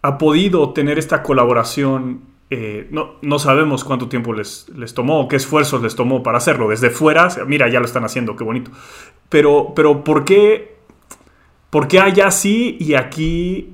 ha 0.00 0.16
podido 0.16 0.72
tener 0.72 0.96
esta 0.96 1.24
colaboración, 1.24 2.20
eh, 2.50 2.88
no, 2.90 3.38
sabemos 3.40 3.82
cuánto 3.82 4.08
tiempo 4.08 4.32
les, 4.32 4.68
les 4.76 4.94
tomó, 4.94 5.26
qué 5.26 5.34
esfuerzos 5.34 5.82
les 5.82 5.96
tomó 5.96 6.22
para 6.22 6.38
hacerlo? 6.38 6.68
Desde 6.68 6.90
fuera, 6.90 7.28
mira, 7.48 7.68
ya 7.68 7.80
lo 7.80 7.86
están 7.86 8.04
haciendo, 8.04 8.36
qué 8.36 8.44
bonito. 8.44 8.70
Pero, 9.28 9.72
pero 9.74 10.04
¿por 10.04 10.24
qué, 10.24 10.76
por 11.68 11.88
qué 11.88 11.98
allá 11.98 12.30
sí 12.30 12.76
y 12.78 12.94
aquí 12.94 13.72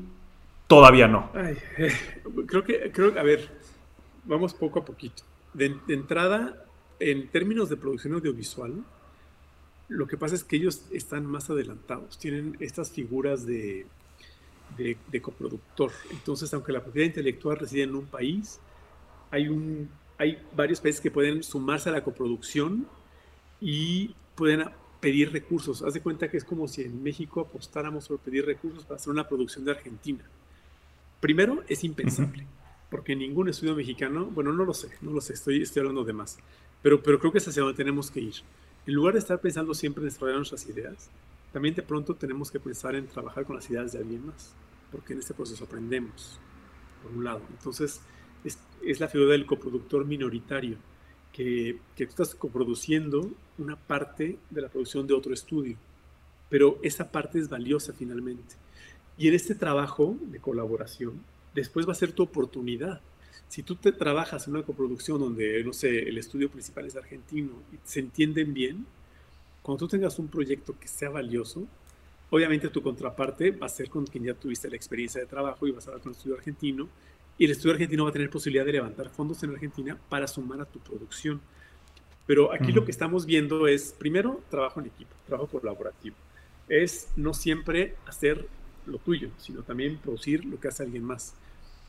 todavía 0.66 1.06
no? 1.06 1.30
creo 2.46 2.64
que, 2.64 2.90
creo, 2.90 3.18
a 3.18 3.22
ver, 3.22 3.50
vamos 4.24 4.54
poco 4.54 4.78
a 4.78 4.84
poquito. 4.84 5.22
de 5.52 5.76
entrada, 5.88 6.64
en 7.00 7.28
términos 7.28 7.68
de 7.68 7.76
producción 7.76 8.14
audiovisual, 8.14 8.82
lo 9.88 10.06
que 10.06 10.16
pasa 10.16 10.34
es 10.34 10.44
que 10.44 10.56
ellos 10.56 10.86
están 10.90 11.26
más 11.26 11.50
adelantados, 11.50 12.18
tienen 12.18 12.56
estas 12.60 12.90
figuras 12.90 13.46
de, 13.46 13.86
de, 14.76 15.22
coproductor. 15.22 15.92
Entonces, 16.10 16.52
aunque 16.54 16.72
la 16.72 16.82
propiedad 16.82 17.06
intelectual 17.06 17.58
reside 17.58 17.82
en 17.82 17.94
un 17.94 18.06
país, 18.06 18.60
hay, 19.30 19.48
un, 19.48 19.88
hay 20.18 20.38
varios 20.56 20.80
países 20.80 21.00
que 21.00 21.10
pueden 21.10 21.42
sumarse 21.42 21.90
a 21.90 21.92
la 21.92 22.02
coproducción 22.02 22.86
y 23.60 24.14
pueden 24.34 24.64
pedir 25.00 25.32
recursos. 25.32 25.82
Haz 25.82 25.94
de 25.94 26.00
cuenta 26.00 26.30
que 26.30 26.38
es 26.38 26.44
como 26.44 26.66
si 26.66 26.82
en 26.82 27.02
México 27.02 27.40
apostáramos 27.42 28.08
por 28.08 28.18
pedir 28.18 28.46
recursos 28.46 28.84
para 28.84 28.96
hacer 28.96 29.12
una 29.12 29.28
producción 29.28 29.64
de 29.64 29.72
Argentina. 29.72 30.24
Primero, 31.20 31.62
es 31.68 31.84
impensable, 31.84 32.46
porque 32.90 33.14
ningún 33.14 33.48
estudio 33.48 33.74
mexicano, 33.74 34.26
bueno, 34.26 34.52
no 34.52 34.64
lo 34.64 34.74
sé, 34.74 34.88
no 35.02 35.12
lo 35.12 35.20
sé, 35.20 35.34
estoy, 35.34 35.62
estoy 35.62 35.80
hablando 35.80 36.04
de 36.04 36.12
más, 36.12 36.38
pero, 36.82 37.02
pero 37.02 37.18
creo 37.18 37.32
que 37.32 37.38
es 37.38 37.48
hacia 37.48 37.62
donde 37.62 37.76
tenemos 37.76 38.10
que 38.10 38.20
ir 38.20 38.34
en 38.86 38.94
lugar 38.94 39.14
de 39.14 39.20
estar 39.20 39.40
pensando 39.40 39.74
siempre 39.74 40.02
en 40.02 40.08
desarrollar 40.08 40.36
nuestras 40.36 40.66
ideas, 40.66 41.08
también 41.52 41.74
de 41.74 41.82
pronto 41.82 42.14
tenemos 42.14 42.50
que 42.50 42.60
pensar 42.60 42.94
en 42.94 43.06
trabajar 43.06 43.44
con 43.44 43.56
las 43.56 43.68
ideas 43.70 43.92
de 43.92 43.98
alguien 43.98 44.26
más, 44.26 44.52
porque 44.90 45.12
en 45.12 45.20
este 45.20 45.34
proceso 45.34 45.64
aprendemos, 45.64 46.38
por 47.02 47.12
un 47.12 47.24
lado. 47.24 47.42
Entonces, 47.50 48.00
es, 48.44 49.00
la 49.00 49.08
figura 49.08 49.32
del 49.32 49.46
coproductor 49.46 50.04
minoritario, 50.04 50.76
que, 51.32 51.78
que, 51.96 52.06
tú 52.06 52.10
estás 52.10 52.34
coproduciendo 52.34 53.30
una 53.58 53.76
parte 53.76 54.38
de 54.50 54.60
la 54.60 54.68
producción 54.68 55.06
de 55.06 55.14
otro 55.14 55.32
estudio, 55.32 55.76
pero 56.50 56.78
esa 56.82 57.10
parte 57.10 57.38
es 57.38 57.48
valiosa 57.48 57.92
finalmente. 57.92 58.56
Y 59.16 59.28
en 59.28 59.34
este 59.34 59.54
trabajo 59.54 60.16
de 60.20 60.40
colaboración, 60.40 61.20
después 61.54 61.88
va 61.88 61.92
a 61.92 61.96
ser 61.96 62.12
tu 62.12 62.22
oportunidad 62.22 63.00
si 63.48 63.62
tú 63.62 63.76
te 63.76 63.92
trabajas 63.92 64.46
en 64.46 64.54
una 64.54 64.62
coproducción 64.64 65.20
donde, 65.20 65.62
no 65.64 65.72
sé, 65.72 66.08
el 66.08 66.18
estudio 66.18 66.50
principal 66.50 66.86
es 66.86 66.96
argentino 66.96 67.52
y 67.72 67.76
se 67.84 68.00
entienden 68.00 68.52
bien, 68.52 68.86
cuando 69.62 69.86
tú 69.86 69.88
tengas 69.88 70.18
un 70.18 70.28
proyecto 70.28 70.78
que 70.78 70.88
sea 70.88 71.10
valioso, 71.10 71.66
obviamente 72.30 72.68
tu 72.68 72.82
contraparte 72.82 73.52
va 73.52 73.66
a 73.66 73.70
ser 73.70 73.88
con 73.88 74.06
quien 74.06 74.24
ya 74.24 74.34
tuviste 74.34 74.68
la 74.68 74.76
experiencia 74.76 75.20
de 75.20 75.26
trabajo 75.26 75.66
y 75.66 75.70
vas 75.70 75.86
a 75.86 75.90
hablar 75.90 76.02
con 76.02 76.12
el 76.12 76.16
estudio 76.16 76.36
argentino, 76.36 76.88
y 77.38 77.46
el 77.46 77.50
estudio 77.50 77.72
argentino 77.72 78.04
va 78.04 78.10
a 78.10 78.12
tener 78.12 78.30
posibilidad 78.30 78.64
de 78.64 78.72
levantar 78.72 79.08
fondos 79.10 79.42
en 79.42 79.50
Argentina 79.50 79.98
para 80.08 80.28
sumar 80.28 80.60
a 80.60 80.64
tu 80.64 80.78
producción. 80.78 81.40
Pero 82.26 82.52
aquí 82.52 82.72
lo 82.72 82.84
que 82.84 82.90
estamos 82.90 83.26
viendo 83.26 83.66
es, 83.66 83.92
primero, 83.92 84.40
trabajo 84.50 84.80
en 84.80 84.86
equipo, 84.86 85.14
trabajo 85.26 85.48
colaborativo. 85.48 86.16
Es 86.68 87.08
no 87.16 87.34
siempre 87.34 87.96
hacer 88.06 88.48
lo 88.86 88.98
tuyo, 88.98 89.30
sino 89.38 89.62
también 89.62 89.98
producir 89.98 90.44
lo 90.44 90.58
que 90.58 90.68
hace 90.68 90.84
alguien 90.84 91.04
más. 91.04 91.34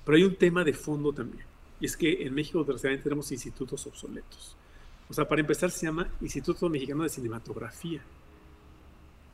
Pero 0.06 0.18
hay 0.18 0.24
un 0.24 0.36
tema 0.36 0.64
de 0.64 0.74
fondo 0.74 1.12
también, 1.12 1.46
y 1.80 1.86
es 1.86 1.98
que 1.98 2.26
en 2.26 2.34
México 2.34 2.60
desgraciadamente 2.60 3.04
tenemos 3.04 3.32
institutos 3.32 3.86
obsoletos. 3.88 4.56
O 5.10 5.14
sea, 5.14 5.28
para 5.28 5.42
empezar 5.42 5.72
se 5.72 5.86
llama 5.86 6.08
Instituto 6.22 6.70
Mexicano 6.70 7.04
de 7.04 7.10
Cinematografía. 7.10 8.02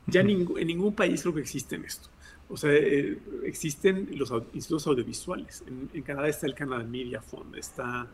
Ya 0.06 0.20
en 0.20 0.66
ningún 0.66 0.94
país 0.94 1.22
creo 1.22 1.34
que 1.34 1.40
existe 1.40 1.76
esto. 1.76 2.08
O 2.48 2.56
sea, 2.56 2.70
eh, 2.72 3.18
existen 3.44 4.08
los 4.12 4.30
institutos 4.52 4.86
audiovisuales. 4.88 5.64
En, 5.66 6.02
Canadá 6.02 6.28
está 6.28 6.46
el 6.46 6.54
Canada 6.54 6.82
Media 6.84 7.22
Fund, 7.22 7.56
está 7.56 8.06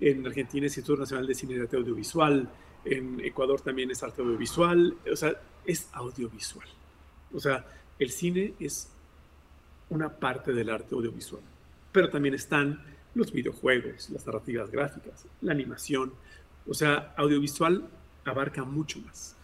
en 0.00 0.26
Argentina 0.26 0.60
el 0.60 0.66
Instituto 0.66 1.00
Nacional 1.00 1.26
de 1.26 1.34
Cine 1.34 1.56
y 1.56 1.60
Arte 1.60 1.76
Audiovisual, 1.76 2.48
en 2.84 3.20
Ecuador 3.20 3.60
también 3.60 3.90
es 3.90 4.02
arte 4.02 4.22
audiovisual, 4.22 4.96
o 5.10 5.16
sea, 5.16 5.40
es 5.64 5.88
audiovisual. 5.92 6.66
O 7.32 7.40
sea, 7.40 7.66
el 7.98 8.10
cine 8.10 8.54
es 8.60 8.88
una 9.90 10.08
parte 10.08 10.52
del 10.52 10.70
arte 10.70 10.94
audiovisual, 10.94 11.42
pero 11.94 12.10
también 12.10 12.34
están 12.34 12.82
los 13.14 13.32
videojuegos, 13.32 14.10
las 14.10 14.26
narrativas 14.26 14.68
gráficas, 14.68 15.26
la 15.40 15.52
animación. 15.52 16.12
O 16.66 16.74
sea, 16.74 17.14
audiovisual 17.16 17.84
abarca 18.24 18.64
mucho 18.64 18.98
más. 18.98 19.36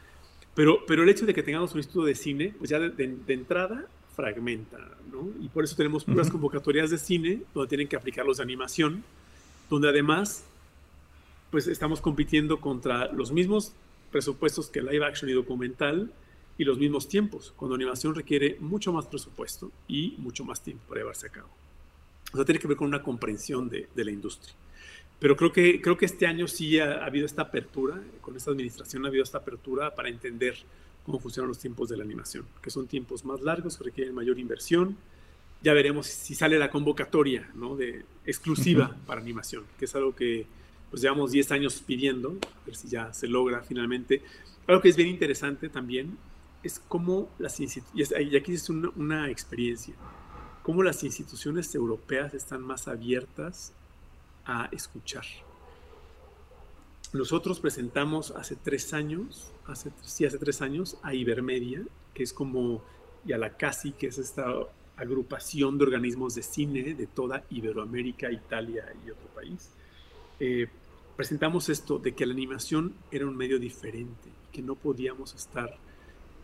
Pero, 0.57 0.85
pero 0.85 1.05
el 1.05 1.09
hecho 1.09 1.27
de 1.27 1.33
que 1.33 1.45
tengamos 1.45 1.73
un 1.75 1.79
instituto 1.79 2.07
de 2.07 2.17
cine, 2.17 2.53
pues 2.59 2.69
ya 2.69 2.81
de, 2.81 3.19
entrada 3.29 3.87
fragmenta, 4.17 4.79
¿no? 5.13 5.29
Y 5.41 5.49
por 5.49 5.63
eso 5.63 5.77
tenemos 5.77 6.03
puras 6.05 6.29
convocatorias 6.29 6.91
de 6.91 6.99
cine 6.99 7.41
donde 7.55 7.69
tienen 7.69 7.87
que 7.87 7.95
aplicar 7.95 8.27
los 8.27 8.39
de 8.39 8.43
animación, 8.43 9.05
donde 9.71 9.89
además, 9.89 10.45
pues 11.53 11.69
estamos 11.69 12.01
compitiendo 12.01 12.59
contra 12.59 13.13
los 13.13 13.31
mismos 13.31 13.75
presupuestos 14.11 14.69
que 14.69 14.83
live 14.83 15.07
action 15.07 15.31
y 15.31 15.35
documental, 15.35 16.13
y 16.59 16.65
los 16.65 16.79
mismos 16.79 17.09
tiempos, 17.09 17.55
cuando 17.57 17.77
animación 17.77 18.13
requiere 18.17 18.57
mucho 18.59 18.93
más 18.93 19.07
presupuesto 19.07 19.71
y 19.87 20.17
mucho 20.19 20.45
más 20.45 20.61
tiempo 20.61 20.83
para 20.89 21.03
llevarse 21.03 21.29
a 21.29 21.31
cabo. 21.31 21.49
O 22.33 22.37
sea, 22.37 22.45
tiene 22.45 22.61
que 22.61 22.68
ver 22.68 22.76
con 22.76 22.89
una 22.89 23.03
comprensión 23.03 23.68
de, 23.68 23.89
de 23.95 24.05
la 24.05 24.11
industria. 24.11 24.55
Pero 25.20 25.37
creo 25.37 25.53
que, 25.53 25.81
creo 25.83 25.99
que 25.99 26.07
este 26.07 26.26
año 26.26 26.49
sí 26.49 26.81
ha, 26.81 27.05
habido 27.05 27.26
esta 27.26 27.43
apertura, 27.43 28.03
con 28.22 28.37
esta 28.37 28.51
administración 28.51 29.05
ha 29.05 29.09
habido 29.09 29.22
esta 29.22 29.39
apertura 29.39 29.95
para 29.95 30.09
entender 30.09 30.57
cómo 31.05 31.20
funcionan 31.20 31.49
los 31.49 31.59
tiempos 31.59 31.91
de 31.91 31.99
la 31.99 32.05
animación, 32.05 32.47
que 32.62 32.70
son 32.70 32.87
tiempos 32.87 33.24
más 33.24 33.43
largos, 33.43 33.76
que 33.76 33.85
requieren 33.85 34.14
mayor 34.14 34.39
inversión. 34.39 34.97
Ya 35.62 35.74
veremos 35.74 36.07
si 36.07 36.35
sale 36.35 36.59
la 36.59 36.70
convocatoria 36.70 37.51
¿no? 37.55 37.76
de, 37.76 38.03
exclusiva 38.24 38.97
para 39.07 39.20
animación, 39.20 39.64
que 39.78 39.85
es 39.85 39.95
algo 39.95 40.16
que 40.16 40.47
pues 40.89 41.03
llevamos 41.03 41.33
10 41.33 41.53
años 41.53 41.83
pidiendo, 41.87 42.39
a 42.62 42.66
ver 42.66 42.74
si 42.74 42.89
ya 42.89 43.12
se 43.12 43.28
logra 43.28 43.62
finalmente. 43.62 44.22
Algo 44.66 44.81
que 44.81 44.89
es 44.89 44.97
bien 44.97 45.09
interesante 45.09 45.68
también 45.68 46.16
es 46.62 46.81
cómo 46.89 47.28
las 47.39 47.61
instituciones, 47.61 48.33
y 48.33 48.37
aquí 48.37 48.55
es 48.55 48.70
una, 48.70 48.89
una 48.97 49.31
experiencia, 49.31 49.95
cómo 50.63 50.83
las 50.83 51.03
instituciones 51.05 51.75
europeas 51.75 52.35
están 52.35 52.63
más 52.63 52.89
abiertas 52.89 53.73
a 54.45 54.69
escuchar. 54.73 55.25
Nosotros 57.13 57.59
presentamos 57.59 58.31
hace 58.33 58.57
tres 58.57 58.95
años, 58.95 59.51
hace, 59.67 59.91
sí, 60.03 60.25
hace 60.25 60.39
tres 60.39 60.63
años, 60.63 60.97
a 61.03 61.13
Ibermedia, 61.13 61.83
que 62.15 62.23
es 62.23 62.33
como, 62.33 62.83
y 63.27 63.33
a 63.33 63.39
la 63.39 63.57
CASI, 63.57 63.93
que 63.93 64.07
es 64.09 64.19
esta 64.19 64.55
agrupación 64.97 65.79
de 65.79 65.85
organismos 65.85 66.35
de 66.35 66.43
cine 66.43 66.95
de 66.95 67.07
toda 67.07 67.43
Iberoamérica, 67.51 68.31
Italia 68.31 68.85
y 69.05 69.11
otro 69.11 69.27
país. 69.35 69.71
Eh, 70.39 70.69
presentamos 71.17 71.69
esto 71.69 71.99
de 71.99 72.15
que 72.15 72.27
la 72.27 72.33
animación 72.33 72.95
era 73.11 73.27
un 73.27 73.37
medio 73.37 73.59
diferente, 73.59 74.31
que 74.53 74.63
no 74.63 74.77
podíamos 74.77 75.35
estar 75.35 75.79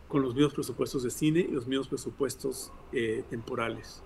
con 0.08 0.22
los 0.22 0.34
mismos 0.34 0.54
presupuestos 0.54 1.02
de 1.02 1.10
cine 1.10 1.40
y 1.40 1.52
los 1.52 1.66
mismos 1.66 1.88
presupuestos 1.88 2.72
eh, 2.92 3.24
temporales. 3.30 4.02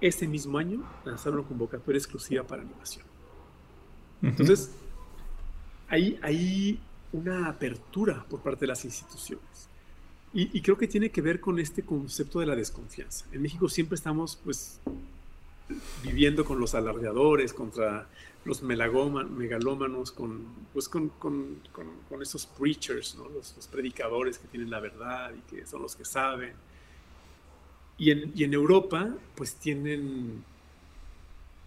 Ese 0.00 0.26
mismo 0.26 0.58
año 0.58 0.82
lanzaron 1.04 1.40
una 1.40 1.48
convocatoria 1.48 1.98
exclusiva 1.98 2.42
para 2.44 2.62
animación. 2.62 3.04
Entonces, 4.22 4.70
hay, 5.88 6.18
hay 6.22 6.80
una 7.12 7.48
apertura 7.48 8.24
por 8.28 8.40
parte 8.40 8.60
de 8.60 8.68
las 8.68 8.84
instituciones. 8.84 9.68
Y, 10.32 10.56
y, 10.56 10.62
creo 10.62 10.78
que 10.78 10.86
tiene 10.86 11.10
que 11.10 11.20
ver 11.22 11.40
con 11.40 11.58
este 11.58 11.82
concepto 11.82 12.38
de 12.38 12.46
la 12.46 12.54
desconfianza. 12.54 13.26
En 13.32 13.42
México 13.42 13.68
siempre 13.68 13.96
estamos, 13.96 14.38
pues, 14.44 14.80
viviendo 16.02 16.44
con 16.44 16.60
los 16.60 16.74
alardeadores, 16.74 17.52
contra 17.52 18.06
los 18.44 18.62
megalómanos, 18.62 20.12
con, 20.12 20.44
pues 20.72 20.88
con, 20.88 21.10
con, 21.10 21.60
con, 22.08 22.22
esos 22.22 22.46
preachers, 22.46 23.16
¿no? 23.16 23.28
los, 23.28 23.68
predicadores 23.70 24.38
que 24.38 24.48
tienen 24.48 24.70
la 24.70 24.80
verdad 24.80 25.32
y 25.34 25.40
que 25.54 25.66
son 25.66 25.82
los 25.82 25.94
que 25.94 26.04
saben. 26.04 26.54
Y 28.00 28.10
en, 28.10 28.32
y 28.34 28.42
en 28.42 28.54
Europa, 28.54 29.14
pues 29.36 29.54
tienen, 29.54 30.42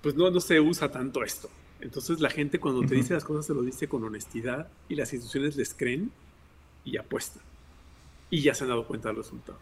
pues 0.02 0.16
no, 0.16 0.30
no 0.30 0.42
se 0.42 0.60
usa 0.60 0.92
tanto 0.92 1.24
esto. 1.24 1.50
Entonces 1.80 2.20
la 2.20 2.30
gente 2.30 2.60
cuando 2.60 2.82
te 2.82 2.96
dice 2.96 3.14
las 3.14 3.24
cosas 3.24 3.46
se 3.46 3.54
lo 3.54 3.62
dice 3.62 3.88
con 3.88 4.04
honestidad 4.04 4.68
y 4.90 4.96
las 4.96 5.14
instituciones 5.14 5.56
les 5.56 5.74
creen 5.74 6.12
y 6.84 6.98
apuestan. 6.98 7.44
Y 8.30 8.42
ya 8.42 8.54
se 8.56 8.64
han 8.64 8.72
dado 8.72 8.86
cuenta 8.86 9.10
del 9.10 9.18
resultado. 9.18 9.60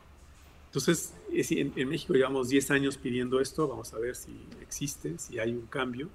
Entonces, 0.67 1.13
en, 1.29 1.73
en 1.75 1.89
México 1.89 2.13
llevamos 2.13 2.47
10 2.47 2.71
años 2.71 2.97
pidiendo 2.97 3.41
esto, 3.41 3.67
vamos 3.67 3.93
a 3.93 3.99
ver 3.99 4.15
si 4.15 4.31
existe, 4.61 5.19
si 5.19 5.37
hay 5.37 5.51
un 5.51 5.65
cambio 5.65 6.09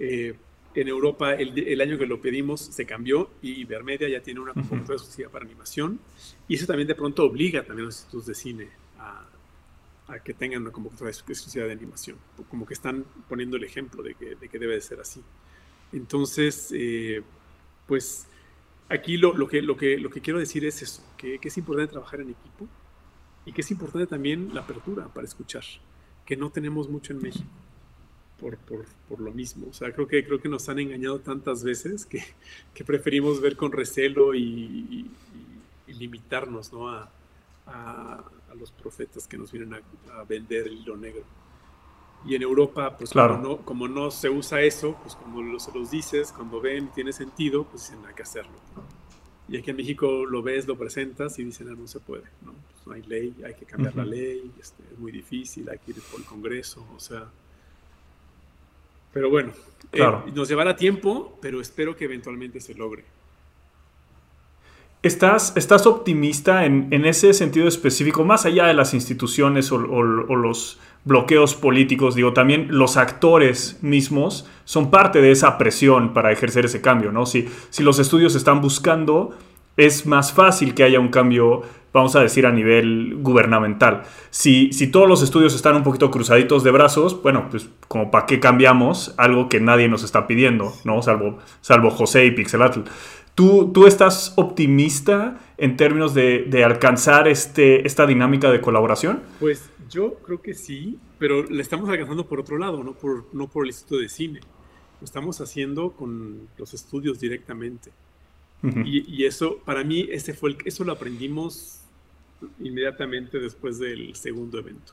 eh, 0.00 0.34
en 0.74 0.88
Europa, 0.88 1.34
el, 1.34 1.80
año 1.80 1.98
que 1.98 2.06
lo 2.06 2.20
pedimos, 2.20 2.60
se 2.60 2.86
cambió 2.86 3.30
y 3.42 3.60
Ibermedia 3.60 4.08
ya 4.08 4.22
tiene 4.22 4.40
una 4.40 4.54
convocatoria 4.54 4.94
exclusiva 4.94 5.28
para 5.28 5.44
animación. 5.44 5.98
Y 6.48 6.54
eso 6.54 6.66
también 6.66 6.86
de 6.86 6.94
pronto 6.94 7.24
obliga 7.24 7.64
también 7.64 7.84
a 7.84 7.86
los 7.86 7.96
institutos 7.96 8.26
de 8.26 8.34
cine 8.34 8.68
a, 10.10 10.18
que 10.20 10.34
tengan 10.34 10.62
una 10.62 10.72
convocatoria 10.72 11.10
exclusiva 11.10 11.66
de 11.66 11.72
animación. 11.72 12.16
Como 12.48 12.66
que 12.66 12.74
están 12.74 13.04
poniendo 13.28 13.56
el 13.56 13.64
ejemplo 13.64 14.02
de 14.02 14.14
que, 14.14 14.34
de 14.34 14.48
que 14.48 14.58
debe 14.58 14.74
de 14.74 14.80
ser 14.80 15.00
así. 15.00 15.22
Entonces, 15.92 16.70
eh, 16.72 17.22
pues 17.86 18.26
aquí 18.88 19.16
lo, 19.16 19.34
lo, 19.34 19.48
que, 19.48 19.62
lo, 19.62 19.76
que, 19.76 19.98
lo 19.98 20.10
que 20.10 20.20
quiero 20.20 20.38
decir 20.38 20.64
es 20.64 20.82
eso, 20.82 21.02
que, 21.16 21.38
que 21.38 21.48
es 21.48 21.58
importante 21.58 21.92
trabajar 21.92 22.20
en 22.20 22.30
equipo 22.30 22.68
y 23.44 23.52
que 23.52 23.62
es 23.62 23.70
importante 23.70 24.06
también 24.06 24.54
la 24.54 24.60
apertura 24.60 25.08
para 25.08 25.26
escuchar, 25.26 25.64
que 26.26 26.36
no 26.36 26.50
tenemos 26.50 26.88
mucho 26.88 27.12
en 27.12 27.22
México 27.22 27.48
por, 28.40 28.56
por, 28.58 28.86
por, 29.08 29.20
lo 29.20 29.32
mismo. 29.32 29.68
O 29.68 29.72
sea, 29.72 29.92
creo 29.92 30.06
que, 30.06 30.24
creo 30.24 30.40
que 30.40 30.48
nos 30.48 30.68
han 30.68 30.78
engañado 30.78 31.20
tantas 31.20 31.62
veces 31.62 32.06
que, 32.06 32.22
que 32.74 32.84
preferimos 32.84 33.40
ver 33.40 33.56
con 33.56 33.72
recelo 33.72 34.34
y, 34.34 35.10
limitarnos 35.86 36.72
¿no? 36.72 36.88
a, 36.88 37.10
a, 37.66 38.24
los 38.54 38.70
profetas 38.70 39.26
que 39.26 39.38
nos 39.38 39.52
vienen 39.52 39.74
a, 39.74 40.24
vender 40.24 40.66
el 40.66 40.74
hilo 40.74 40.96
negro. 40.96 41.22
Y 42.26 42.34
en 42.34 42.42
Europa, 42.42 42.96
pues 42.96 43.10
claro. 43.10 43.36
como, 43.36 43.48
no, 43.48 43.56
como 43.64 43.88
no 43.88 44.10
se 44.10 44.28
usa 44.28 44.60
eso, 44.60 44.96
pues 45.02 45.16
como 45.16 45.58
se 45.58 45.72
los 45.72 45.90
dices, 45.90 46.32
cuando 46.32 46.60
ven 46.60 46.90
tiene 46.94 47.12
sentido, 47.12 47.64
pues 47.64 47.88
dicen 47.88 48.04
hay 48.06 48.14
que 48.14 48.22
hacerlo. 48.22 48.52
Y 49.48 49.56
aquí 49.56 49.70
en 49.70 49.76
México 49.76 50.26
lo 50.26 50.42
ves, 50.42 50.68
lo 50.68 50.76
presentas 50.76 51.38
y 51.38 51.44
dicen, 51.44 51.68
ah, 51.70 51.74
no 51.76 51.88
se 51.88 51.98
puede, 51.98 52.24
¿no? 52.42 52.52
Pues 52.52 52.86
no 52.86 52.92
hay 52.92 53.02
ley, 53.02 53.34
hay 53.44 53.54
que 53.54 53.64
cambiar 53.64 53.96
la 53.96 54.04
ley, 54.04 54.50
este, 54.60 54.82
es 54.92 54.98
muy 54.98 55.10
difícil, 55.10 55.68
hay 55.68 55.78
que 55.78 55.92
ir 55.92 56.00
por 56.02 56.20
el 56.20 56.26
Congreso, 56.26 56.86
o 56.94 57.00
sea, 57.00 57.28
pero 59.12 59.28
bueno, 59.28 59.52
eh, 59.92 60.06
nos 60.34 60.48
llevará 60.48 60.76
tiempo, 60.76 61.36
pero 61.42 61.60
espero 61.60 61.96
que 61.96 62.04
eventualmente 62.04 62.60
se 62.60 62.74
logre. 62.74 63.04
¿Estás, 65.02 65.86
optimista 65.86 66.66
en, 66.66 67.06
ese 67.06 67.32
sentido 67.32 67.66
específico, 67.66 68.22
más 68.22 68.44
allá 68.44 68.66
de 68.66 68.74
las 68.74 68.92
instituciones 68.92 69.72
o, 69.72 69.78
los 69.78 70.78
bloqueos 71.04 71.54
políticos? 71.54 72.14
Digo, 72.14 72.34
también 72.34 72.66
los 72.68 72.98
actores 72.98 73.78
mismos 73.80 74.46
son 74.64 74.90
parte 74.90 75.22
de 75.22 75.30
esa 75.30 75.56
presión 75.56 76.12
para 76.12 76.32
ejercer 76.32 76.66
ese 76.66 76.82
cambio, 76.82 77.12
¿no? 77.12 77.24
Si, 77.24 77.48
los 77.78 77.98
estudios 77.98 78.34
están 78.34 78.60
buscando, 78.60 79.30
es 79.78 80.04
más 80.04 80.34
fácil 80.34 80.74
que 80.74 80.84
haya 80.84 81.00
un 81.00 81.08
cambio 81.08 81.62
vamos 81.92 82.14
a 82.14 82.20
decir, 82.20 82.46
a 82.46 82.52
nivel 82.52 83.16
gubernamental. 83.16 84.02
Si, 84.30 84.70
todos 84.92 85.08
los 85.08 85.22
estudios 85.22 85.56
están 85.56 85.74
un 85.74 85.82
poquito 85.82 86.08
cruzaditos 86.08 86.62
de 86.62 86.70
brazos, 86.70 87.20
bueno, 87.20 87.48
pues 87.50 87.68
como 87.88 88.12
para 88.12 88.26
qué 88.26 88.38
cambiamos 88.38 89.12
algo 89.16 89.48
que 89.48 89.58
nadie 89.58 89.88
nos 89.88 90.04
está 90.04 90.28
pidiendo, 90.28 90.72
¿no? 90.84 91.02
Salvo 91.02 91.90
José 91.90 92.26
y 92.26 92.30
Pixelatl. 92.30 92.82
¿Tú, 93.40 93.70
¿Tú 93.72 93.86
estás 93.86 94.34
optimista 94.36 95.40
en 95.56 95.78
términos 95.78 96.12
de, 96.12 96.44
de, 96.46 96.62
alcanzar 96.62 97.26
este, 97.26 97.86
esta 97.86 98.04
dinámica 98.04 98.50
de 98.50 98.60
colaboración? 98.60 99.22
Pues 99.40 99.70
yo 99.88 100.16
creo 100.16 100.42
que 100.42 100.52
sí, 100.52 100.98
pero 101.18 101.44
le 101.44 101.62
estamos 101.62 101.88
alcanzando 101.88 102.28
por 102.28 102.38
otro 102.38 102.58
lado, 102.58 102.84
no 102.84 102.92
por, 102.92 103.34
no 103.34 103.48
por 103.48 103.64
el 103.64 103.70
Instituto 103.70 103.98
de 103.98 104.10
Cine. 104.10 104.40
Lo 105.00 105.06
estamos 105.06 105.40
haciendo 105.40 105.92
con 105.92 106.48
los 106.58 106.74
estudios 106.74 107.18
directamente. 107.18 107.90
y, 108.62 109.10
y, 109.10 109.24
eso, 109.24 109.56
para 109.64 109.84
mí, 109.84 110.06
ese 110.10 110.34
fue 110.34 110.50
el, 110.50 110.58
eso 110.66 110.84
lo 110.84 110.92
aprendimos 110.92 111.80
inmediatamente 112.58 113.38
después 113.38 113.78
del 113.78 114.14
segundo 114.16 114.58
evento, 114.58 114.92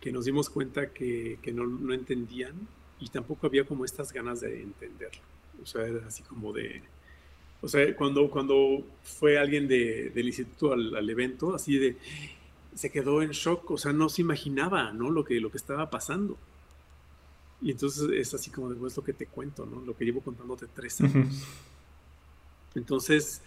que 0.00 0.10
nos 0.10 0.24
dimos 0.24 0.48
cuenta 0.48 0.90
que, 0.94 1.38
que 1.42 1.52
no, 1.52 1.66
no, 1.66 1.92
entendían 1.92 2.54
y 2.98 3.10
tampoco 3.10 3.46
había 3.46 3.64
como 3.64 3.84
estas 3.84 4.10
ganas 4.10 4.40
de 4.40 4.62
entenderlo. 4.62 5.20
O 5.62 5.66
sea, 5.66 5.82
era 5.86 6.06
así 6.06 6.22
como 6.22 6.50
de... 6.54 6.82
O 7.64 7.68
sea, 7.68 7.96
cuando, 7.96 8.28
cuando 8.30 8.82
fue 9.02 9.38
alguien 9.38 9.66
de, 9.66 10.10
del 10.10 10.26
instituto 10.26 10.72
al, 10.72 10.94
al, 10.94 11.08
evento, 11.08 11.54
así 11.54 11.78
de... 11.78 11.96
se 12.74 12.90
quedó 12.90 13.22
en 13.22 13.30
shock, 13.30 13.70
o 13.70 13.78
sea, 13.78 13.92
no 13.92 14.08
se 14.08 14.22
imaginaba, 14.22 14.92
¿no? 14.92 15.10
Lo 15.10 15.24
que, 15.24 15.40
lo 15.40 15.50
que 15.50 15.56
estaba 15.56 15.90
pasando. 15.90 16.36
Y 17.62 17.70
entonces 17.70 18.10
es 18.12 18.34
así 18.34 18.50
como 18.50 18.68
después 18.68 18.94
lo 18.96 19.02
que 19.02 19.14
te 19.14 19.26
cuento, 19.26 19.64
¿no? 19.64 19.80
Lo 19.80 19.96
que 19.96 20.04
llevo 20.04 20.20
contándote 20.20 20.66
tres 20.74 21.00
años. 21.00 21.46
Entonces, 22.74 23.40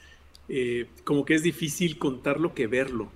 eh, 0.49 0.87
como 1.03 1.23
que 1.23 1.35
es 1.35 1.43
difícil 1.43 1.99
contarlo 1.99 2.53
que 2.55 2.65
verlo, 2.65 3.11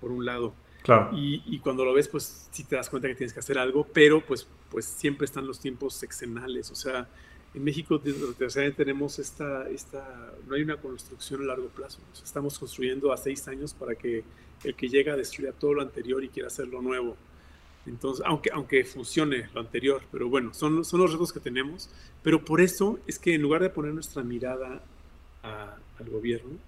por 0.00 0.10
un 0.10 0.24
lado. 0.24 0.54
Claro. 0.82 1.10
Y, 1.14 1.58
cuando 1.58 1.84
lo 1.84 1.92
ves, 1.92 2.08
pues 2.08 2.48
sí 2.52 2.62
te 2.64 2.76
das 2.76 2.88
cuenta 2.88 3.08
que 3.08 3.16
tienes 3.16 3.32
que 3.32 3.40
hacer 3.40 3.58
algo, 3.58 3.86
pero 3.92 4.24
pues, 4.24 4.46
pues 4.70 4.84
siempre 4.84 5.24
están 5.24 5.46
los 5.46 5.58
tiempos 5.58 5.94
sexenales. 5.94 6.70
O 6.70 6.76
sea, 6.76 7.08
en 7.56 7.64
México 7.64 7.98
desgraciadamente 7.98 8.84
tenemos 8.84 9.18
esta, 9.18 9.68
esta, 9.70 10.32
no 10.46 10.54
hay 10.54 10.62
una 10.62 10.76
construcción 10.76 11.40
a 11.42 11.46
largo 11.46 11.68
plazo. 11.68 11.98
estamos 12.22 12.58
construyendo 12.58 13.12
a 13.12 13.16
seis 13.16 13.48
años 13.48 13.72
para 13.72 13.94
que 13.94 14.22
el 14.62 14.74
que 14.74 14.88
llega 14.88 15.14
a 15.14 15.16
destruir 15.16 15.54
todo 15.54 15.72
lo 15.72 15.82
anterior 15.82 16.22
y 16.22 16.28
quiera 16.28 16.48
hacer 16.48 16.68
lo 16.68 16.82
nuevo. 16.82 17.16
Entonces, 17.86 18.22
aunque, 18.26 18.50
aunque 18.52 18.84
funcione 18.84 19.48
lo 19.54 19.60
anterior, 19.60 20.02
pero 20.12 20.28
bueno, 20.28 20.52
son, 20.52 20.84
son 20.84 21.00
los 21.00 21.12
retos 21.12 21.32
que 21.32 21.40
tenemos. 21.40 21.88
Pero 22.22 22.44
por 22.44 22.60
eso 22.60 22.98
es 23.06 23.18
que 23.18 23.34
en 23.34 23.40
lugar 23.40 23.62
de 23.62 23.70
poner 23.70 23.94
nuestra 23.94 24.22
mirada 24.22 24.82
al 25.42 26.10
gobierno, 26.10 26.58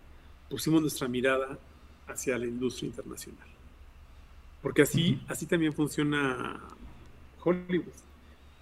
pusimos 0.49 0.81
nuestra 0.81 1.07
mirada 1.07 1.59
hacia 2.07 2.39
la 2.39 2.47
industria 2.47 2.89
internacional. 2.89 3.49
Porque 4.63 4.83
así, 4.83 5.21
así 5.29 5.45
también 5.45 5.75
funciona 5.75 6.61
Hollywood. 7.45 8.08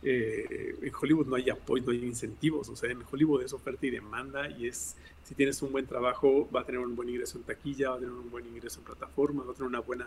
Eh, 0.03 0.77
en 0.83 0.93
Hollywood 0.95 1.27
no 1.27 1.37
hay 1.37 1.51
apoyo, 1.51 1.85
no 1.85 1.93
hay 1.93 2.05
incentivos. 2.05 2.69
O 2.69 2.77
sea, 2.77 2.91
en 2.91 3.03
Hollywood 3.11 3.43
es 3.43 3.53
oferta 3.53 3.87
y 3.87 3.91
demanda 3.91 4.49
y 4.51 4.69
es, 4.69 4.97
si 5.25 5.35
tienes 5.35 5.61
un 5.63 5.73
buen 5.73 5.87
trabajo, 5.87 6.49
va 6.55 6.61
a 6.61 6.65
tener 6.65 6.81
un 6.81 6.95
buen 6.95 7.09
ingreso 7.09 7.39
en 7.39 7.45
taquilla, 7.45 7.91
va 7.91 7.97
a 7.97 7.99
tener 7.99 8.15
un 8.15 8.31
buen 8.31 8.47
ingreso 8.47 8.81
en 8.81 8.85
plataforma, 8.85 9.45
va 9.45 9.53
a 9.53 9.55
tener 9.55 9.69
una 9.69 9.81
buena 9.81 10.07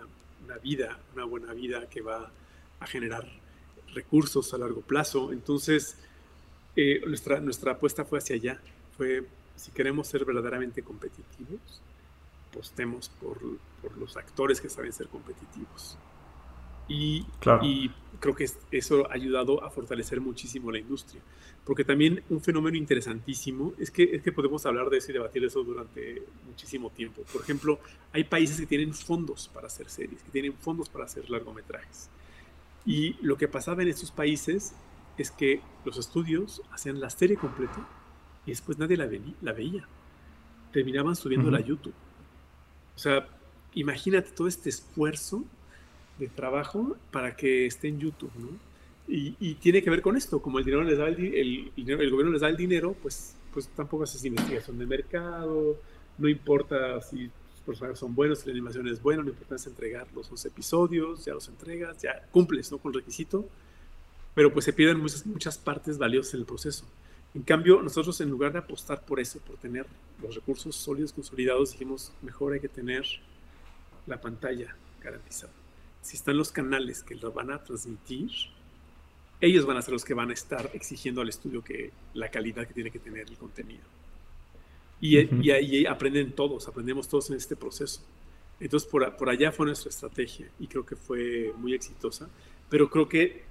vida, 0.63 0.99
una 1.13 1.25
buena 1.25 1.53
vida 1.53 1.87
que 1.89 2.01
va 2.01 2.31
a 2.79 2.87
generar 2.87 3.27
recursos 3.93 4.53
a 4.53 4.57
largo 4.57 4.81
plazo. 4.81 5.31
Entonces, 5.31 5.97
eh, 6.75 7.01
nuestra, 7.05 7.39
nuestra 7.39 7.73
apuesta 7.73 8.05
fue 8.05 8.19
hacia 8.19 8.35
allá. 8.35 8.61
Fue, 8.97 9.25
si 9.55 9.71
queremos 9.71 10.07
ser 10.07 10.25
verdaderamente 10.25 10.81
competitivos, 10.83 11.81
apostemos 12.51 13.09
por, 13.09 13.37
por 13.81 13.97
los 13.97 14.15
actores 14.17 14.61
que 14.61 14.69
saben 14.69 14.93
ser 14.93 15.07
competitivos. 15.07 15.97
Y, 16.89 17.25
y, 17.61 17.91
creo 18.19 18.35
que 18.35 18.49
eso 18.71 19.09
ha 19.09 19.13
ayudado 19.13 19.63
a 19.63 19.69
fortalecer 19.69 20.19
muchísimo 20.19 20.71
la 20.71 20.79
industria. 20.79 21.21
Porque 21.63 21.85
también 21.85 22.21
un 22.29 22.41
fenómeno 22.41 22.75
interesantísimo 22.75 23.73
es 23.77 23.91
que, 23.91 24.03
es 24.03 24.23
que 24.23 24.31
podemos 24.31 24.65
hablar 24.65 24.89
de 24.89 24.97
eso 24.97 25.11
y 25.11 25.13
debatir 25.13 25.45
eso 25.45 25.63
durante 25.63 26.23
muchísimo 26.45 26.89
tiempo. 26.89 27.21
Por 27.31 27.41
ejemplo, 27.41 27.79
hay 28.11 28.23
países 28.25 28.59
que 28.59 28.65
tienen 28.65 28.93
fondos 28.93 29.49
para 29.53 29.67
hacer 29.67 29.89
series, 29.89 30.21
que 30.23 30.31
tienen 30.31 30.53
fondos 30.53 30.89
para 30.89 31.05
hacer 31.05 31.29
largometrajes. 31.29 32.09
Y 32.85 33.13
lo 33.21 33.37
que 33.37 33.47
pasaba 33.47 33.83
en 33.83 33.89
estos 33.89 34.11
países 34.11 34.73
es 35.17 35.31
que 35.31 35.61
los 35.85 35.97
estudios 35.97 36.61
hacían 36.71 36.99
la 36.99 37.09
serie 37.09 37.37
completa 37.37 37.87
y 38.45 38.51
después 38.51 38.77
nadie 38.77 38.97
la, 38.97 39.07
la 39.41 39.53
veía. 39.53 39.87
Terminaban 40.71 41.15
subiendo 41.15 41.55
a 41.55 41.59
YouTube. 41.59 41.93
O 42.95 42.99
sea, 42.99 43.27
imagínate 43.73 44.31
todo 44.31 44.47
este 44.47 44.69
esfuerzo 44.69 45.45
de 46.19 46.27
trabajo 46.27 46.97
para 47.11 47.35
que 47.35 47.65
esté 47.65 47.87
en 47.87 47.99
YouTube, 47.99 48.31
¿no? 48.37 48.49
Y, 49.11 49.55
tiene 49.55 49.81
que 49.81 49.89
ver 49.89 50.03
con 50.03 50.15
esto, 50.15 50.39
como 50.39 50.59
el 50.59 50.65
dinero 50.65 50.83
les 50.83 50.99
da 50.99 51.07
el, 51.07 51.71
gobierno 51.75 52.31
les 52.31 52.41
da 52.41 52.47
el 52.47 52.55
dinero, 52.55 52.95
pues, 53.01 53.35
pues 53.51 53.67
tampoco 53.69 54.03
haces 54.03 54.23
investigación 54.23 54.77
de 54.77 54.85
mercado, 54.85 55.77
no 56.19 56.29
importa 56.29 57.01
si 57.01 57.31
personajes 57.65 57.97
son 57.97 58.13
buenos, 58.13 58.39
si 58.39 58.45
la 58.45 58.51
animación 58.51 58.87
es 58.87 59.01
buena, 59.01 59.23
no 59.23 59.29
importa 59.29 59.55
es 59.55 59.65
entregar 59.65 60.07
los 60.13 60.29
11 60.29 60.49
episodios, 60.49 61.25
ya 61.25 61.33
los 61.33 61.47
entregas, 61.47 61.99
ya 62.03 62.23
cumples 62.29 62.71
¿no? 62.71 62.77
con 62.77 62.93
el 62.93 62.99
requisito, 62.99 63.49
pero 64.35 64.53
pues 64.53 64.65
se 64.65 64.73
pierden 64.73 64.99
muchas, 64.99 65.25
muchas 65.25 65.57
partes 65.57 65.97
valiosas 65.97 66.35
en 66.35 66.41
el 66.41 66.45
proceso. 66.45 66.85
En 67.33 67.41
cambio, 67.41 67.81
nosotros 67.81 68.21
en 68.21 68.29
lugar 68.29 68.53
de 68.53 68.59
apostar 68.59 69.03
por 69.05 69.19
eso, 69.19 69.39
por 69.39 69.57
tener 69.57 69.87
los 70.21 70.35
recursos 70.35 70.75
sólidos, 70.75 71.13
consolidados, 71.13 71.71
dijimos, 71.71 72.11
mejor 72.21 72.53
hay 72.53 72.59
que 72.59 72.69
tener 72.69 73.05
la 74.05 74.21
pantalla 74.21 74.75
garantizada 75.01 75.58
si 76.09 76.17
están 76.17 76.37
los 76.37 76.51
canales 76.51 77.03
que 77.03 77.13
lo 77.13 77.31
van 77.31 77.51
a 77.51 77.63
transmitir, 77.63 78.31
ellos 79.39 79.67
van 79.67 79.77
a 79.77 79.81
ser 79.83 79.93
los 79.93 80.03
que 80.03 80.15
van 80.15 80.31
a 80.31 80.33
estar 80.33 80.71
exigiendo 80.73 81.21
al 81.21 81.29
estudio 81.29 81.63
que 81.63 81.91
la 82.15 82.31
calidad 82.31 82.67
que 82.67 82.73
tiene 82.73 82.89
que 82.89 82.97
tener 82.97 83.29
el 83.29 83.37
contenido. 83.37 83.83
Y, 84.99 85.17
ahí 85.51 85.85
aprenden 85.85 86.31
todos, 86.31 86.67
aprendemos 86.67 87.07
todos 87.07 87.29
en 87.29 87.37
este 87.37 87.55
proceso. 87.55 88.01
Entonces, 88.59 88.89
por, 88.89 89.15
por, 89.17 89.29
allá 89.29 89.51
fue 89.51 89.67
nuestra 89.67 89.89
estrategia 89.89 90.49
y 90.59 90.65
creo 90.65 90.83
que 90.83 90.95
fue 90.95 91.53
muy 91.57 91.75
exitosa, 91.75 92.27
pero 92.71 92.89
creo 92.89 93.07
que 93.07 93.43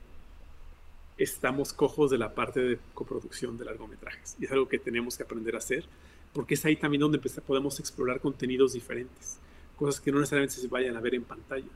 estamos 1.17 1.73
cojos 1.73 2.11
de 2.11 2.19
la 2.19 2.35
parte 2.35 2.59
de 2.59 2.79
coproducción 2.93 3.57
de 3.57 3.67
largometrajes 3.67 4.35
y 4.41 4.47
es 4.47 4.51
algo 4.51 4.69
que 4.69 4.81
tenemos 4.81 5.17
que 5.17 5.23
aprender 5.23 5.55
a 5.55 5.59
hacer 5.59 5.85
porque 6.33 6.55
es 6.55 6.65
ahí 6.65 6.75
también 6.75 7.03
donde 7.03 7.19
podemos 7.19 7.79
explorar 7.79 8.21
contenidos 8.21 8.73
diferentes, 8.73 9.39
cosas 9.77 10.01
que 10.01 10.11
no 10.11 10.19
necesariamente 10.19 10.57
se 10.57 10.67
vayan 10.67 10.97
a 10.97 11.01
ver 11.01 11.15
en 11.15 11.23
pantalla 11.23 11.67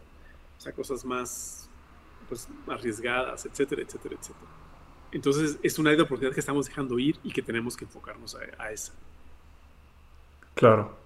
o 0.62 0.64
sea, 0.64 0.72
cosas 0.72 1.04
más 1.04 1.68
pues, 2.28 2.48
arriesgadas, 2.68 3.44
etcétera, 3.46 3.82
etcétera, 3.82 4.14
etcétera. 4.14 4.46
Entonces 5.10 5.58
es 5.60 5.76
una 5.80 5.90
oportunidad 5.94 6.32
que 6.32 6.38
estamos 6.38 6.66
dejando 6.66 7.00
ir 7.00 7.16
y 7.24 7.32
que 7.32 7.42
tenemos 7.42 7.76
que 7.76 7.84
enfocarnos 7.84 8.36
a, 8.36 8.70
esa. 8.70 8.92
Claro, 10.54 10.96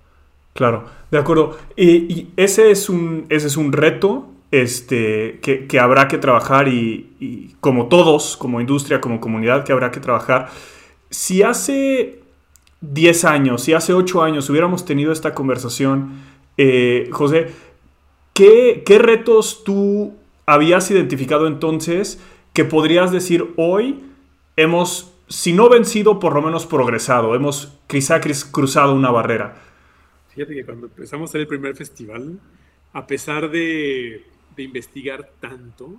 claro, 0.52 0.84
de 1.10 1.16
acuerdo. 1.16 1.58
Y, 1.74 2.28
ese, 2.36 2.70
es 2.70 2.90
un, 2.90 3.24
ese 3.30 3.46
es 3.46 3.56
un 3.56 3.72
reto 3.72 4.28
este, 4.50 5.40
que, 5.40 5.80
habrá 5.80 6.06
que 6.06 6.18
trabajar 6.18 6.68
y, 6.68 7.56
como 7.60 7.86
todos, 7.88 8.36
como 8.36 8.60
industria, 8.60 9.00
como 9.00 9.20
comunidad, 9.20 9.64
que 9.64 9.72
habrá 9.72 9.90
que 9.90 10.00
trabajar. 10.00 10.50
Si 11.08 11.42
hace 11.42 12.20
10 12.82 13.24
años, 13.24 13.62
si 13.62 13.72
hace 13.72 13.94
8 13.94 14.22
años 14.22 14.50
hubiéramos 14.50 14.84
tenido 14.84 15.12
esta 15.12 15.32
conversación, 15.32 16.36
eh, 16.58 17.08
José, 17.10 17.48
¿Qué, 18.36 18.98
retos 18.98 19.64
tú 19.64 20.14
habías 20.44 20.90
identificado 20.90 21.46
entonces 21.46 22.20
que 22.52 22.66
podrías 22.66 23.10
decir 23.10 23.46
hoy 23.56 24.04
hemos, 24.56 25.10
si 25.26 25.54
no 25.54 25.70
vencido, 25.70 26.20
por 26.20 26.34
lo 26.34 26.42
menos 26.42 26.66
progresado? 26.66 27.34
Hemos 27.34 27.72
quizá 27.86 28.20
cruzado 28.20 28.94
una 28.94 29.10
barrera. 29.10 29.56
Fíjate 30.34 30.54
que 30.54 30.66
cuando 30.66 30.88
empezamos 30.88 31.30
hacer 31.30 31.40
el 31.40 31.46
primer 31.46 31.74
festival, 31.76 32.38
a 32.92 33.06
pesar 33.06 33.50
de, 33.50 34.22
investigar 34.58 35.30
tanto, 35.40 35.94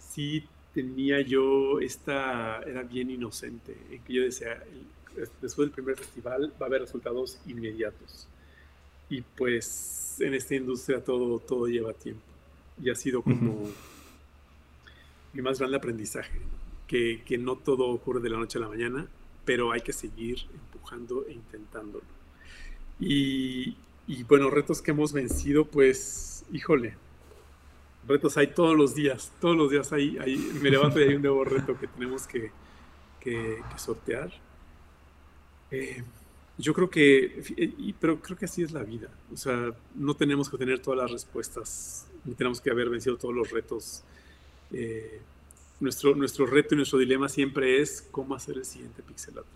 sí 0.00 0.44
tenía 0.74 1.20
yo 1.20 1.78
esta, 1.78 2.60
era 2.66 2.82
bien 2.82 3.08
inocente, 3.08 3.76
en 3.92 4.02
que 4.02 4.12
yo 4.14 4.22
decía, 4.24 4.60
después 5.40 5.68
del 5.68 5.70
primer 5.70 5.96
festival 5.96 6.52
va 6.60 6.66
a 6.66 6.68
haber 6.68 6.80
resultados 6.80 7.38
inmediatos. 7.46 8.26
Y 9.08 9.22
pues 9.22 10.16
en 10.20 10.34
esta 10.34 10.54
industria 10.54 11.02
todo, 11.02 11.38
todo 11.38 11.66
lleva 11.66 11.92
tiempo. 11.92 12.22
Y 12.82 12.90
ha 12.90 12.94
sido 12.94 13.22
como 13.22 13.68
mi 15.32 15.42
más 15.42 15.58
grande 15.58 15.76
aprendizaje, 15.76 16.40
que, 16.86 17.22
que, 17.24 17.38
no 17.38 17.56
todo 17.56 17.88
ocurre 17.88 18.20
de 18.20 18.30
la 18.30 18.38
noche 18.38 18.58
a 18.58 18.62
la 18.62 18.68
mañana, 18.68 19.06
pero 19.44 19.72
hay 19.72 19.80
que 19.80 19.92
seguir 19.92 20.38
empujando 20.52 21.26
e 21.26 21.32
intentándolo. 21.32 22.04
Y, 22.98 23.76
y 24.06 24.22
bueno, 24.24 24.50
retos 24.50 24.82
que 24.82 24.92
hemos 24.92 25.12
vencido, 25.12 25.66
pues, 25.66 26.44
híjole, 26.52 26.96
retos 28.06 28.36
hay 28.36 28.48
todos 28.48 28.76
los 28.76 28.94
días, 28.94 29.32
todos 29.40 29.56
los 29.56 29.70
días 29.70 29.92
hay, 29.92 30.16
hay 30.18 30.36
me 30.62 30.70
levanto 30.70 31.00
y 31.00 31.04
hay 31.04 31.14
un 31.14 31.22
nuevo 31.22 31.44
reto 31.44 31.78
que 31.78 31.86
tenemos 31.86 32.26
que, 32.26 32.50
que, 33.20 33.62
que 33.72 33.78
sortear. 33.78 34.32
Eh, 35.70 36.02
yo 36.58 36.72
creo 36.72 36.88
que, 36.88 37.94
pero 38.00 38.20
creo 38.20 38.36
que 38.36 38.46
así 38.46 38.62
es 38.62 38.72
la 38.72 38.82
vida. 38.82 39.08
O 39.32 39.36
sea, 39.36 39.72
no 39.94 40.14
tenemos 40.14 40.48
que 40.48 40.56
tener 40.56 40.80
todas 40.80 40.98
las 41.00 41.10
respuestas, 41.10 42.06
ni 42.24 42.34
tenemos 42.34 42.60
que 42.60 42.70
haber 42.70 42.88
vencido 42.88 43.16
todos 43.16 43.34
los 43.34 43.50
retos. 43.50 44.02
Eh, 44.72 45.20
nuestro, 45.80 46.14
nuestro 46.14 46.46
reto 46.46 46.74
y 46.74 46.78
nuestro 46.78 46.98
dilema 46.98 47.28
siempre 47.28 47.80
es 47.80 48.06
cómo 48.10 48.34
hacer 48.34 48.56
el 48.56 48.64
siguiente 48.64 49.02
pixelato. 49.02 49.46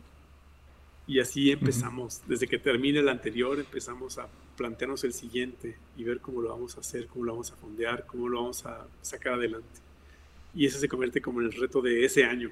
Y 1.07 1.19
así 1.19 1.51
empezamos. 1.51 2.21
Desde 2.29 2.47
que 2.47 2.59
termine 2.59 3.01
el 3.01 3.09
anterior, 3.09 3.59
empezamos 3.59 4.19
a 4.19 4.29
plantearnos 4.57 5.03
el 5.05 5.15
siguiente 5.15 5.77
y 5.97 6.05
ver 6.05 6.21
cómo 6.21 6.43
lo 6.43 6.51
vamos 6.51 6.77
a 6.77 6.81
hacer, 6.81 7.07
cómo 7.07 7.25
lo 7.25 7.33
vamos 7.33 7.51
a 7.51 7.57
fondear, 7.57 8.07
cómo 8.07 8.29
lo 8.29 8.43
vamos 8.43 8.65
a 8.67 8.87
sacar 9.01 9.35
adelante. 9.35 9.81
Y 10.55 10.67
eso 10.67 10.79
se 10.79 10.87
convierte 10.87 11.23
como 11.23 11.41
en 11.41 11.47
el 11.47 11.53
reto 11.53 11.81
de 11.81 12.05
ese 12.05 12.25
año 12.25 12.51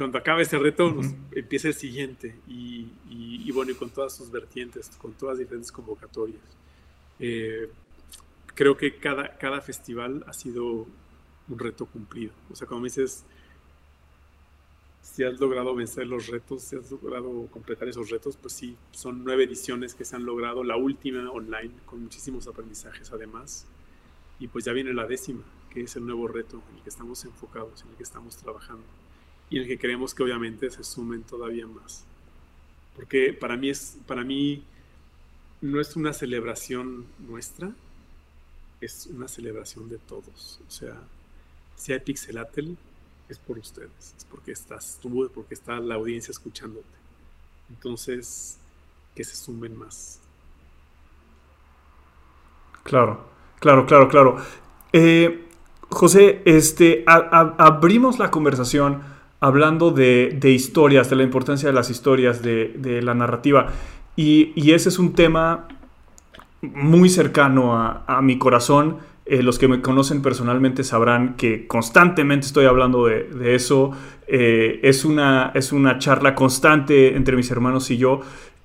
cuando 0.00 0.16
acabe 0.16 0.40
este 0.44 0.58
reto, 0.58 0.98
empieza 1.30 1.68
el 1.68 1.74
siguiente 1.74 2.34
y, 2.48 3.52
bueno, 3.52 3.72
y 3.72 3.74
con 3.74 3.90
todas 3.90 4.16
sus 4.16 4.30
vertientes, 4.30 4.88
con 4.96 5.12
todas 5.12 5.34
las 5.34 5.40
diferentes 5.40 5.70
convocatorias. 5.70 6.40
Eh, 7.18 7.68
creo 8.54 8.78
que 8.78 8.96
cada, 8.96 9.36
cada 9.36 9.60
festival 9.60 10.24
ha 10.26 10.32
sido 10.32 10.86
un 11.48 11.58
reto 11.58 11.84
cumplido. 11.84 12.32
O 12.50 12.56
sea, 12.56 12.66
como 12.66 12.82
dices, 12.84 13.26
si 15.02 15.22
has 15.22 15.38
logrado 15.38 15.74
vencer 15.74 16.06
los 16.06 16.28
retos, 16.28 16.62
si 16.62 16.76
has 16.76 16.90
logrado 16.90 17.48
completar 17.48 17.86
esos 17.86 18.08
retos, 18.08 18.38
pues 18.38 18.54
sí, 18.54 18.78
son 18.92 19.22
nueve 19.22 19.44
ediciones 19.44 19.94
que 19.94 20.06
se 20.06 20.16
han 20.16 20.24
logrado, 20.24 20.64
la 20.64 20.78
última 20.78 21.30
online, 21.30 21.74
con 21.84 22.04
muchísimos 22.04 22.46
aprendizajes 22.46 23.12
además. 23.12 23.66
Y 24.38 24.48
pues 24.48 24.64
ya 24.64 24.72
viene 24.72 24.94
la 24.94 25.06
décima, 25.06 25.42
que 25.68 25.82
es 25.82 25.94
el 25.96 26.06
nuevo 26.06 26.26
reto 26.26 26.62
en 26.70 26.76
el 26.78 26.82
que 26.84 26.88
estamos 26.88 27.22
enfocados, 27.26 27.82
en 27.82 27.90
el 27.90 27.96
que 27.96 28.04
estamos 28.04 28.38
trabajando 28.38 28.99
y 29.50 29.56
en 29.56 29.62
el 29.62 29.68
que 29.68 29.78
queremos 29.78 30.14
que 30.14 30.22
obviamente 30.22 30.70
se 30.70 30.84
sumen 30.84 31.22
todavía 31.22 31.66
más. 31.66 32.04
Porque 32.94 33.32
para 33.32 33.56
mí 33.56 33.68
es, 33.68 33.98
para 34.06 34.22
mí 34.22 34.62
no 35.60 35.80
es 35.80 35.96
una 35.96 36.12
celebración 36.12 37.04
nuestra, 37.18 37.72
es 38.80 39.06
una 39.06 39.28
celebración 39.28 39.88
de 39.88 39.98
todos. 39.98 40.60
O 40.66 40.70
sea, 40.70 40.96
si 41.76 41.92
hay 41.92 42.00
Pixelatel, 42.00 42.76
es 43.28 43.38
por 43.38 43.58
ustedes, 43.58 44.14
es 44.16 44.24
porque 44.24 44.52
estás 44.52 44.98
tú, 45.00 45.30
porque 45.34 45.54
está 45.54 45.78
la 45.80 45.96
audiencia 45.96 46.32
escuchándote. 46.32 46.86
Entonces, 47.68 48.58
que 49.14 49.24
se 49.24 49.36
sumen 49.36 49.76
más. 49.76 50.20
Claro, 52.82 53.28
claro, 53.60 53.86
claro, 53.86 54.08
claro. 54.08 54.36
Eh, 54.92 55.46
José, 55.88 56.42
este, 56.44 57.04
abrimos 57.06 58.18
la 58.18 58.30
conversación 58.30 59.02
hablando 59.40 59.90
de, 59.90 60.38
historias, 60.42 61.10
de 61.10 61.16
la 61.16 61.22
importancia 61.22 61.68
de 61.68 61.74
las 61.74 61.90
historias, 61.90 62.42
de, 62.42 63.00
la 63.02 63.14
narrativa. 63.14 63.68
Y, 64.16 64.70
ese 64.72 64.88
es 64.90 64.98
un 64.98 65.14
tema 65.14 65.68
muy 66.62 67.08
cercano 67.08 67.74
a, 67.76 68.20
mi 68.22 68.38
corazón. 68.38 68.98
Eh, 69.26 69.42
los 69.42 69.58
que 69.58 69.68
me 69.68 69.80
conocen 69.80 70.22
personalmente 70.22 70.82
sabrán 70.82 71.36
que 71.36 71.68
constantemente 71.68 72.46
estoy 72.46 72.66
hablando 72.66 73.06
de, 73.06 73.54
eso. 73.54 73.92
Eh, 74.26 74.80
es, 74.82 75.04
una, 75.04 75.52
es 75.54 75.72
una 75.72 75.98
charla 75.98 76.34
constante 76.34 77.16
entre 77.16 77.36
mis 77.36 77.50
hermanos 77.50 77.90
y 77.90 77.96
yo. 77.96 78.20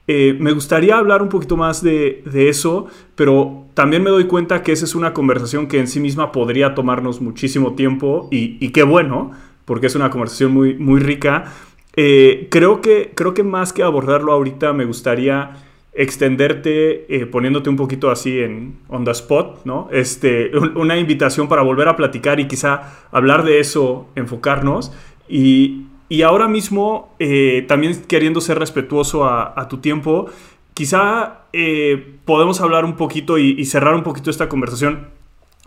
Eh, 0.07 0.35
me 0.39 0.51
gustaría 0.51 0.97
hablar 0.97 1.23
un 1.23 1.29
poquito 1.29 1.57
más 1.57 1.81
de, 1.81 2.21
eso, 2.31 2.85
pero 3.15 3.65
también 3.73 4.03
me 4.03 4.11
doy 4.11 4.25
cuenta 4.25 4.61
que 4.61 4.71
esa 4.71 4.85
es 4.85 4.93
una 4.93 5.13
conversación 5.13 5.67
que 5.67 5.79
en 5.79 5.87
sí 5.87 5.99
misma 5.99 6.31
podría 6.31 6.75
tomarnos 6.75 7.21
muchísimo 7.21 7.73
tiempo 7.73 8.27
y, 8.31 8.69
qué 8.69 8.83
bueno, 8.83 9.31
porque 9.65 9.87
es 9.87 9.95
una 9.95 10.09
conversación 10.09 10.51
muy, 10.51 10.75
muy 10.75 10.99
rica. 10.99 11.51
Eh, 11.95 12.47
creo, 12.51 12.81
que, 12.81 13.11
creo 13.15 13.33
que 13.33 13.43
más 13.43 13.73
que 13.73 13.83
abordarlo 13.83 14.31
ahorita 14.31 14.73
me 14.73 14.85
gustaría 14.85 15.57
extenderte 15.93 17.05
eh, 17.15 17.25
poniéndote 17.25 17.69
un 17.69 17.77
poquito 17.77 18.11
así 18.11 18.39
en 18.39 18.79
on 18.89 19.05
the 19.05 19.11
spot, 19.11 19.63
¿no? 19.63 19.87
Este, 19.91 20.51
una 20.75 20.97
invitación 20.97 21.47
para 21.47 21.61
volver 21.61 21.87
a 21.87 21.95
platicar 21.95 22.39
y 22.39 22.47
quizá 22.47 23.07
hablar 23.11 23.43
de 23.43 23.59
eso, 23.59 24.09
enfocarnos 24.15 24.91
y, 25.29 25.85
y 26.09 26.21
ahora 26.23 26.49
mismo, 26.49 27.15
eh, 27.19 27.63
también 27.67 28.03
queriendo 28.07 28.41
ser 28.41 28.59
respetuoso 28.59 29.25
a, 29.25 29.67
tu 29.69 29.77
tiempo, 29.77 30.27
quizá 30.73 31.45
podemos 32.25 32.59
hablar 32.59 32.83
un 32.83 32.97
poquito 32.97 33.37
y, 33.37 33.63
cerrar 33.63 33.95
un 33.95 34.03
poquito 34.03 34.29
esta 34.29 34.49
conversación 34.49 35.14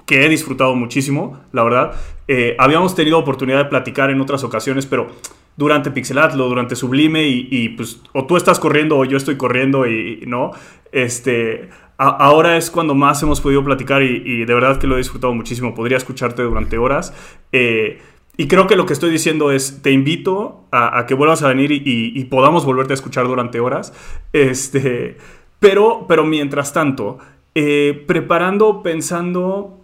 que 0.09 0.25
he 0.25 0.29
disfrutado 0.31 0.75
muchísimo, 0.75 1.39
la 1.53 1.63
verdad. 1.63 1.93
Eh, 2.29 2.57
habíamos 2.59 2.95
tenido 2.95 3.19
oportunidad 3.19 3.59
de 3.59 3.65
platicar 3.67 4.09
en 4.09 4.23
otras 4.23 4.43
ocasiones, 4.43 4.87
pero 4.87 5.09
durante 5.55 5.91
Pixelatlo, 5.91 6.49
durante 6.49 6.77
Sublime, 6.77 7.29
y, 7.29 7.69
pues 7.71 8.01
o 8.15 8.25
tú 8.25 8.39
estás 8.39 8.59
corriendo 8.59 8.97
o 8.97 9.05
yo 9.05 9.19
estoy 9.19 9.37
corriendo 9.37 9.87
y, 9.87 10.25
no. 10.27 10.53
Este, 10.93 11.69
ahora 11.99 12.57
es 12.57 12.71
cuando 12.71 12.95
más 12.95 13.23
hemos 13.23 13.43
podido 13.43 13.63
platicar 13.63 14.03
y, 14.03 14.47
de 14.47 14.55
verdad 14.55 14.79
que 14.79 14.87
lo 14.87 14.95
he 14.95 14.99
disfrutado 14.99 15.35
muchísimo. 15.35 15.75
Podría 15.75 15.99
escucharte 15.99 16.43
durante 16.43 16.79
horas. 16.79 17.13
Y 17.53 18.47
creo 18.47 18.67
que 18.67 18.77
lo 18.77 18.87
que 18.87 18.95
estoy 18.95 19.11
diciendo 19.11 19.53
es, 19.53 19.83
te 19.83 19.91
invito 19.91 20.65
a, 20.73 21.05
que 21.07 21.13
vuelvas 21.13 21.43
a 21.43 21.49
venir 21.49 21.71
y, 21.71 22.25
podamos 22.31 22.65
volverte 22.65 22.95
a 22.95 22.95
escuchar 22.95 23.27
durante 23.27 23.61
horas. 23.61 23.93
Este, 24.33 25.19
pero, 25.59 26.07
pero 26.09 26.25
mientras 26.25 26.73
tanto, 26.73 27.19
eh, 27.55 28.05
preparando, 28.07 28.83
pensando 28.83 29.78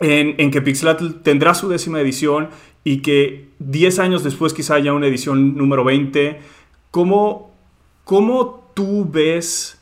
en, 0.00 0.50
que 0.50 0.62
Pixelatl 0.62 1.22
tendrá 1.22 1.54
su 1.54 1.68
décima 1.68 2.00
edición 2.00 2.48
y 2.84 3.02
que 3.02 3.48
10 3.60 3.98
años 3.98 4.24
después 4.24 4.54
quizá 4.54 4.74
haya 4.74 4.92
una 4.92 5.06
edición 5.06 5.56
número 5.56 5.84
20, 5.84 6.40
¿cómo, 6.90 7.54
cómo 8.04 8.70
tú 8.74 9.08
ves 9.10 9.80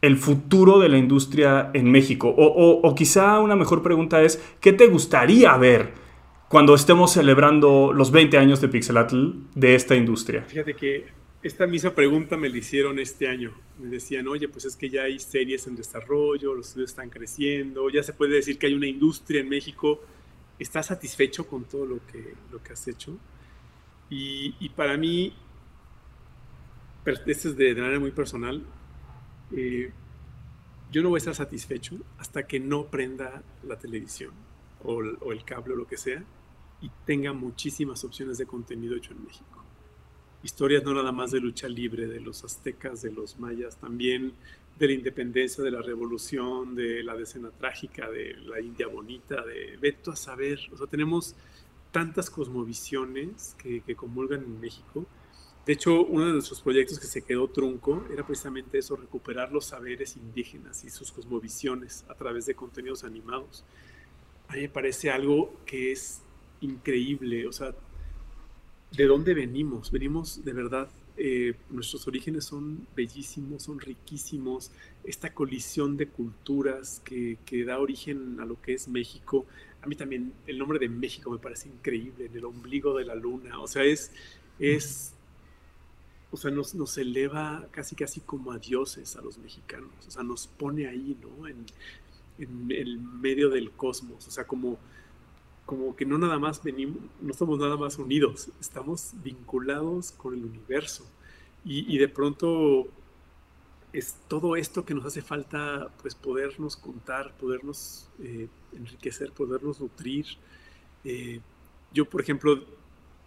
el 0.00 0.16
futuro 0.16 0.78
de 0.78 0.88
la 0.88 0.98
industria 0.98 1.70
en 1.74 1.90
México? 1.90 2.28
O, 2.28 2.80
o 2.82 2.94
quizá 2.94 3.40
una 3.40 3.56
mejor 3.56 3.82
pregunta 3.82 4.22
es, 4.22 4.40
¿qué 4.60 4.72
te 4.72 4.86
gustaría 4.86 5.56
ver? 5.56 6.08
cuando 6.48 6.74
estemos 6.74 7.12
celebrando 7.12 7.92
los 7.92 8.10
20 8.10 8.38
años 8.38 8.60
de 8.60 8.68
Pixelatl 8.68 9.32
de 9.54 9.74
esta 9.74 9.94
industria? 9.94 10.42
Fíjate 10.42 10.74
que 10.74 11.06
esta 11.42 11.66
misma 11.66 11.94
pregunta 11.94 12.36
me 12.36 12.48
la 12.48 12.58
hicieron 12.58 12.98
este 12.98 13.28
año. 13.28 13.52
Me 13.78 13.88
decían, 13.88 14.26
oye, 14.26 14.48
pues 14.48 14.64
es 14.64 14.76
que 14.76 14.90
ya 14.90 15.02
hay 15.02 15.18
series 15.18 15.66
en 15.66 15.76
desarrollo, 15.76 16.54
los 16.54 16.68
estudios 16.68 16.90
están 16.90 17.10
creciendo, 17.10 17.88
ya 17.90 18.02
se 18.02 18.12
puede 18.12 18.34
decir 18.34 18.58
que 18.58 18.66
hay 18.66 18.74
una 18.74 18.86
industria 18.86 19.40
en 19.40 19.48
México. 19.48 20.00
¿Estás 20.58 20.86
satisfecho 20.86 21.46
con 21.46 21.64
todo 21.64 21.86
lo 21.86 22.04
que, 22.06 22.34
lo 22.50 22.62
que 22.62 22.72
has 22.72 22.88
hecho? 22.88 23.16
Y, 24.10 24.68
para 24.70 24.96
mí, 24.96 25.34
esto 27.04 27.48
es 27.50 27.56
de, 27.56 27.74
manera 27.74 28.00
muy 28.00 28.10
personal, 28.10 28.62
eh, 29.52 29.92
yo 30.90 31.02
no 31.02 31.10
voy 31.10 31.18
a 31.18 31.18
estar 31.18 31.34
satisfecho 31.34 31.96
hasta 32.16 32.46
que 32.46 32.58
no 32.58 32.86
prenda 32.86 33.42
la 33.62 33.78
televisión 33.78 34.32
o, 34.82 34.94
o 34.94 35.32
el 35.32 35.44
cable 35.44 35.74
o 35.74 35.76
lo 35.76 35.86
que 35.86 35.98
sea 35.98 36.24
y 36.80 36.90
tenga 37.04 37.32
muchísimas 37.34 38.02
opciones 38.04 38.38
de 38.38 38.46
contenido 38.46 38.96
hecho 38.96 39.12
en 39.12 39.24
México. 39.24 39.57
Historias 40.42 40.84
no 40.84 40.94
nada 40.94 41.12
más 41.12 41.32
de 41.32 41.40
lucha 41.40 41.68
libre, 41.68 42.06
de 42.06 42.20
los 42.20 42.44
aztecas, 42.44 43.02
de 43.02 43.10
los 43.10 43.38
mayas, 43.40 43.76
también 43.76 44.32
de 44.78 44.86
la 44.86 44.92
independencia, 44.92 45.64
de 45.64 45.72
la 45.72 45.82
revolución, 45.82 46.76
de 46.76 47.02
la 47.02 47.16
decena 47.16 47.50
trágica, 47.50 48.08
de 48.08 48.36
la 48.46 48.60
India 48.60 48.86
bonita, 48.86 49.44
de 49.44 49.76
Veto 49.80 50.12
a 50.12 50.16
saber. 50.16 50.60
O 50.72 50.76
sea, 50.76 50.86
tenemos 50.86 51.34
tantas 51.90 52.30
cosmovisiones 52.30 53.56
que, 53.58 53.80
que 53.80 53.96
comulgan 53.96 54.44
en 54.44 54.60
México. 54.60 55.04
De 55.66 55.72
hecho, 55.72 56.04
uno 56.04 56.26
de 56.26 56.32
nuestros 56.32 56.60
proyectos 56.60 56.98
que 56.98 57.06
se 57.06 57.22
quedó 57.22 57.48
trunco 57.48 58.06
era 58.12 58.24
precisamente 58.24 58.78
eso, 58.78 58.96
recuperar 58.96 59.52
los 59.52 59.66
saberes 59.66 60.16
indígenas 60.16 60.84
y 60.84 60.90
sus 60.90 61.10
cosmovisiones 61.10 62.04
a 62.08 62.14
través 62.14 62.46
de 62.46 62.54
contenidos 62.54 63.04
animados. 63.04 63.64
A 64.46 64.54
mí 64.54 64.62
me 64.62 64.68
parece 64.68 65.10
algo 65.10 65.54
que 65.66 65.92
es 65.92 66.22
increíble, 66.60 67.46
o 67.46 67.52
sea, 67.52 67.74
¿de 68.92 69.06
dónde 69.06 69.34
venimos? 69.34 69.90
Venimos 69.90 70.44
de 70.44 70.52
verdad, 70.52 70.88
eh, 71.16 71.54
nuestros 71.70 72.06
orígenes 72.06 72.44
son 72.44 72.86
bellísimos, 72.94 73.64
son 73.64 73.80
riquísimos, 73.80 74.70
esta 75.04 75.34
colisión 75.34 75.96
de 75.96 76.08
culturas 76.08 77.02
que, 77.04 77.38
da 77.66 77.78
origen 77.78 78.38
a 78.40 78.44
lo 78.44 78.60
que 78.60 78.74
es 78.74 78.88
México. 78.88 79.46
A 79.82 79.86
mí 79.86 79.96
también 79.96 80.32
el 80.46 80.58
nombre 80.58 80.78
de 80.78 80.88
México 80.88 81.30
me 81.30 81.38
parece 81.38 81.68
increíble, 81.68 82.26
en 82.26 82.36
el 82.36 82.44
ombligo 82.44 82.96
de 82.96 83.04
la 83.04 83.14
luna, 83.14 83.60
o 83.60 83.66
sea, 83.66 83.84
es, 83.84 84.12
es 84.58 85.12
o 86.30 86.36
sea, 86.36 86.50
nos, 86.50 86.74
nos, 86.74 86.98
eleva 86.98 87.66
casi 87.70 87.96
casi 87.96 88.20
como 88.20 88.52
a 88.52 88.58
dioses 88.58 89.16
a 89.16 89.22
los 89.22 89.38
mexicanos, 89.38 89.90
o 90.06 90.10
sea, 90.10 90.22
nos 90.22 90.46
pone 90.46 90.86
ahí, 90.86 91.16
¿no? 91.20 91.48
En, 91.48 91.64
en 92.38 92.70
el 92.70 92.98
medio 92.98 93.50
del 93.50 93.70
cosmos, 93.72 94.26
o 94.26 94.30
sea, 94.30 94.46
como 94.46 94.78
como 95.68 95.94
que 95.94 96.06
no 96.06 96.16
nada 96.16 96.38
más 96.38 96.62
venimos, 96.62 96.96
no 97.20 97.34
somos 97.34 97.58
nada 97.58 97.76
más 97.76 97.98
unidos, 97.98 98.48
estamos 98.58 99.12
vinculados 99.22 100.12
con 100.12 100.32
el 100.32 100.42
universo. 100.42 101.04
Y, 101.62 101.98
de 101.98 102.08
pronto 102.08 102.86
es 103.92 104.16
todo 104.28 104.56
esto 104.56 104.86
que 104.86 104.94
nos 104.94 105.04
hace 105.04 105.20
falta, 105.20 105.90
pues 106.00 106.14
podernos 106.14 106.78
contar, 106.78 107.34
podernos 107.36 108.08
eh, 108.18 108.48
enriquecer, 108.72 109.30
podernos 109.32 109.78
nutrir. 109.78 110.24
Eh, 111.04 111.38
yo, 111.92 112.06
por 112.06 112.22
ejemplo, 112.22 112.64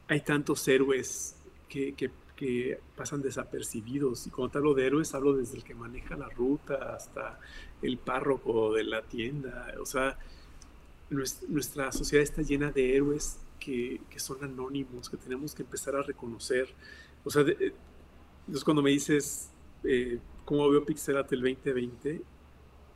hay 0.08 0.22
tantos 0.22 0.68
héroes 0.68 1.36
que, 1.70 1.94
que, 1.94 2.10
que, 2.36 2.80
pasan 2.96 3.22
desapercibidos. 3.22 4.26
Y 4.26 4.32
cuando 4.32 4.54
te 4.54 4.58
hablo 4.58 4.74
de 4.74 4.88
héroes, 4.88 5.14
hablo 5.14 5.34
desde 5.34 5.58
el 5.58 5.64
que 5.64 5.76
maneja 5.76 6.18
la 6.18 6.30
ruta 6.30 6.96
hasta 6.96 7.40
el 7.84 8.00
párroco 8.00 8.74
de 8.74 8.84
la 8.84 9.04
tienda. 9.04 9.76
O 9.80 9.86
sea, 9.86 10.18
nuestra 11.12 11.92
sociedad 11.92 12.24
está 12.24 12.42
llena 12.42 12.72
de 12.72 12.96
héroes 12.96 13.40
que, 13.60 14.02
son 14.18 14.44
anónimos, 14.44 15.10
que 15.10 15.18
tenemos 15.18 15.54
que 15.54 15.64
empezar 15.64 15.96
a 15.96 16.02
reconocer. 16.02 16.70
O 17.24 17.30
sea, 17.30 17.42
entonces 17.42 18.64
cuando 18.64 18.82
me 18.82 18.92
dices 18.92 19.50
eh, 19.84 20.20
cómo 20.46 20.70
veo 20.70 20.86
Pixelat 20.86 21.32
el 21.34 21.42
2020, 21.42 22.22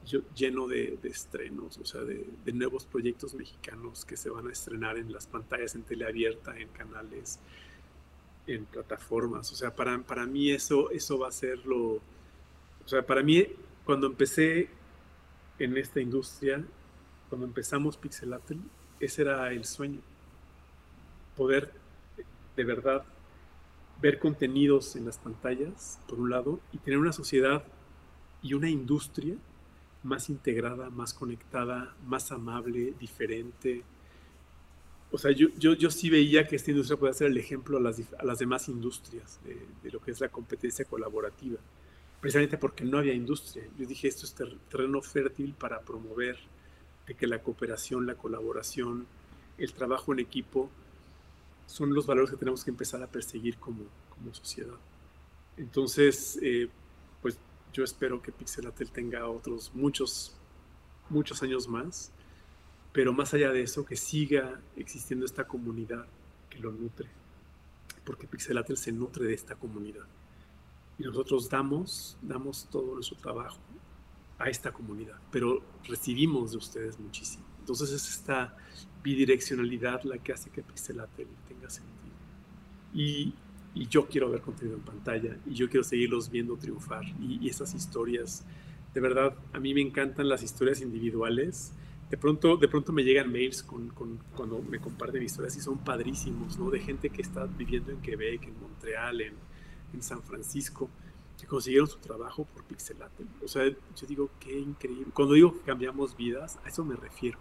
yo 0.06 0.22
lleno 0.36 0.68
de, 0.68 1.00
estrenos, 1.04 1.78
o 1.78 1.86
sea, 1.86 2.02
de, 2.02 2.26
nuevos 2.54 2.86
proyectos 2.86 3.34
mexicanos 3.34 4.06
que 4.06 4.16
se 4.16 4.30
van 4.30 4.48
a 4.48 4.52
estrenar 4.52 4.98
en 4.98 5.12
las 5.12 5.28
pantallas, 5.28 5.76
en 5.76 5.84
teleabierta, 5.84 6.58
en 6.58 6.70
canales, 6.70 7.40
en 8.48 8.66
plataformas. 8.66 9.52
O 9.52 9.56
sea, 9.56 9.76
para, 9.76 9.98
para 10.04 10.26
mí 10.26 10.52
eso, 10.52 10.90
eso 10.92 11.20
va 11.20 11.30
a 11.30 11.32
ser 11.32 11.66
lo... 11.66 11.96
O 11.96 12.88
sea, 12.88 13.06
para 13.06 13.24
mí, 13.24 13.46
cuando 13.84 14.08
empecé 14.08 14.70
en 15.58 15.76
esta 15.78 16.00
industria, 16.00 16.64
cuando 17.30 17.46
empezamos 17.48 17.98
Pixelatl, 17.98 18.56
ese 19.00 19.22
era 19.24 19.52
el 19.52 19.66
sueño. 19.66 20.02
Poder 21.36 21.72
de 22.56 22.64
verdad 22.64 23.04
ver 24.02 24.20
contenidos 24.20 24.96
en 24.96 25.06
las 25.06 25.18
pantallas, 25.18 26.00
por 26.08 26.20
un 26.20 26.30
lado, 26.30 26.60
y 26.72 26.78
tener 26.78 27.00
una 27.00 27.14
sociedad 27.14 27.64
y 28.42 28.54
una 28.54 28.70
industria 28.70 29.36
más 30.04 30.30
integrada, 30.30 30.90
más 30.90 31.14
conectada, 31.14 31.96
más 32.06 32.32
amable, 32.32 32.94
diferente. 33.00 33.84
O 35.12 35.18
sea, 35.18 35.32
yo, 35.32 35.48
yo, 35.58 35.74
yo 35.74 35.90
sí 35.90 36.10
veía 36.10 36.48
que 36.48 36.56
esta 36.56 36.72
industria 36.72 36.98
puede 36.98 37.14
ser 37.14 37.28
el 37.28 37.38
ejemplo 37.38 37.78
a 37.78 37.82
las, 37.82 38.02
a 38.20 38.24
las 38.24 38.40
demás 38.40 38.70
industrias 38.70 39.40
de, 39.44 39.66
de, 39.82 39.92
lo 39.92 40.00
que 40.00 40.12
es 40.12 40.20
la 40.20 40.30
competencia 40.30 40.86
colaborativa, 40.86 41.58
precisamente 42.22 42.58
porque 42.58 42.84
no 42.84 43.00
había 43.00 43.14
industria. 43.14 43.64
Yo 43.78 43.86
dije, 43.86 44.08
esto 44.08 44.26
es 44.26 44.36
terreno 44.70 45.02
fértil 45.02 45.56
para 45.58 45.80
promover 45.82 46.38
de 47.08 47.14
que 47.14 47.28
la 47.28 47.42
cooperación, 47.42 48.06
la 48.06 48.16
colaboración, 48.16 49.06
el 49.58 49.74
trabajo 49.74 50.14
en 50.14 50.20
equipo 50.20 50.70
son 51.68 51.94
los 51.94 52.06
valores 52.06 52.32
que 52.32 52.38
tenemos 52.38 52.64
que 52.64 52.72
empezar 52.72 53.02
a 53.02 53.08
perseguir 53.08 53.58
como, 53.58 53.84
como 54.10 54.34
sociedad. 54.34 54.76
Entonces, 55.58 56.38
eh, 56.42 56.70
pues 57.22 57.38
yo 57.74 57.84
espero 57.84 58.22
que 58.22 58.32
Pixelatel 58.32 58.92
tenga 58.92 59.28
otros 59.28 59.72
muchos, 59.74 60.36
muchos 61.10 61.42
años 61.44 61.68
más, 61.68 62.12
pero 62.92 63.14
más 63.14 63.34
allá 63.34 63.52
de 63.52 63.62
eso, 63.62 63.86
que 63.86 63.96
siga 63.96 64.60
existiendo 64.76 65.26
esta 65.26 65.46
comunidad 65.46 66.06
que 66.50 66.60
lo 66.60 66.72
nutre, 66.72 67.08
porque 68.04 68.28
Pixelatel 68.28 68.78
se 68.78 68.92
nutre 68.92 69.26
de 69.26 69.34
esta 69.34 69.56
comunidad. 69.56 70.06
Y 70.98 71.04
nosotros 71.04 71.50
damos, 71.50 72.18
damos 72.22 72.68
todo 72.72 72.96
nuestro 72.96 73.18
trabajo 73.18 73.60
a 74.38 74.50
esta 74.50 74.72
comunidad, 74.72 75.16
pero 75.32 75.62
recibimos 75.88 76.52
de 76.52 76.58
ustedes 76.58 77.00
muchísimo. 77.00 77.46
Entonces 77.60 77.92
es 77.92 78.10
esta 78.10 78.56
bidireccionalidad 79.04 80.04
la 80.04 80.18
que 80.18 80.34
hace 80.34 80.50
que 80.50 80.62
Pixelatel 80.62 81.28
tenga 81.48 81.70
sentido. 81.70 82.16
Y, 82.94 83.34
y, 83.74 83.88
yo 83.88 84.08
quiero 84.08 84.30
ver 84.30 84.42
contenido 84.42 84.78
en 84.78 84.84
pantalla 84.84 85.38
y 85.46 85.54
yo 85.54 85.70
quiero 85.70 85.84
seguirlos 85.84 86.30
viendo 86.30 86.58
triunfar. 86.58 87.04
Y, 87.20 87.40
y 87.42 87.50
esas 87.50 87.74
historias, 87.74 88.46
de 88.94 89.02
verdad, 89.02 89.36
a 89.54 89.60
mí 89.60 89.74
me 89.74 89.82
encantan 89.82 90.30
las 90.30 90.44
historias 90.44 90.82
individuales. 90.82 91.74
De 92.10 92.18
pronto, 92.18 92.58
de 92.58 92.68
pronto 92.68 92.94
me 92.94 93.04
llegan 93.04 93.32
mails 93.32 93.64
con, 93.64 93.90
con, 93.90 94.20
cuando 94.36 94.62
me 94.62 94.80
comparten 94.80 95.24
historias 95.24 95.58
y 95.58 95.62
son 95.62 95.80
padrísimos, 95.80 96.58
¿no? 96.60 96.70
De 96.70 96.80
gente 96.80 97.10
que 97.10 97.22
está 97.22 97.46
viviendo 97.46 97.92
en 97.92 98.02
Quebec, 98.02 98.44
en 98.44 98.60
Montreal, 98.62 99.22
en, 99.22 99.34
en 99.94 100.04
San 100.04 100.22
Francisco 100.22 100.90
que 101.40 101.46
consiguieron 101.48 101.88
su 101.88 101.98
trabajo 101.98 102.46
por 102.46 102.64
Pixelatel. 102.64 103.28
O 103.44 103.48
sea, 103.48 103.68
yo 103.68 104.08
digo, 104.08 104.30
qué 104.40 104.58
increíble. 104.58 105.08
Cuando 105.14 105.34
digo 105.34 105.54
que 105.54 105.62
cambiamos 105.62 106.16
vidas, 106.16 106.58
a 106.64 106.70
eso 106.70 106.86
me 106.86 106.96
refiero. 106.96 107.38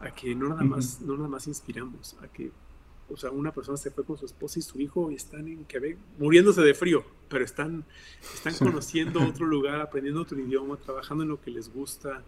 A 0.00 0.10
que 0.10 0.34
no 0.34 0.48
nada 0.48 0.64
más, 0.64 1.00
no 1.00 1.16
nada 1.16 1.28
más 1.28 1.46
inspiramos, 1.46 2.16
a 2.20 2.28
que, 2.28 2.50
o 3.08 3.16
sea, 3.16 3.30
una 3.30 3.52
persona 3.52 3.76
se 3.76 3.90
fue 3.90 4.04
con 4.04 4.18
su 4.18 4.26
esposa 4.26 4.58
y 4.58 4.62
su 4.62 4.80
hijo 4.80 5.10
y 5.10 5.14
están 5.14 5.46
en 5.46 5.64
Quebec 5.64 5.96
muriéndose 6.18 6.60
de 6.62 6.74
frío, 6.74 7.04
pero 7.28 7.44
están, 7.44 7.84
están 8.34 8.54
conociendo 8.56 9.20
otro 9.28 9.46
lugar, 9.46 9.80
aprendiendo 9.80 10.22
otro 10.22 10.38
idioma, 10.40 10.76
trabajando 10.76 11.22
en 11.22 11.30
lo 11.30 11.40
que 11.40 11.52
les 11.52 11.72
gusta. 11.72 12.24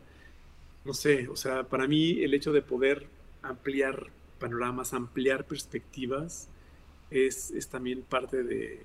No 0.85 0.95
sé, 0.95 1.29
o 1.29 1.37
sea, 1.37 1.65
para 1.65 1.89
mí 1.89 2.23
el 2.23 2.33
hecho 2.33 2.53
de 2.53 2.63
poder 2.63 3.09
ampliar 3.43 4.11
panoramas, 4.39 4.95
ampliar 4.95 5.47
perspectivas, 5.47 6.49
es, 7.11 7.51
es 7.51 7.69
también 7.69 8.03
parte 8.03 8.43
de, 8.43 8.85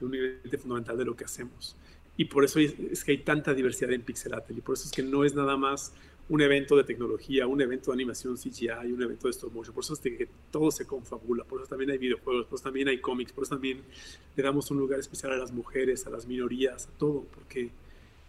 de 0.00 0.06
un 0.06 0.58
fundamental 0.58 0.96
de 0.98 1.04
lo 1.04 1.16
que 1.16 1.24
hacemos. 1.24 1.76
Y 2.16 2.26
por 2.26 2.44
eso 2.44 2.58
es 2.58 3.04
que 3.04 3.12
hay 3.12 3.18
tanta 3.18 3.54
diversidad 3.54 3.92
en 3.92 4.02
Pixelatel 4.02 4.58
y 4.58 4.60
por 4.60 4.74
eso 4.74 4.86
es 4.86 4.92
que 4.92 5.02
no 5.02 5.24
es 5.24 5.34
nada 5.34 5.56
más 5.56 5.92
un 6.30 6.40
evento 6.40 6.76
de 6.76 6.84
tecnología, 6.84 7.48
un 7.48 7.60
evento 7.60 7.90
de 7.90 7.96
animación 7.96 8.36
CGI, 8.36 8.92
un 8.92 9.02
evento 9.02 9.26
de 9.26 9.32
stop 9.32 9.52
motion. 9.52 9.74
Por 9.74 9.82
eso 9.82 9.94
es 9.94 10.00
que 10.00 10.28
todo 10.52 10.70
se 10.70 10.86
confabula, 10.86 11.42
por 11.42 11.60
eso 11.60 11.68
también 11.68 11.90
hay 11.90 11.98
videojuegos, 11.98 12.46
por 12.46 12.56
eso 12.56 12.64
también 12.64 12.86
hay 12.86 13.00
cómics, 13.00 13.32
por 13.32 13.42
eso 13.42 13.54
también 13.54 13.82
le 14.36 14.42
damos 14.42 14.70
un 14.70 14.78
lugar 14.78 15.00
especial 15.00 15.32
a 15.32 15.36
las 15.36 15.50
mujeres, 15.50 16.06
a 16.06 16.10
las 16.10 16.26
minorías, 16.26 16.86
a 16.86 16.98
todo, 16.98 17.24
porque 17.34 17.70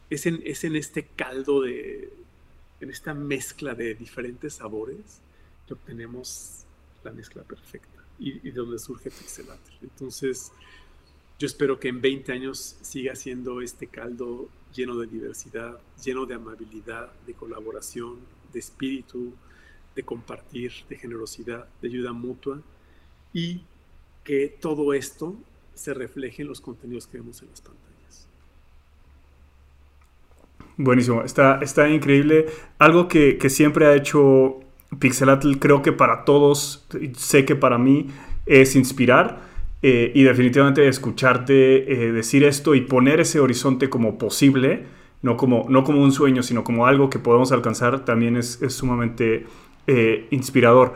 es 0.09 0.25
en, 0.25 0.41
es 0.43 0.63
en 0.63 0.75
este 0.75 1.09
caldo 1.15 1.61
de, 1.61 2.11
en 2.79 2.89
esta 2.89 3.13
mezcla 3.13 3.75
de 3.75 3.93
diferentes 3.93 4.55
sabores 4.55 5.21
que 5.67 5.73
obtenemos 5.73 6.65
la 7.03 7.11
mezcla 7.11 7.43
perfecta 7.43 8.03
y, 8.17 8.47
y 8.47 8.51
de 8.51 8.59
donde 8.59 8.79
surge 8.79 9.11
Pixelatel. 9.11 9.75
Entonces, 9.83 10.51
yo 11.41 11.47
espero 11.47 11.79
que 11.79 11.87
en 11.87 12.01
20 12.01 12.33
años 12.33 12.77
siga 12.81 13.15
siendo 13.15 13.61
este 13.61 13.87
caldo 13.87 14.47
lleno 14.75 14.95
de 14.99 15.07
diversidad, 15.07 15.79
lleno 16.05 16.27
de 16.27 16.35
amabilidad, 16.35 17.11
de 17.25 17.33
colaboración, 17.33 18.17
de 18.53 18.59
espíritu, 18.59 19.33
de 19.95 20.03
compartir, 20.03 20.71
de 20.87 20.97
generosidad, 20.97 21.65
de 21.81 21.87
ayuda 21.87 22.13
mutua 22.13 22.61
y 23.33 23.61
que 24.23 24.55
todo 24.61 24.93
esto 24.93 25.35
se 25.73 25.95
refleje 25.95 26.43
en 26.43 26.47
los 26.47 26.61
contenidos 26.61 27.07
que 27.07 27.17
vemos 27.17 27.41
en 27.41 27.49
las 27.49 27.61
pantallas. 27.61 28.27
Buenísimo, 30.77 31.23
está, 31.23 31.57
está 31.63 31.89
increíble. 31.89 32.45
Algo 32.77 33.07
que, 33.07 33.39
que 33.39 33.49
siempre 33.49 33.87
ha 33.87 33.95
hecho 33.95 34.59
Pixelatl, 34.99 35.57
creo 35.57 35.81
que 35.81 35.91
para 35.91 36.23
todos, 36.23 36.87
sé 37.17 37.45
que 37.45 37.55
para 37.55 37.79
mí, 37.79 38.11
es 38.45 38.75
inspirar 38.75 39.50
eh, 39.83 40.11
y 40.13 40.23
definitivamente 40.23 40.87
escucharte 40.87 41.91
eh, 41.91 42.11
decir 42.11 42.43
esto 42.43 42.75
y 42.75 42.81
poner 42.81 43.19
ese 43.19 43.39
horizonte 43.39 43.89
como 43.89 44.19
posible, 44.19 44.83
no 45.23 45.37
como, 45.37 45.65
no 45.69 45.83
como 45.83 46.03
un 46.03 46.11
sueño, 46.11 46.43
sino 46.43 46.63
como 46.63 46.85
algo 46.85 47.09
que 47.09 47.17
podemos 47.17 47.51
alcanzar, 47.51 48.05
también 48.05 48.37
es, 48.37 48.61
es 48.61 48.73
sumamente 48.73 49.45
eh, 49.87 50.27
inspirador. 50.29 50.93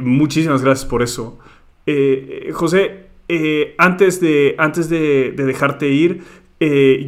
muchísimas 0.00 0.62
gracias 0.62 0.88
por 0.88 1.02
eso. 1.02 1.38
José, 2.52 3.06
antes, 3.78 4.20
de, 4.20 4.54
antes 4.58 4.88
de, 4.88 5.32
de 5.36 5.44
dejarte 5.44 5.88
ir, 5.88 6.22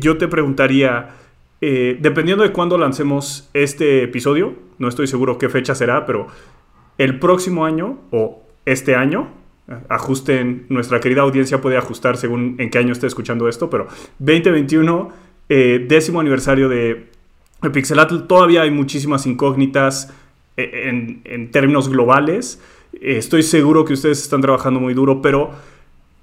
yo 0.00 0.16
te 0.18 0.28
preguntaría, 0.28 1.10
dependiendo 1.60 2.44
de 2.44 2.52
cuándo 2.52 2.78
lancemos 2.78 3.48
este 3.54 4.02
episodio, 4.04 4.54
no 4.78 4.88
estoy 4.88 5.06
seguro 5.06 5.38
qué 5.38 5.48
fecha 5.48 5.74
será, 5.74 6.06
pero 6.06 6.26
el 6.98 7.18
próximo 7.18 7.64
año 7.64 7.98
o 8.10 8.42
este 8.66 8.94
año, 8.94 9.43
ajusten, 9.88 10.66
nuestra 10.68 11.00
querida 11.00 11.22
audiencia 11.22 11.60
puede 11.60 11.76
ajustar 11.76 12.16
según 12.16 12.56
en 12.58 12.70
qué 12.70 12.78
año 12.78 12.92
esté 12.92 13.06
escuchando 13.06 13.48
esto, 13.48 13.70
pero 13.70 13.88
2021, 14.18 15.12
eh, 15.48 15.84
décimo 15.88 16.20
aniversario 16.20 16.68
de 16.68 17.06
Pixelatl, 17.72 18.26
todavía 18.26 18.62
hay 18.62 18.70
muchísimas 18.70 19.26
incógnitas 19.26 20.12
eh, 20.56 21.20
en, 21.24 21.50
términos 21.50 21.88
globales. 21.88 22.60
Estoy 23.00 23.42
seguro 23.42 23.84
que 23.84 23.94
ustedes 23.94 24.22
están 24.22 24.40
trabajando 24.40 24.80
muy 24.80 24.92
duro, 24.92 25.22
pero 25.22 25.52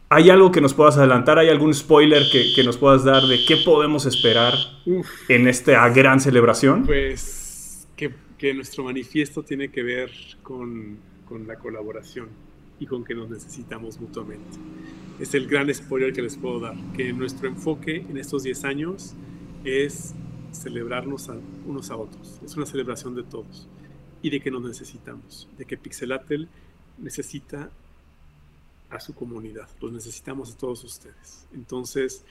¿hay 0.09 0.29
algo 0.29 0.51
que 0.51 0.61
nos 0.61 0.73
puedas 0.73 0.97
adelantar? 0.97 1.39
¿Hay 1.39 1.49
algún 1.49 1.73
spoiler 1.73 2.23
que, 2.31 2.63
nos 2.63 2.77
puedas 2.77 3.03
dar 3.03 3.23
de 3.23 3.39
qué 3.45 3.57
podemos 3.57 4.05
esperar 4.05 4.53
en 5.27 5.47
esta 5.47 5.89
gran 5.89 6.19
celebración? 6.19 6.85
Pues 6.85 7.87
que, 7.97 8.53
nuestro 8.55 8.83
manifiesto 8.83 9.43
tiene 9.43 9.69
que 9.69 9.83
ver 9.83 10.09
con, 10.41 10.97
con 11.25 11.45
la 11.45 11.57
colaboración 11.57 12.27
y 12.81 12.87
con 12.87 13.03
que 13.05 13.13
nos 13.13 13.29
necesitamos 13.29 14.01
mutuamente. 14.01 14.57
Es 15.19 15.35
el 15.35 15.47
gran 15.47 15.71
spoiler 15.73 16.11
que 16.11 16.23
les 16.23 16.35
puedo 16.35 16.59
dar, 16.59 16.75
que 16.97 17.13
nuestro 17.13 17.47
enfoque 17.47 17.97
en 17.97 18.17
estos 18.17 18.41
10 18.41 18.63
años 18.65 19.13
es 19.63 20.15
celebrarnos 20.51 21.29
a 21.29 21.37
unos 21.67 21.91
a 21.91 21.95
otros. 21.95 22.39
Es 22.43 22.57
una 22.57 22.65
celebración 22.65 23.13
de 23.15 23.21
todos 23.21 23.67
y 24.23 24.31
de 24.31 24.39
que 24.41 24.49
nos 24.49 24.63
necesitamos, 24.63 25.47
de 25.59 25.65
que 25.65 25.77
Pixelatel 25.77 26.47
necesita 26.97 27.69
a 28.89 28.99
su 28.99 29.13
comunidad, 29.13 29.69
los 29.79 29.91
necesitamos 29.91 30.51
a 30.51 30.57
todos 30.57 30.83
ustedes. 30.83 31.45
Entonces, 31.53 32.25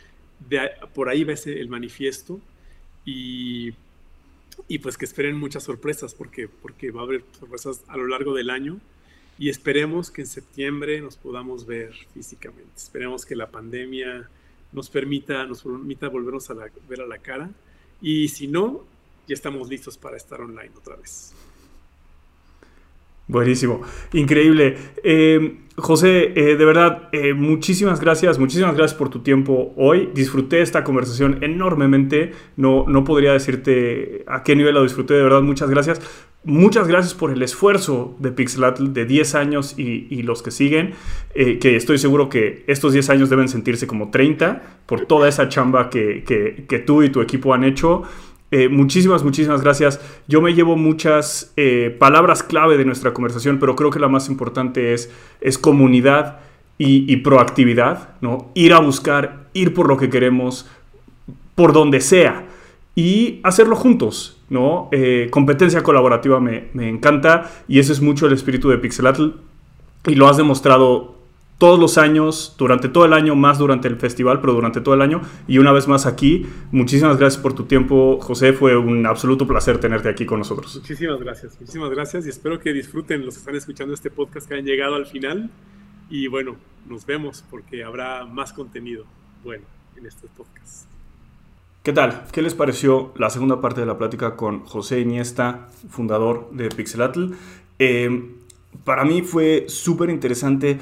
de, 0.49 0.69
por 0.93 1.09
ahí 1.09 1.23
va 1.23 1.35
ese, 1.35 1.61
el 1.61 1.69
manifiesto 1.69 2.41
y, 3.05 3.73
y, 4.67 4.79
pues 4.81 4.99
que 4.99 5.05
esperen 5.05 5.39
muchas 5.39 5.63
sorpresas 5.63 6.13
porque, 6.13 6.49
porque 6.49 6.91
va 6.91 7.03
a 7.03 7.05
haber 7.05 7.25
sorpresas 7.39 7.85
a 7.87 7.97
lo 7.97 8.09
largo 8.09 8.35
del 8.35 8.51
año 8.51 8.81
y 9.41 9.49
esperemos 9.49 10.11
que 10.11 10.21
en 10.21 10.27
septiembre 10.27 11.01
nos 11.01 11.17
podamos 11.17 11.65
ver 11.65 11.95
físicamente. 12.13 12.71
Esperemos 12.77 13.25
que 13.25 13.35
la 13.35 13.51
pandemia 13.51 14.29
nos 14.71 14.91
permita, 14.91 15.47
nos 15.47 15.63
permita 15.63 16.09
volvernos 16.09 16.51
a 16.51 16.55
ver 16.87 17.01
a 17.01 17.07
la 17.07 17.17
cara 17.17 17.51
y 18.03 18.29
si 18.29 18.47
no, 18.47 18.85
ya 19.27 19.33
estamos 19.33 19.71
listos 19.71 19.97
para 19.97 20.19
estar 20.19 20.43
online 20.43 20.73
otra 20.77 20.95
vez. 20.97 21.33
Buenísimo, 23.31 23.83
increíble. 24.13 24.77
Eh, 25.05 25.59
José, 25.77 26.33
eh, 26.35 26.57
de 26.57 26.65
verdad, 26.65 27.09
eh, 27.13 27.33
muchísimas 27.33 28.01
gracias, 28.01 28.41
muchísimas 28.41 28.75
gracias 28.75 28.99
por 28.99 29.09
tu 29.09 29.21
tiempo 29.21 29.73
hoy. 29.77 30.11
Disfruté 30.13 30.63
esta 30.63 30.83
conversación 30.83 31.39
enormemente. 31.41 32.33
No, 32.57 32.85
no 32.89 33.05
podría 33.05 33.33
decirte 33.33 34.25
a 34.27 34.43
qué 34.43 34.57
nivel 34.57 34.75
la 34.75 34.83
disfruté, 34.83 35.15
de 35.15 35.23
verdad, 35.23 35.43
muchas 35.43 35.71
gracias. 35.71 36.03
Muchas 36.43 36.89
gracias 36.89 37.15
por 37.15 37.31
el 37.31 37.41
esfuerzo 37.43 38.17
de 38.19 38.33
Pixelatl 38.33 38.93
de 38.93 39.05
10 39.05 39.35
años 39.35 39.79
y, 39.79 40.23
los 40.23 40.43
que 40.43 40.51
siguen, 40.51 40.95
que 41.35 41.77
estoy 41.77 41.99
seguro 41.99 42.31
que 42.31 42.65
estos 42.67 42.95
10 42.95 43.11
años 43.11 43.29
deben 43.29 43.47
sentirse 43.47 43.87
como 43.87 44.11
30 44.11 44.63
por 44.87 45.05
toda 45.05 45.29
esa 45.29 45.51
chamba 45.51 45.91
que, 45.91 46.25
que 46.67 46.79
tú 46.79 47.03
y 47.03 47.11
tu 47.11 47.21
equipo 47.21 47.53
han 47.53 47.63
hecho. 47.63 48.05
Eh, 48.51 48.69
muchísimas, 48.69 49.23
muchísimas 49.23 49.63
gracias. 49.63 50.01
Yo 50.27 50.41
me 50.41 50.55
llevo 50.55 50.77
muchas 50.77 51.53
eh, 51.57 51.95
palabras 51.99 52.43
clave 52.43 52.77
de 52.77 52.85
nuestra 52.85 53.13
conversación, 53.15 53.59
pero 53.59 53.77
creo 53.77 53.91
que 53.91 54.01
la 54.01 54.09
más 54.09 54.29
importante 54.29 54.93
es, 54.93 55.11
es 55.41 55.59
comunidad 55.59 56.41
y, 56.83 57.15
proactividad, 57.19 58.15
¿no? 58.23 58.53
Ir 58.55 58.73
a 58.73 58.79
buscar, 58.79 59.49
ir 59.53 59.75
por 59.75 59.87
lo 59.87 59.99
que 59.99 60.09
queremos, 60.09 60.67
por 61.55 61.75
donde 61.75 62.01
sea. 62.01 62.47
y 62.97 63.41
hacerlo 63.45 63.77
juntos, 63.77 64.43
¿no? 64.49 64.89
Eh, 64.91 65.29
competencia 65.31 65.83
colaborativa 65.83 66.41
me, 66.41 66.69
me, 66.73 66.89
encanta 66.89 67.51
y 67.69 67.79
ese 67.79 67.93
es 67.93 68.01
mucho 68.01 68.27
el 68.27 68.33
espíritu 68.33 68.69
de 68.69 68.79
Pixelatl 68.79 69.29
y 70.07 70.15
lo 70.17 70.29
has 70.29 70.37
demostrado 70.37 71.20
todos 71.61 71.79
los 71.79 71.99
años, 71.99 72.55
durante 72.57 72.89
todo 72.89 73.05
el 73.05 73.13
año, 73.13 73.37
más 73.37 73.59
durante 73.59 73.87
el 73.87 73.97
festival, 73.97 74.41
pero 74.41 74.55
durante 74.55 74.81
todo 74.81 74.95
el 74.95 75.03
año 75.03 75.21
y 75.47 75.59
una 75.59 75.73
vez 75.73 75.89
más 75.89 76.07
aquí. 76.07 76.47
Muchísimas 76.73 77.19
gracias 77.19 77.41
por 77.41 77.53
tu 77.53 77.65
tiempo, 77.65 78.19
José. 78.19 78.55
Fue 78.55 78.79
un 78.79 79.05
absoluto 79.05 79.47
placer 79.47 79.77
tenerte 79.77 80.09
aquí 80.09 80.25
con 80.25 80.39
nosotros. 80.39 80.75
Muchísimas 80.77 81.21
gracias, 81.21 81.61
muchísimas 81.61 81.91
gracias 81.91 82.25
y 82.25 82.31
espero 82.31 82.59
que 82.59 82.73
disfruten 82.73 83.27
los 83.27 83.35
que 83.35 83.41
están 83.41 83.57
escuchando 83.57 83.93
este 83.93 84.11
podcast, 84.11 84.49
que 84.49 84.55
hayan 84.55 84.65
llegado 84.65 84.95
al 84.95 85.05
final. 85.05 85.51
Y 86.09 86.29
bueno, 86.29 86.57
nos 86.89 87.05
vemos 87.05 87.45
porque 87.51 87.85
habrá 87.85 88.25
más 88.25 88.55
contenido 88.55 89.05
bueno 89.45 89.65
en 89.99 90.07
este 90.07 90.29
podcast. 90.35 90.87
¿Qué 91.83 91.93
tal? 91.93 92.25
¿Qué 92.33 92.41
les 92.41 92.55
pareció 92.55 93.13
la 93.17 93.29
segunda 93.29 93.61
parte 93.61 93.81
de 93.81 93.87
la 93.87 93.99
plática 93.99 94.35
con 94.35 94.61
José 94.61 95.01
Iniesta, 95.01 95.69
fundador 95.91 96.49
de 96.53 96.71
Pixelatl? 96.71 97.33
Eh, 97.79 98.31
para 98.85 99.05
mí 99.05 99.23
fue 99.23 99.67
súper 99.69 100.11
interesante 100.11 100.79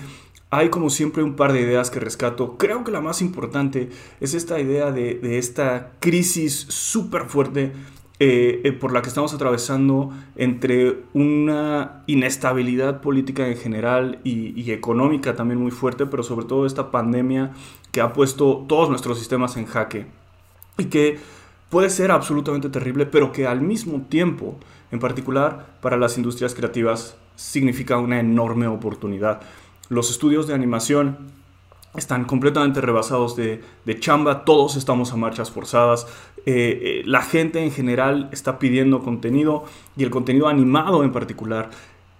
hay 0.51 0.71
como 0.71 0.91
siempre 0.91 1.23
un 1.23 1.35
par 1.35 1.53
de 1.53 1.61
ideas 1.61 1.91
que 1.91 2.01
rescato. 2.01 2.57
Creo 2.57 2.85
que 2.85 2.91
la 2.91 3.01
más 3.01 3.21
importante 3.21 3.91
es 4.21 4.35
esta 4.35 4.59
idea 4.61 4.91
de, 4.91 5.39
esta 5.39 5.93
crisis 6.01 6.67
súper 6.69 7.27
fuerte 7.27 7.73
eh, 8.21 8.63
eh, 8.65 8.73
por 8.73 8.93
la 8.93 9.03
que 9.03 9.09
estamos 9.09 9.33
atravesando 9.35 10.11
entre 10.37 11.03
una 11.13 12.03
inestabilidad 12.07 13.01
política 13.01 13.47
en 13.47 13.57
general 13.57 14.21
y, 14.25 14.61
y, 14.61 14.73
económica 14.73 15.37
también 15.37 15.61
muy 15.61 15.71
fuerte, 15.71 16.07
pero 16.07 16.23
sobre 16.23 16.47
todo 16.47 16.67
esta 16.67 16.91
pandemia 16.91 17.53
que 17.93 18.01
ha 18.01 18.13
puesto 18.13 18.65
todos 18.69 18.91
nuestros 18.91 19.19
sistemas 19.19 19.57
en 19.57 19.67
jaque 19.67 20.07
y 20.79 20.87
que 20.87 21.19
puede 21.69 21.91
ser 21.91 22.11
absolutamente 22.11 22.71
terrible, 22.71 23.07
pero 23.07 23.31
que 23.31 23.47
al 23.47 23.61
mismo 23.61 24.03
tiempo, 24.09 24.57
en 24.91 24.99
particular 24.99 25.79
para 25.81 25.97
las 25.97 26.17
industrias 26.17 26.55
creativas, 26.55 27.17
significa 27.37 27.99
una 27.99 28.19
enorme 28.19 28.67
oportunidad. 28.67 29.43
Los 29.89 30.11
estudios 30.11 30.47
de 30.47 30.55
animación 30.55 31.17
están 31.97 32.25
completamente 32.25 32.81
rebasados 32.81 33.37
de, 33.37 33.63
chamba, 33.99 34.45
todos 34.45 34.77
estamos 34.77 35.13
a 35.13 35.17
marchas 35.17 35.51
forzadas, 35.51 36.07
eh, 36.47 36.81
eh, 36.83 37.03
la 37.05 37.23
gente 37.23 37.63
en 37.63 37.73
general 37.73 38.29
está 38.33 38.59
pidiendo 38.59 39.03
contenido 39.03 39.65
y 39.97 40.05
el 40.05 40.11
contenido 40.11 40.49
animado 40.49 41.05
en 41.05 41.13
particular 41.13 41.71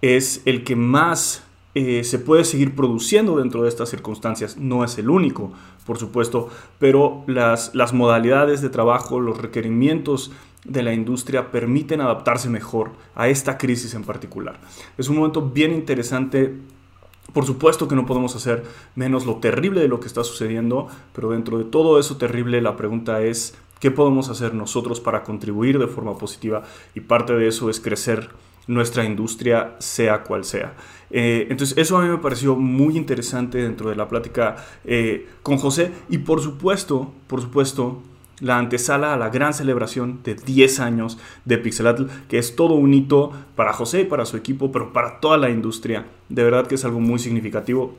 es 0.01 0.41
el 0.45 0.63
que 0.63 0.75
más 0.75 1.43
eh, 1.75 2.03
se 2.03 2.19
puede 2.19 2.43
seguir 2.43 2.75
produciendo 2.75 3.37
dentro 3.37 3.63
de 3.63 3.69
estas 3.69 3.89
circunstancias. 3.89 4.57
No 4.57 4.83
es 4.83 4.97
el 4.97 5.09
único, 5.09 5.51
por 5.85 5.97
supuesto, 5.97 6.49
pero 6.79 7.23
las, 7.27 7.73
las 7.75 7.93
modalidades 7.93 8.61
de 8.61 8.69
trabajo, 8.69 9.19
los 9.19 9.37
requerimientos 9.37 10.31
de 10.65 10.83
la 10.83 10.93
industria 10.93 11.51
permiten 11.51 12.01
adaptarse 12.01 12.49
mejor 12.49 12.91
a 13.15 13.29
esta 13.29 13.57
crisis 13.57 13.93
en 13.93 14.03
particular. 14.03 14.59
Es 14.97 15.09
un 15.09 15.17
momento 15.17 15.41
bien 15.41 15.71
interesante 15.71 16.55
por 17.33 17.45
supuesto 17.45 17.87
que 17.87 17.95
no 17.95 18.05
podemos 18.05 18.35
hacer 18.35 18.63
menos 18.95 19.25
lo 19.25 19.37
terrible 19.37 19.81
de 19.81 19.87
lo 19.87 19.99
que 19.99 20.07
está 20.07 20.23
sucediendo, 20.23 20.87
pero 21.13 21.31
dentro 21.31 21.57
de 21.57 21.65
todo 21.65 21.99
eso 21.99 22.17
terrible 22.17 22.61
la 22.61 22.75
pregunta 22.75 23.21
es, 23.21 23.55
¿qué 23.79 23.91
podemos 23.91 24.29
hacer 24.29 24.53
nosotros 24.53 24.99
para 24.99 25.23
contribuir 25.23 25.79
de 25.79 25.87
forma 25.87 26.17
positiva? 26.17 26.63
Y 26.95 27.01
parte 27.01 27.33
de 27.33 27.47
eso 27.47 27.69
es 27.69 27.79
crecer 27.79 28.29
nuestra 28.67 29.03
industria, 29.03 29.75
sea 29.79 30.23
cual 30.23 30.45
sea. 30.45 30.75
Eh, 31.09 31.47
entonces, 31.49 31.77
eso 31.77 31.97
a 31.97 32.03
mí 32.03 32.09
me 32.09 32.19
pareció 32.19 32.55
muy 32.55 32.97
interesante 32.97 33.57
dentro 33.57 33.89
de 33.89 33.95
la 33.95 34.07
plática 34.07 34.57
eh, 34.85 35.27
con 35.41 35.57
José. 35.57 35.91
Y 36.07 36.19
por 36.19 36.39
supuesto, 36.41 37.11
por 37.27 37.41
supuesto, 37.41 38.03
la 38.41 38.57
antesala 38.57 39.13
a 39.13 39.17
la 39.17 39.29
gran 39.29 39.53
celebración 39.53 40.19
de 40.23 40.35
10 40.35 40.79
años 40.79 41.17
de 41.45 41.57
Pixelatl, 41.57 42.05
que 42.27 42.37
es 42.37 42.55
todo 42.55 42.75
un 42.75 42.93
hito 42.93 43.31
para 43.55 43.73
José 43.73 44.01
y 44.01 44.05
para 44.05 44.25
su 44.25 44.37
equipo, 44.37 44.71
pero 44.71 44.93
para 44.93 45.19
toda 45.19 45.37
la 45.37 45.49
industria. 45.49 46.05
De 46.29 46.43
verdad 46.43 46.67
que 46.67 46.75
es 46.75 46.85
algo 46.85 46.99
muy 46.99 47.19
significativo. 47.19 47.95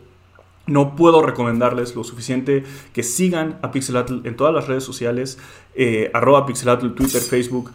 No 0.67 0.95
puedo 0.95 1.23
recomendarles 1.23 1.97
lo 1.97 2.05
suficiente 2.05 2.65
que 2.93 3.03
sigan 3.03 3.59
a 3.63 3.71
Pixelatl 3.71 4.27
en 4.27 4.37
todas 4.37 4.55
las 4.55 4.69
redes 4.69 4.85
sociales, 4.85 5.39
eh, 5.75 6.11
arroba 6.15 6.47
Pixelatl, 6.47 6.91
Twitter, 6.91 7.21
Facebook, 7.21 7.73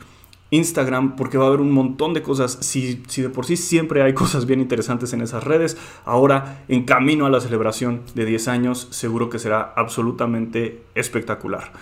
Instagram, 0.52 1.16
porque 1.16 1.38
va 1.38 1.46
a 1.46 1.48
haber 1.48 1.62
un 1.62 1.72
montón 1.72 2.14
de 2.14 2.22
cosas. 2.22 2.58
Si, 2.62 3.04
si 3.08 3.22
de 3.22 3.30
por 3.30 3.46
sí 3.46 3.58
siempre 3.58 4.02
hay 4.02 4.14
cosas 4.24 4.46
bien 4.46 4.62
interesantes 4.62 5.12
en 5.14 5.22
esas 5.22 5.44
redes, 5.44 5.78
ahora 6.06 6.64
en 6.68 6.86
camino 6.86 7.26
a 7.26 7.30
la 7.30 7.42
celebración 7.42 8.02
de 8.14 8.26
10 8.26 8.48
años, 8.48 8.88
seguro 8.92 9.30
que 9.30 9.40
será 9.40 9.74
absolutamente 9.76 10.84
espectacular. 10.94 11.74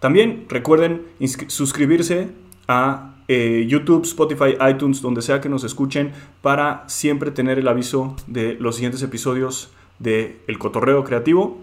También 0.00 0.46
recuerden 0.48 1.02
suscribirse 1.48 2.28
a 2.68 3.16
eh, 3.28 3.66
YouTube, 3.68 4.04
Spotify, 4.04 4.56
iTunes, 4.70 5.02
donde 5.02 5.22
sea 5.22 5.40
que 5.40 5.48
nos 5.48 5.64
escuchen, 5.64 6.12
para 6.40 6.88
siempre 6.88 7.30
tener 7.30 7.58
el 7.58 7.68
aviso 7.68 8.16
de 8.26 8.54
los 8.54 8.76
siguientes 8.76 9.02
episodios 9.02 9.70
de 9.98 10.40
El 10.46 10.58
Cotorreo 10.58 11.04
Creativo. 11.04 11.58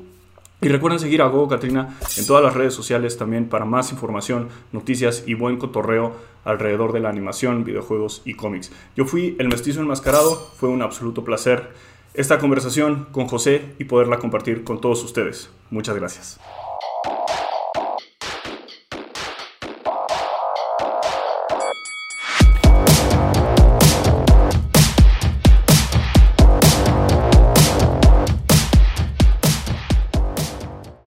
Y 0.61 0.69
recuerden 0.69 0.99
seguir 0.99 1.21
a 1.21 1.27
Gogo 1.27 1.47
Katrina 1.47 1.97
en 2.17 2.25
todas 2.25 2.43
las 2.43 2.53
redes 2.53 2.73
sociales 2.73 3.17
también 3.17 3.49
para 3.49 3.65
más 3.65 3.91
información, 3.91 4.47
noticias 4.71 5.23
y 5.27 5.33
buen 5.33 5.57
cotorreo 5.57 6.15
alrededor 6.43 6.93
de 6.93 7.01
la 7.01 7.09
animación, 7.09 7.63
videojuegos 7.63 8.21
y 8.25 8.35
cómics. 8.35 8.71
Yo 8.95 9.05
fui 9.05 9.35
el 9.37 9.49
mestizo 9.49 9.81
enmascarado, 9.81 10.35
fue 10.55 10.69
un 10.69 10.81
absoluto 10.81 11.23
placer 11.23 11.71
esta 12.13 12.39
conversación 12.39 13.07
con 13.11 13.27
José 13.27 13.73
y 13.79 13.83
poderla 13.83 14.19
compartir 14.19 14.63
con 14.63 14.79
todos 14.79 15.03
ustedes. 15.03 15.49
Muchas 15.69 15.95
gracias. 15.95 16.39